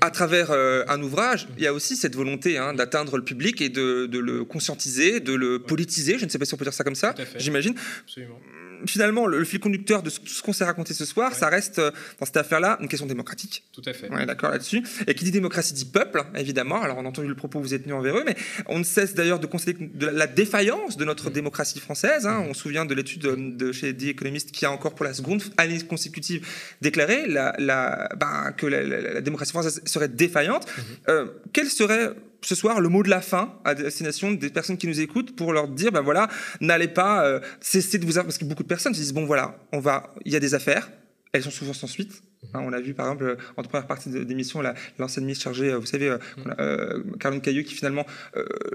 à 0.00 0.10
travers 0.10 0.52
un 0.52 1.02
ouvrage, 1.02 1.48
il 1.56 1.64
y 1.64 1.66
a 1.66 1.72
aussi 1.72 1.96
cette 1.96 2.14
volonté 2.14 2.56
hein, 2.56 2.72
d'atteindre 2.72 3.16
le 3.16 3.24
public 3.24 3.60
et 3.60 3.68
de, 3.68 4.06
de, 4.06 4.18
le 4.20 4.44
conscientiser, 4.44 5.18
de 5.18 5.34
le 5.34 5.58
politiser, 5.58 6.18
je 6.18 6.24
ne 6.24 6.30
sais 6.30 6.38
pas 6.38 6.44
si 6.44 6.54
on 6.54 6.56
peut 6.56 6.64
dire 6.64 6.72
ça 6.72 6.84
comme 6.84 6.94
ça, 6.94 7.14
j'imagine. 7.36 7.74
Absolument 8.04 8.38
finalement, 8.86 9.26
le, 9.26 9.44
fil 9.44 9.60
conducteur 9.60 10.02
de 10.02 10.10
tout 10.10 10.26
ce 10.26 10.42
qu'on 10.42 10.52
s'est 10.52 10.64
raconté 10.64 10.94
ce 10.94 11.04
soir, 11.04 11.34
ça 11.34 11.48
reste, 11.48 11.78
euh, 11.78 11.90
dans 12.18 12.26
cette 12.26 12.36
affaire-là, 12.36 12.78
une 12.80 12.88
question 12.88 13.06
démocratique. 13.06 13.64
Tout 13.72 13.82
à 13.86 13.92
fait. 13.92 14.08
On 14.10 14.18
est 14.18 14.26
d'accord 14.26 14.50
là-dessus. 14.50 14.82
Et 15.06 15.14
qui 15.14 15.24
dit 15.24 15.30
démocratie 15.30 15.74
dit 15.74 15.84
peuple, 15.84 16.24
évidemment. 16.36 16.82
Alors, 16.82 16.98
on 16.98 17.04
a 17.04 17.08
entendu 17.08 17.28
le 17.28 17.34
propos, 17.34 17.60
vous 17.60 17.74
êtes 17.74 17.84
tenu 17.84 17.94
envers 17.94 18.16
eux, 18.16 18.24
mais 18.26 18.36
on 18.66 18.78
ne 18.78 18.84
cesse 18.84 19.14
d'ailleurs 19.14 19.40
de 19.40 19.46
constater 19.46 19.90
de 19.94 20.06
la 20.06 20.26
défaillance 20.26 20.96
de 20.96 21.04
notre 21.04 21.30
démocratie 21.30 21.80
française. 21.80 22.26
Hein. 22.26 22.44
On 22.48 22.54
se 22.54 22.62
souvient 22.62 22.84
de 22.84 22.94
l'étude 22.94 23.22
de, 23.56 23.72
chez 23.72 23.94
The 23.94 24.04
Economist 24.04 24.50
qui 24.50 24.66
a 24.66 24.70
encore 24.70 24.94
pour 24.94 25.04
la 25.04 25.14
seconde 25.14 25.23
année 25.56 25.80
consécutive 25.80 26.46
déclaré 26.80 27.26
la, 27.26 27.54
la, 27.58 28.08
ben, 28.16 28.52
que 28.56 28.66
la, 28.66 29.20
démocratie 29.20 29.52
française 29.52 29.82
serait 29.84 30.08
défaillante. 30.08 30.66
Mm-hmm. 30.66 31.10
Euh, 31.10 31.26
quel 31.52 31.68
serait 31.68 32.10
ce 32.44 32.54
soir 32.54 32.80
le 32.80 32.88
mot 32.88 33.02
de 33.02 33.10
la 33.10 33.20
fin 33.20 33.54
à 33.64 33.74
destination 33.74 34.32
des 34.32 34.50
personnes 34.50 34.76
qui 34.76 34.86
nous 34.86 35.00
écoutent 35.00 35.34
pour 35.34 35.52
leur 35.52 35.68
dire 35.68 35.92
ben 35.92 36.02
voilà 36.02 36.28
n'allez 36.60 36.88
pas 36.88 37.24
euh, 37.24 37.40
cesser 37.60 37.98
de 37.98 38.04
vous 38.04 38.12
parce 38.12 38.38
que 38.38 38.44
beaucoup 38.44 38.62
de 38.62 38.68
personnes 38.68 38.94
se 38.94 39.00
disent 39.00 39.14
bon 39.14 39.24
voilà 39.24 39.56
on 39.72 39.80
va 39.80 40.14
il 40.24 40.32
y 40.32 40.36
a 40.36 40.40
des 40.40 40.54
affaires 40.54 40.90
elles 41.32 41.42
sont 41.42 41.50
souvent 41.50 41.72
sans 41.72 41.86
suite 41.86 42.22
Hein, 42.52 42.60
on 42.62 42.70
l'a 42.70 42.80
vu 42.80 42.94
par 42.94 43.06
exemple 43.06 43.36
en 43.56 43.62
première 43.62 43.86
partie 43.86 44.10
de 44.10 44.18
l'émission, 44.20 44.62
l'ancienne 44.98 45.24
ministre 45.24 45.44
chargée, 45.44 45.70
euh, 45.70 45.78
vous 45.78 45.86
savez, 45.86 46.08
euh, 46.08 46.18
mm. 46.36 46.54
euh, 46.58 47.02
Caroline 47.20 47.42
Cailleux, 47.42 47.62
qui 47.62 47.74
finalement, 47.74 48.06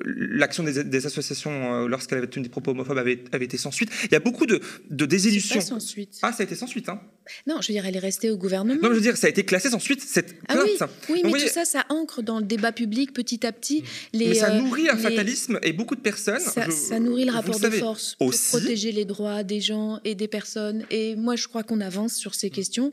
l'action 0.04 0.64
des, 0.64 1.06
associations 1.06 1.88
lorsqu'elle 1.88 2.18
avait 2.18 2.28
tenu 2.28 2.44
des 2.44 2.50
propos 2.50 2.72
homophobes 2.72 2.98
avait, 2.98 3.24
avait, 3.32 3.46
été 3.46 3.58
sans 3.58 3.72
suite. 3.72 3.90
Il 4.06 4.12
y 4.12 4.16
a 4.16 4.20
beaucoup 4.20 4.46
de, 4.46 4.60
de 4.90 5.06
désillusions. 5.06 5.62
sans 5.62 5.80
suite. 5.80 6.18
Ah, 6.22 6.32
ça 6.32 6.44
a 6.44 6.46
été 6.46 6.56
sans 6.56 6.68
suite. 6.68 6.90
Hein. 6.90 7.00
Non, 7.48 7.62
je 7.62 7.68
veux 7.68 7.74
dire, 7.74 7.86
elle 7.86 7.96
est 7.96 8.00
restée 8.00 8.30
au 8.30 8.38
gouvernement. 8.38 8.80
Non, 8.82 8.90
je 8.90 8.96
veux 8.96 9.02
dire, 9.02 9.18
ça 9.18 9.28
a 9.28 9.30
été 9.30 9.44
classé 9.44 9.70
sans 9.70 9.80
suite, 9.80 10.02
cette 10.02 10.36
ah 10.48 10.58
oui, 10.64 10.78
oui 11.10 11.22
mais 11.24 11.32
tout 11.32 11.48
ça, 11.48 11.66
ça 11.66 11.86
ancre 11.90 12.22
dans 12.22 12.40
le 12.40 12.46
débat 12.46 12.72
public 12.72 13.14
petit 13.14 13.46
à 13.46 13.52
petit. 13.52 13.82
Mm. 13.82 14.18
Les, 14.18 14.28
mais 14.30 14.36
ça 14.36 14.54
nourrit 14.54 14.90
un 14.90 14.98
fatalisme 14.98 15.60
et 15.62 15.74
beaucoup 15.74 15.96
de 15.96 16.02
personnes. 16.02 16.40
Ça, 16.40 17.00
nourrit 17.00 17.26
le 17.26 17.32
rapport 17.32 17.60
de 17.60 17.70
force 17.70 18.16
pour 18.16 18.32
protéger 18.50 18.92
les 18.92 19.06
droits 19.06 19.44
des 19.44 19.62
gens 19.62 20.00
et 20.04 20.16
des 20.16 20.28
personnes. 20.28 20.86
Et 20.90 21.16
moi, 21.16 21.36
je 21.36 21.48
crois 21.48 21.64
qu'on 21.64 21.82
avance 21.82 22.16
sur 22.16 22.36
ces 22.36 22.50
questions. 22.50 22.92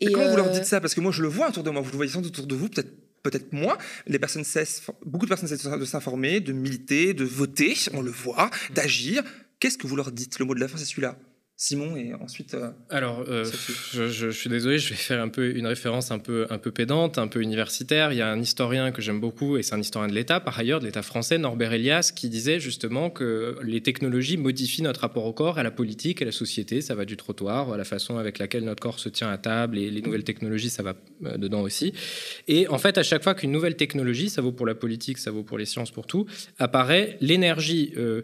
Et 0.00 0.12
comment 0.12 0.30
vous 0.30 0.36
leur 0.36 0.50
dites 0.50 0.64
ça? 0.64 0.80
Parce 0.80 0.94
que 0.94 1.00
moi, 1.00 1.12
je 1.12 1.22
le 1.22 1.28
vois 1.28 1.48
autour 1.48 1.62
de 1.62 1.70
moi. 1.70 1.80
Vous 1.80 1.90
le 1.90 1.96
voyez 1.96 2.12
sans 2.12 2.24
autour 2.24 2.46
de 2.46 2.54
vous, 2.54 2.68
peut-être 2.68 2.92
peut-être 3.22 3.52
moins. 3.52 3.76
Les 4.06 4.18
personnes 4.18 4.44
cessent, 4.44 4.82
beaucoup 5.04 5.26
de 5.26 5.28
personnes 5.28 5.48
cessent 5.48 5.64
de 5.64 5.84
s'informer, 5.84 6.40
de 6.40 6.52
militer, 6.52 7.14
de 7.14 7.24
voter, 7.24 7.74
on 7.92 8.00
le 8.00 8.10
voit, 8.10 8.50
d'agir. 8.74 9.22
Qu'est-ce 9.60 9.76
que 9.76 9.86
vous 9.86 9.96
leur 9.96 10.12
dites? 10.12 10.38
Le 10.38 10.44
mot 10.44 10.54
de 10.54 10.60
la 10.60 10.68
fin, 10.68 10.78
c'est 10.78 10.84
celui-là. 10.84 11.18
Simon 11.60 11.96
et 11.96 12.14
ensuite. 12.14 12.54
Euh, 12.54 12.70
Alors, 12.88 13.24
euh, 13.26 13.44
je, 13.92 14.30
suis 14.30 14.48
désolé, 14.48 14.78
je 14.78 14.90
vais 14.90 14.94
faire 14.94 15.20
un 15.20 15.28
peu 15.28 15.56
une 15.56 15.66
référence 15.66 16.12
un 16.12 16.20
peu, 16.20 16.46
un 16.50 16.58
peu 16.58 16.70
pédante, 16.70 17.18
un 17.18 17.26
peu 17.26 17.42
universitaire. 17.42 18.12
Il 18.12 18.18
y 18.18 18.22
a 18.22 18.30
un 18.30 18.40
historien 18.40 18.92
que 18.92 19.02
j'aime 19.02 19.18
beaucoup, 19.18 19.56
et 19.56 19.64
c'est 19.64 19.74
un 19.74 19.80
historien 19.80 20.08
de 20.08 20.14
l'État, 20.14 20.38
par 20.38 20.56
ailleurs, 20.56 20.78
de 20.78 20.86
l'État 20.86 21.02
français, 21.02 21.36
Norbert 21.36 21.72
Elias, 21.72 22.12
qui 22.14 22.28
disait 22.28 22.60
justement 22.60 23.10
que 23.10 23.56
les 23.64 23.80
technologies 23.80 24.36
modifient 24.36 24.82
notre 24.82 25.00
rapport 25.00 25.24
au 25.24 25.32
corps, 25.32 25.58
à 25.58 25.64
la 25.64 25.72
politique, 25.72 26.22
à 26.22 26.24
la 26.24 26.30
société. 26.30 26.80
Ça 26.80 26.94
va 26.94 27.04
du 27.04 27.16
trottoir, 27.16 27.72
à 27.72 27.76
la 27.76 27.84
façon 27.84 28.18
avec 28.18 28.38
laquelle 28.38 28.62
notre 28.62 28.80
corps 28.80 29.00
se 29.00 29.08
tient 29.08 29.28
à 29.28 29.36
table, 29.36 29.78
et 29.78 29.90
les 29.90 30.00
nouvelles 30.00 30.22
technologies, 30.22 30.70
ça 30.70 30.84
va 30.84 30.94
euh, 31.24 31.38
dedans 31.38 31.62
aussi. 31.62 31.92
Et 32.46 32.68
en 32.68 32.78
fait, 32.78 32.98
à 32.98 33.02
chaque 33.02 33.24
fois 33.24 33.34
qu'une 33.34 33.50
nouvelle 33.50 33.74
technologie, 33.74 34.30
ça 34.30 34.42
vaut 34.42 34.52
pour 34.52 34.66
la 34.66 34.76
politique, 34.76 35.18
ça 35.18 35.32
vaut 35.32 35.42
pour 35.42 35.58
les 35.58 35.66
sciences, 35.66 35.90
pour 35.90 36.06
tout, 36.06 36.24
apparaît, 36.60 37.18
l'énergie 37.20 37.94
euh, 37.96 38.22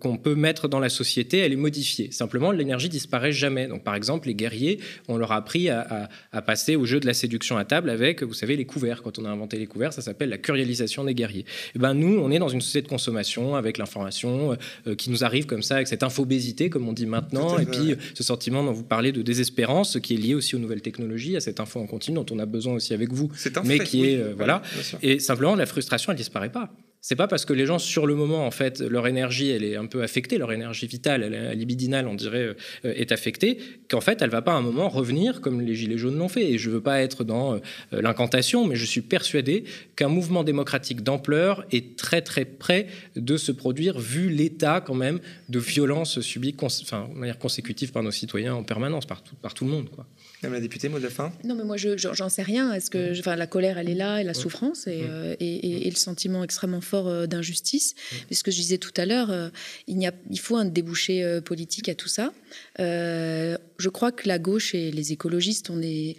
qu'on 0.00 0.16
peut 0.16 0.34
mettre 0.34 0.68
dans 0.68 0.78
la 0.78 0.88
société, 0.88 1.38
elle 1.38 1.52
est 1.52 1.56
modifiée. 1.56 2.10
Simplement, 2.12 2.52
l'énergie 2.52 2.88
disparaît 2.88 3.32
jamais. 3.32 3.66
Donc, 3.66 3.82
par 3.82 3.94
exemple, 3.94 4.28
les 4.28 4.34
guerriers, 4.34 4.78
on 5.08 5.16
leur 5.16 5.32
a 5.32 5.36
appris 5.36 5.68
à, 5.68 6.08
passer 6.46 6.76
au 6.76 6.84
jeu 6.84 7.00
de 7.00 7.06
la 7.06 7.14
séduction 7.14 7.56
à 7.56 7.64
table 7.64 7.90
avec, 7.90 8.22
vous 8.22 8.34
savez, 8.34 8.56
les 8.56 8.64
couverts. 8.64 9.02
Quand 9.02 9.18
on 9.18 9.24
a 9.24 9.28
inventé 9.28 9.58
les 9.58 9.66
couverts, 9.66 9.92
ça 9.92 10.02
s'appelle 10.02 10.28
la 10.28 10.38
curialisation 10.38 11.04
des 11.04 11.14
guerriers. 11.14 11.40
Et 11.40 11.72
eh 11.76 11.78
ben, 11.78 11.94
nous, 11.94 12.18
on 12.18 12.30
est 12.30 12.38
dans 12.38 12.48
une 12.48 12.60
société 12.60 12.84
de 12.84 12.88
consommation 12.88 13.56
avec 13.56 13.78
l'information 13.78 14.56
euh, 14.86 14.94
qui 14.94 15.10
nous 15.10 15.24
arrive 15.24 15.46
comme 15.46 15.62
ça, 15.62 15.76
avec 15.76 15.88
cette 15.88 16.02
infobésité, 16.02 16.70
comme 16.70 16.88
on 16.88 16.92
dit 16.92 17.06
maintenant, 17.06 17.58
et 17.58 17.66
puis 17.66 17.94
ce 18.14 18.22
sentiment 18.22 18.62
dont 18.62 18.72
vous 18.72 18.84
parlez 18.84 19.12
de 19.12 19.22
désespérance, 19.22 19.98
qui 20.00 20.14
est 20.14 20.18
lié 20.18 20.34
aussi 20.34 20.56
aux 20.56 20.58
nouvelles 20.58 20.82
technologies, 20.82 21.36
à 21.36 21.40
cette 21.40 21.60
info 21.60 21.80
en 21.80 21.86
continu 21.86 22.16
dont 22.16 22.26
on 22.30 22.38
a 22.38 22.46
besoin 22.46 22.74
aussi 22.74 22.94
avec 22.94 23.12
vous, 23.12 23.30
mais 23.64 23.78
qui 23.78 24.06
est 24.06 24.18
euh, 24.18 24.34
voilà. 24.36 24.62
Et 25.02 25.18
simplement, 25.18 25.54
la 25.54 25.66
frustration, 25.66 26.12
elle 26.12 26.18
disparaît 26.18 26.50
pas 26.50 26.70
c'est 27.08 27.14
pas 27.14 27.28
parce 27.28 27.44
que 27.44 27.52
les 27.52 27.66
gens 27.66 27.78
sur 27.78 28.04
le 28.04 28.16
moment 28.16 28.44
en 28.44 28.50
fait 28.50 28.80
leur 28.80 29.06
énergie 29.06 29.48
elle 29.50 29.62
est 29.62 29.76
un 29.76 29.86
peu 29.86 30.02
affectée, 30.02 30.38
leur 30.38 30.50
énergie 30.50 30.88
vitale, 30.88 31.52
libidinale 31.54 32.08
on 32.08 32.14
dirait 32.14 32.56
euh, 32.84 32.94
est 32.96 33.12
affectée, 33.12 33.58
qu'en 33.88 34.00
fait 34.00 34.22
elle 34.22 34.30
va 34.30 34.42
pas 34.42 34.54
à 34.54 34.56
un 34.56 34.60
moment 34.60 34.88
revenir 34.88 35.40
comme 35.40 35.60
les 35.60 35.76
gilets 35.76 35.98
jaunes 35.98 36.18
l'ont 36.18 36.26
fait. 36.26 36.50
Et 36.50 36.58
je 36.58 36.68
veux 36.68 36.80
pas 36.80 37.02
être 37.02 37.22
dans 37.22 37.54
euh, 37.54 37.60
l'incantation, 37.92 38.66
mais 38.66 38.74
je 38.74 38.84
suis 38.84 39.02
persuadé 39.02 39.62
qu'un 39.94 40.08
mouvement 40.08 40.42
démocratique 40.42 41.02
d'ampleur 41.04 41.64
est 41.70 41.96
très 41.96 42.22
très 42.22 42.44
près 42.44 42.88
de 43.14 43.36
se 43.36 43.52
produire 43.52 44.00
vu 44.00 44.28
l'état 44.28 44.80
quand 44.80 44.94
même 44.94 45.20
de 45.48 45.60
violence 45.60 46.20
subie, 46.20 46.56
enfin 46.60 47.08
de 47.08 47.16
manière 47.16 47.38
consécutive 47.38 47.92
par 47.92 48.02
nos 48.02 48.10
citoyens 48.10 48.56
en 48.56 48.64
permanence, 48.64 49.06
par 49.06 49.22
tout, 49.22 49.36
par 49.36 49.54
tout 49.54 49.64
le 49.64 49.70
monde 49.70 49.90
quoi. 49.90 50.06
Madame 50.42 50.54
la 50.54 50.60
députée, 50.60 50.88
mot 50.88 50.98
de 50.98 51.08
fin? 51.08 51.32
Non, 51.44 51.54
mais 51.54 51.64
moi, 51.64 51.76
je, 51.76 51.96
j'en 51.96 52.28
sais 52.28 52.42
rien. 52.42 52.72
Est-ce 52.72 52.90
que, 52.90 53.14
mmh. 53.14 53.18
enfin, 53.20 53.36
la 53.36 53.46
colère, 53.46 53.78
elle 53.78 53.88
est 53.88 53.94
là, 53.94 54.20
et 54.20 54.24
la 54.24 54.34
souffrance, 54.34 54.84
euh, 54.86 55.34
et, 55.40 55.46
et, 55.46 55.86
et, 55.86 55.90
le 55.90 55.96
sentiment 55.96 56.44
extrêmement 56.44 56.82
fort 56.82 57.08
euh, 57.08 57.26
d'injustice. 57.26 57.94
Mais 58.28 58.36
ce 58.36 58.44
que 58.44 58.50
je 58.50 58.56
disais 58.56 58.78
tout 58.78 58.92
à 58.98 59.06
l'heure, 59.06 59.30
euh, 59.30 59.48
il, 59.86 59.98
y 60.00 60.06
a, 60.06 60.12
il 60.30 60.38
faut 60.38 60.56
un 60.56 60.66
débouché 60.66 61.40
politique 61.44 61.88
à 61.88 61.94
tout 61.94 62.08
ça. 62.08 62.32
je 62.78 63.88
crois 63.88 64.12
que 64.12 64.28
la 64.28 64.38
gauche 64.38 64.74
et 64.74 64.90
les 64.90 65.12
écologistes, 65.12 65.70
on 65.70 65.80
est 65.80 66.16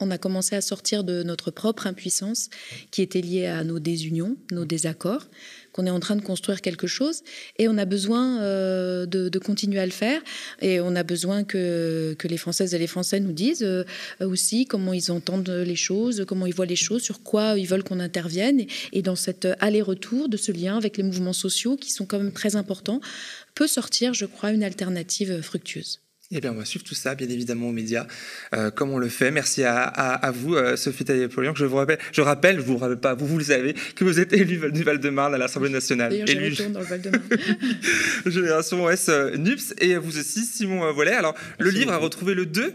on 0.00 0.10
a 0.10 0.18
commencé 0.18 0.56
à 0.56 0.60
sortir 0.60 1.04
de 1.04 1.22
notre 1.22 1.50
propre 1.50 1.86
impuissance 1.86 2.48
qui 2.90 3.02
était 3.02 3.20
liée 3.20 3.46
à 3.46 3.64
nos 3.64 3.78
désunions, 3.78 4.36
nos 4.50 4.64
désaccords 4.64 5.26
qu'on 5.72 5.86
est 5.86 5.90
en 5.90 6.00
train 6.00 6.16
de 6.16 6.22
construire 6.22 6.60
quelque 6.62 6.86
chose 6.86 7.22
et 7.58 7.68
on 7.68 7.78
a 7.78 7.84
besoin 7.84 8.40
euh, 8.40 9.06
de, 9.06 9.38
continuer 9.38 9.78
à 9.78 9.86
le 9.86 9.92
faire 9.92 10.20
et 10.60 10.80
on 10.80 10.96
a 10.96 11.02
besoin 11.02 11.44
que, 11.44 12.16
les 12.22 12.36
Françaises 12.36 12.74
et 12.74 12.78
les 12.78 12.86
Français 12.86 13.20
nous 13.20 13.32
disent 13.32 13.62
euh, 13.62 13.84
aussi 14.20 14.66
comment 14.66 14.92
ils 14.92 15.10
entendent 15.10 15.48
les 15.50 15.76
choses, 15.76 16.24
comment 16.26 16.46
ils 16.46 16.54
voient 16.54 16.66
les 16.66 16.76
choses, 16.76 17.02
sur 17.02 17.22
quoi 17.22 17.58
ils 17.58 17.66
veulent 17.66 17.84
qu'on 17.84 18.00
intervienne 18.00 18.64
et, 18.92 19.02
dans 19.02 19.16
cet 19.16 19.48
aller-retour 19.60 20.28
de 20.28 20.36
ce 20.36 20.52
lien 20.52 20.76
avec 20.76 20.96
les 20.96 21.02
mouvements 21.02 21.32
sociaux 21.32 21.76
qui 21.76 21.90
sont 21.90 22.06
quand 22.06 22.18
même 22.18 22.32
très 22.32 22.56
importants 22.56 23.00
peut 23.54 23.66
sortir, 23.66 24.14
je 24.14 24.26
crois, 24.26 24.50
une 24.50 24.62
alternative 24.62 25.40
fructueuse. 25.40 26.00
Eh 26.32 26.40
bien, 26.40 26.52
on 26.52 26.54
va 26.54 26.64
suivre 26.64 26.84
tout 26.84 26.94
ça, 26.94 27.16
bien 27.16 27.28
évidemment, 27.28 27.70
aux 27.70 27.72
médias, 27.72 28.06
euh, 28.54 28.70
comme 28.70 28.90
on 28.90 28.98
le 28.98 29.08
fait. 29.08 29.32
Merci 29.32 29.64
à, 29.64 29.82
à, 29.82 30.30
vous, 30.30 30.54
euh, 30.54 30.76
Sophie 30.76 31.04
Taillé-Polion. 31.04 31.54
Je 31.56 31.64
vous 31.64 31.74
rappelle, 31.74 31.98
je 32.12 32.20
rappelle, 32.20 32.56
je 32.58 32.62
vous 32.62 32.76
rappelle 32.78 33.00
pas, 33.00 33.14
vous, 33.14 33.26
vous 33.26 33.38
le 33.38 33.44
savez, 33.44 33.74
que 33.96 34.04
vous 34.04 34.20
êtes 34.20 34.32
élu 34.32 34.70
du 34.70 34.84
Val-de-Marne 34.84 35.34
à 35.34 35.38
l'Assemblée 35.38 35.70
nationale. 35.70 36.12
Élu 36.14 36.54
dans 36.72 36.78
le 36.78 36.86
Val-de-Marne. 36.86 37.22
Génération 38.26 38.84
OS 38.84 39.08
euh, 39.08 39.36
NUPS. 39.36 39.74
Et 39.78 39.96
vous 39.96 40.18
aussi, 40.18 40.44
Simon 40.44 40.92
Vollet. 40.92 41.14
Alors, 41.14 41.34
le 41.58 41.70
livre 41.70 41.92
a 41.92 41.96
retrouvé 41.96 42.34
le 42.34 42.46
2 42.46 42.74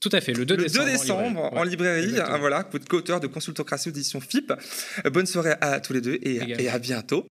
tout 0.00 0.08
à 0.12 0.22
fait, 0.22 0.32
le 0.32 0.46
2 0.46 0.56
décembre, 0.56 0.86
décembre 0.86 1.52
en 1.52 1.62
librairie. 1.62 2.14
voilà, 2.38 2.66
votre 2.72 2.88
co-auteur 2.88 3.20
de 3.20 3.26
Consultocratie 3.26 3.90
Audition 3.90 4.18
FIP. 4.18 4.50
Bonne 5.12 5.26
soirée 5.26 5.52
à 5.60 5.78
tous 5.78 5.92
les 5.92 6.00
deux 6.00 6.14
et, 6.22 6.40
et 6.58 6.70
à 6.70 6.78
bientôt. 6.78 7.26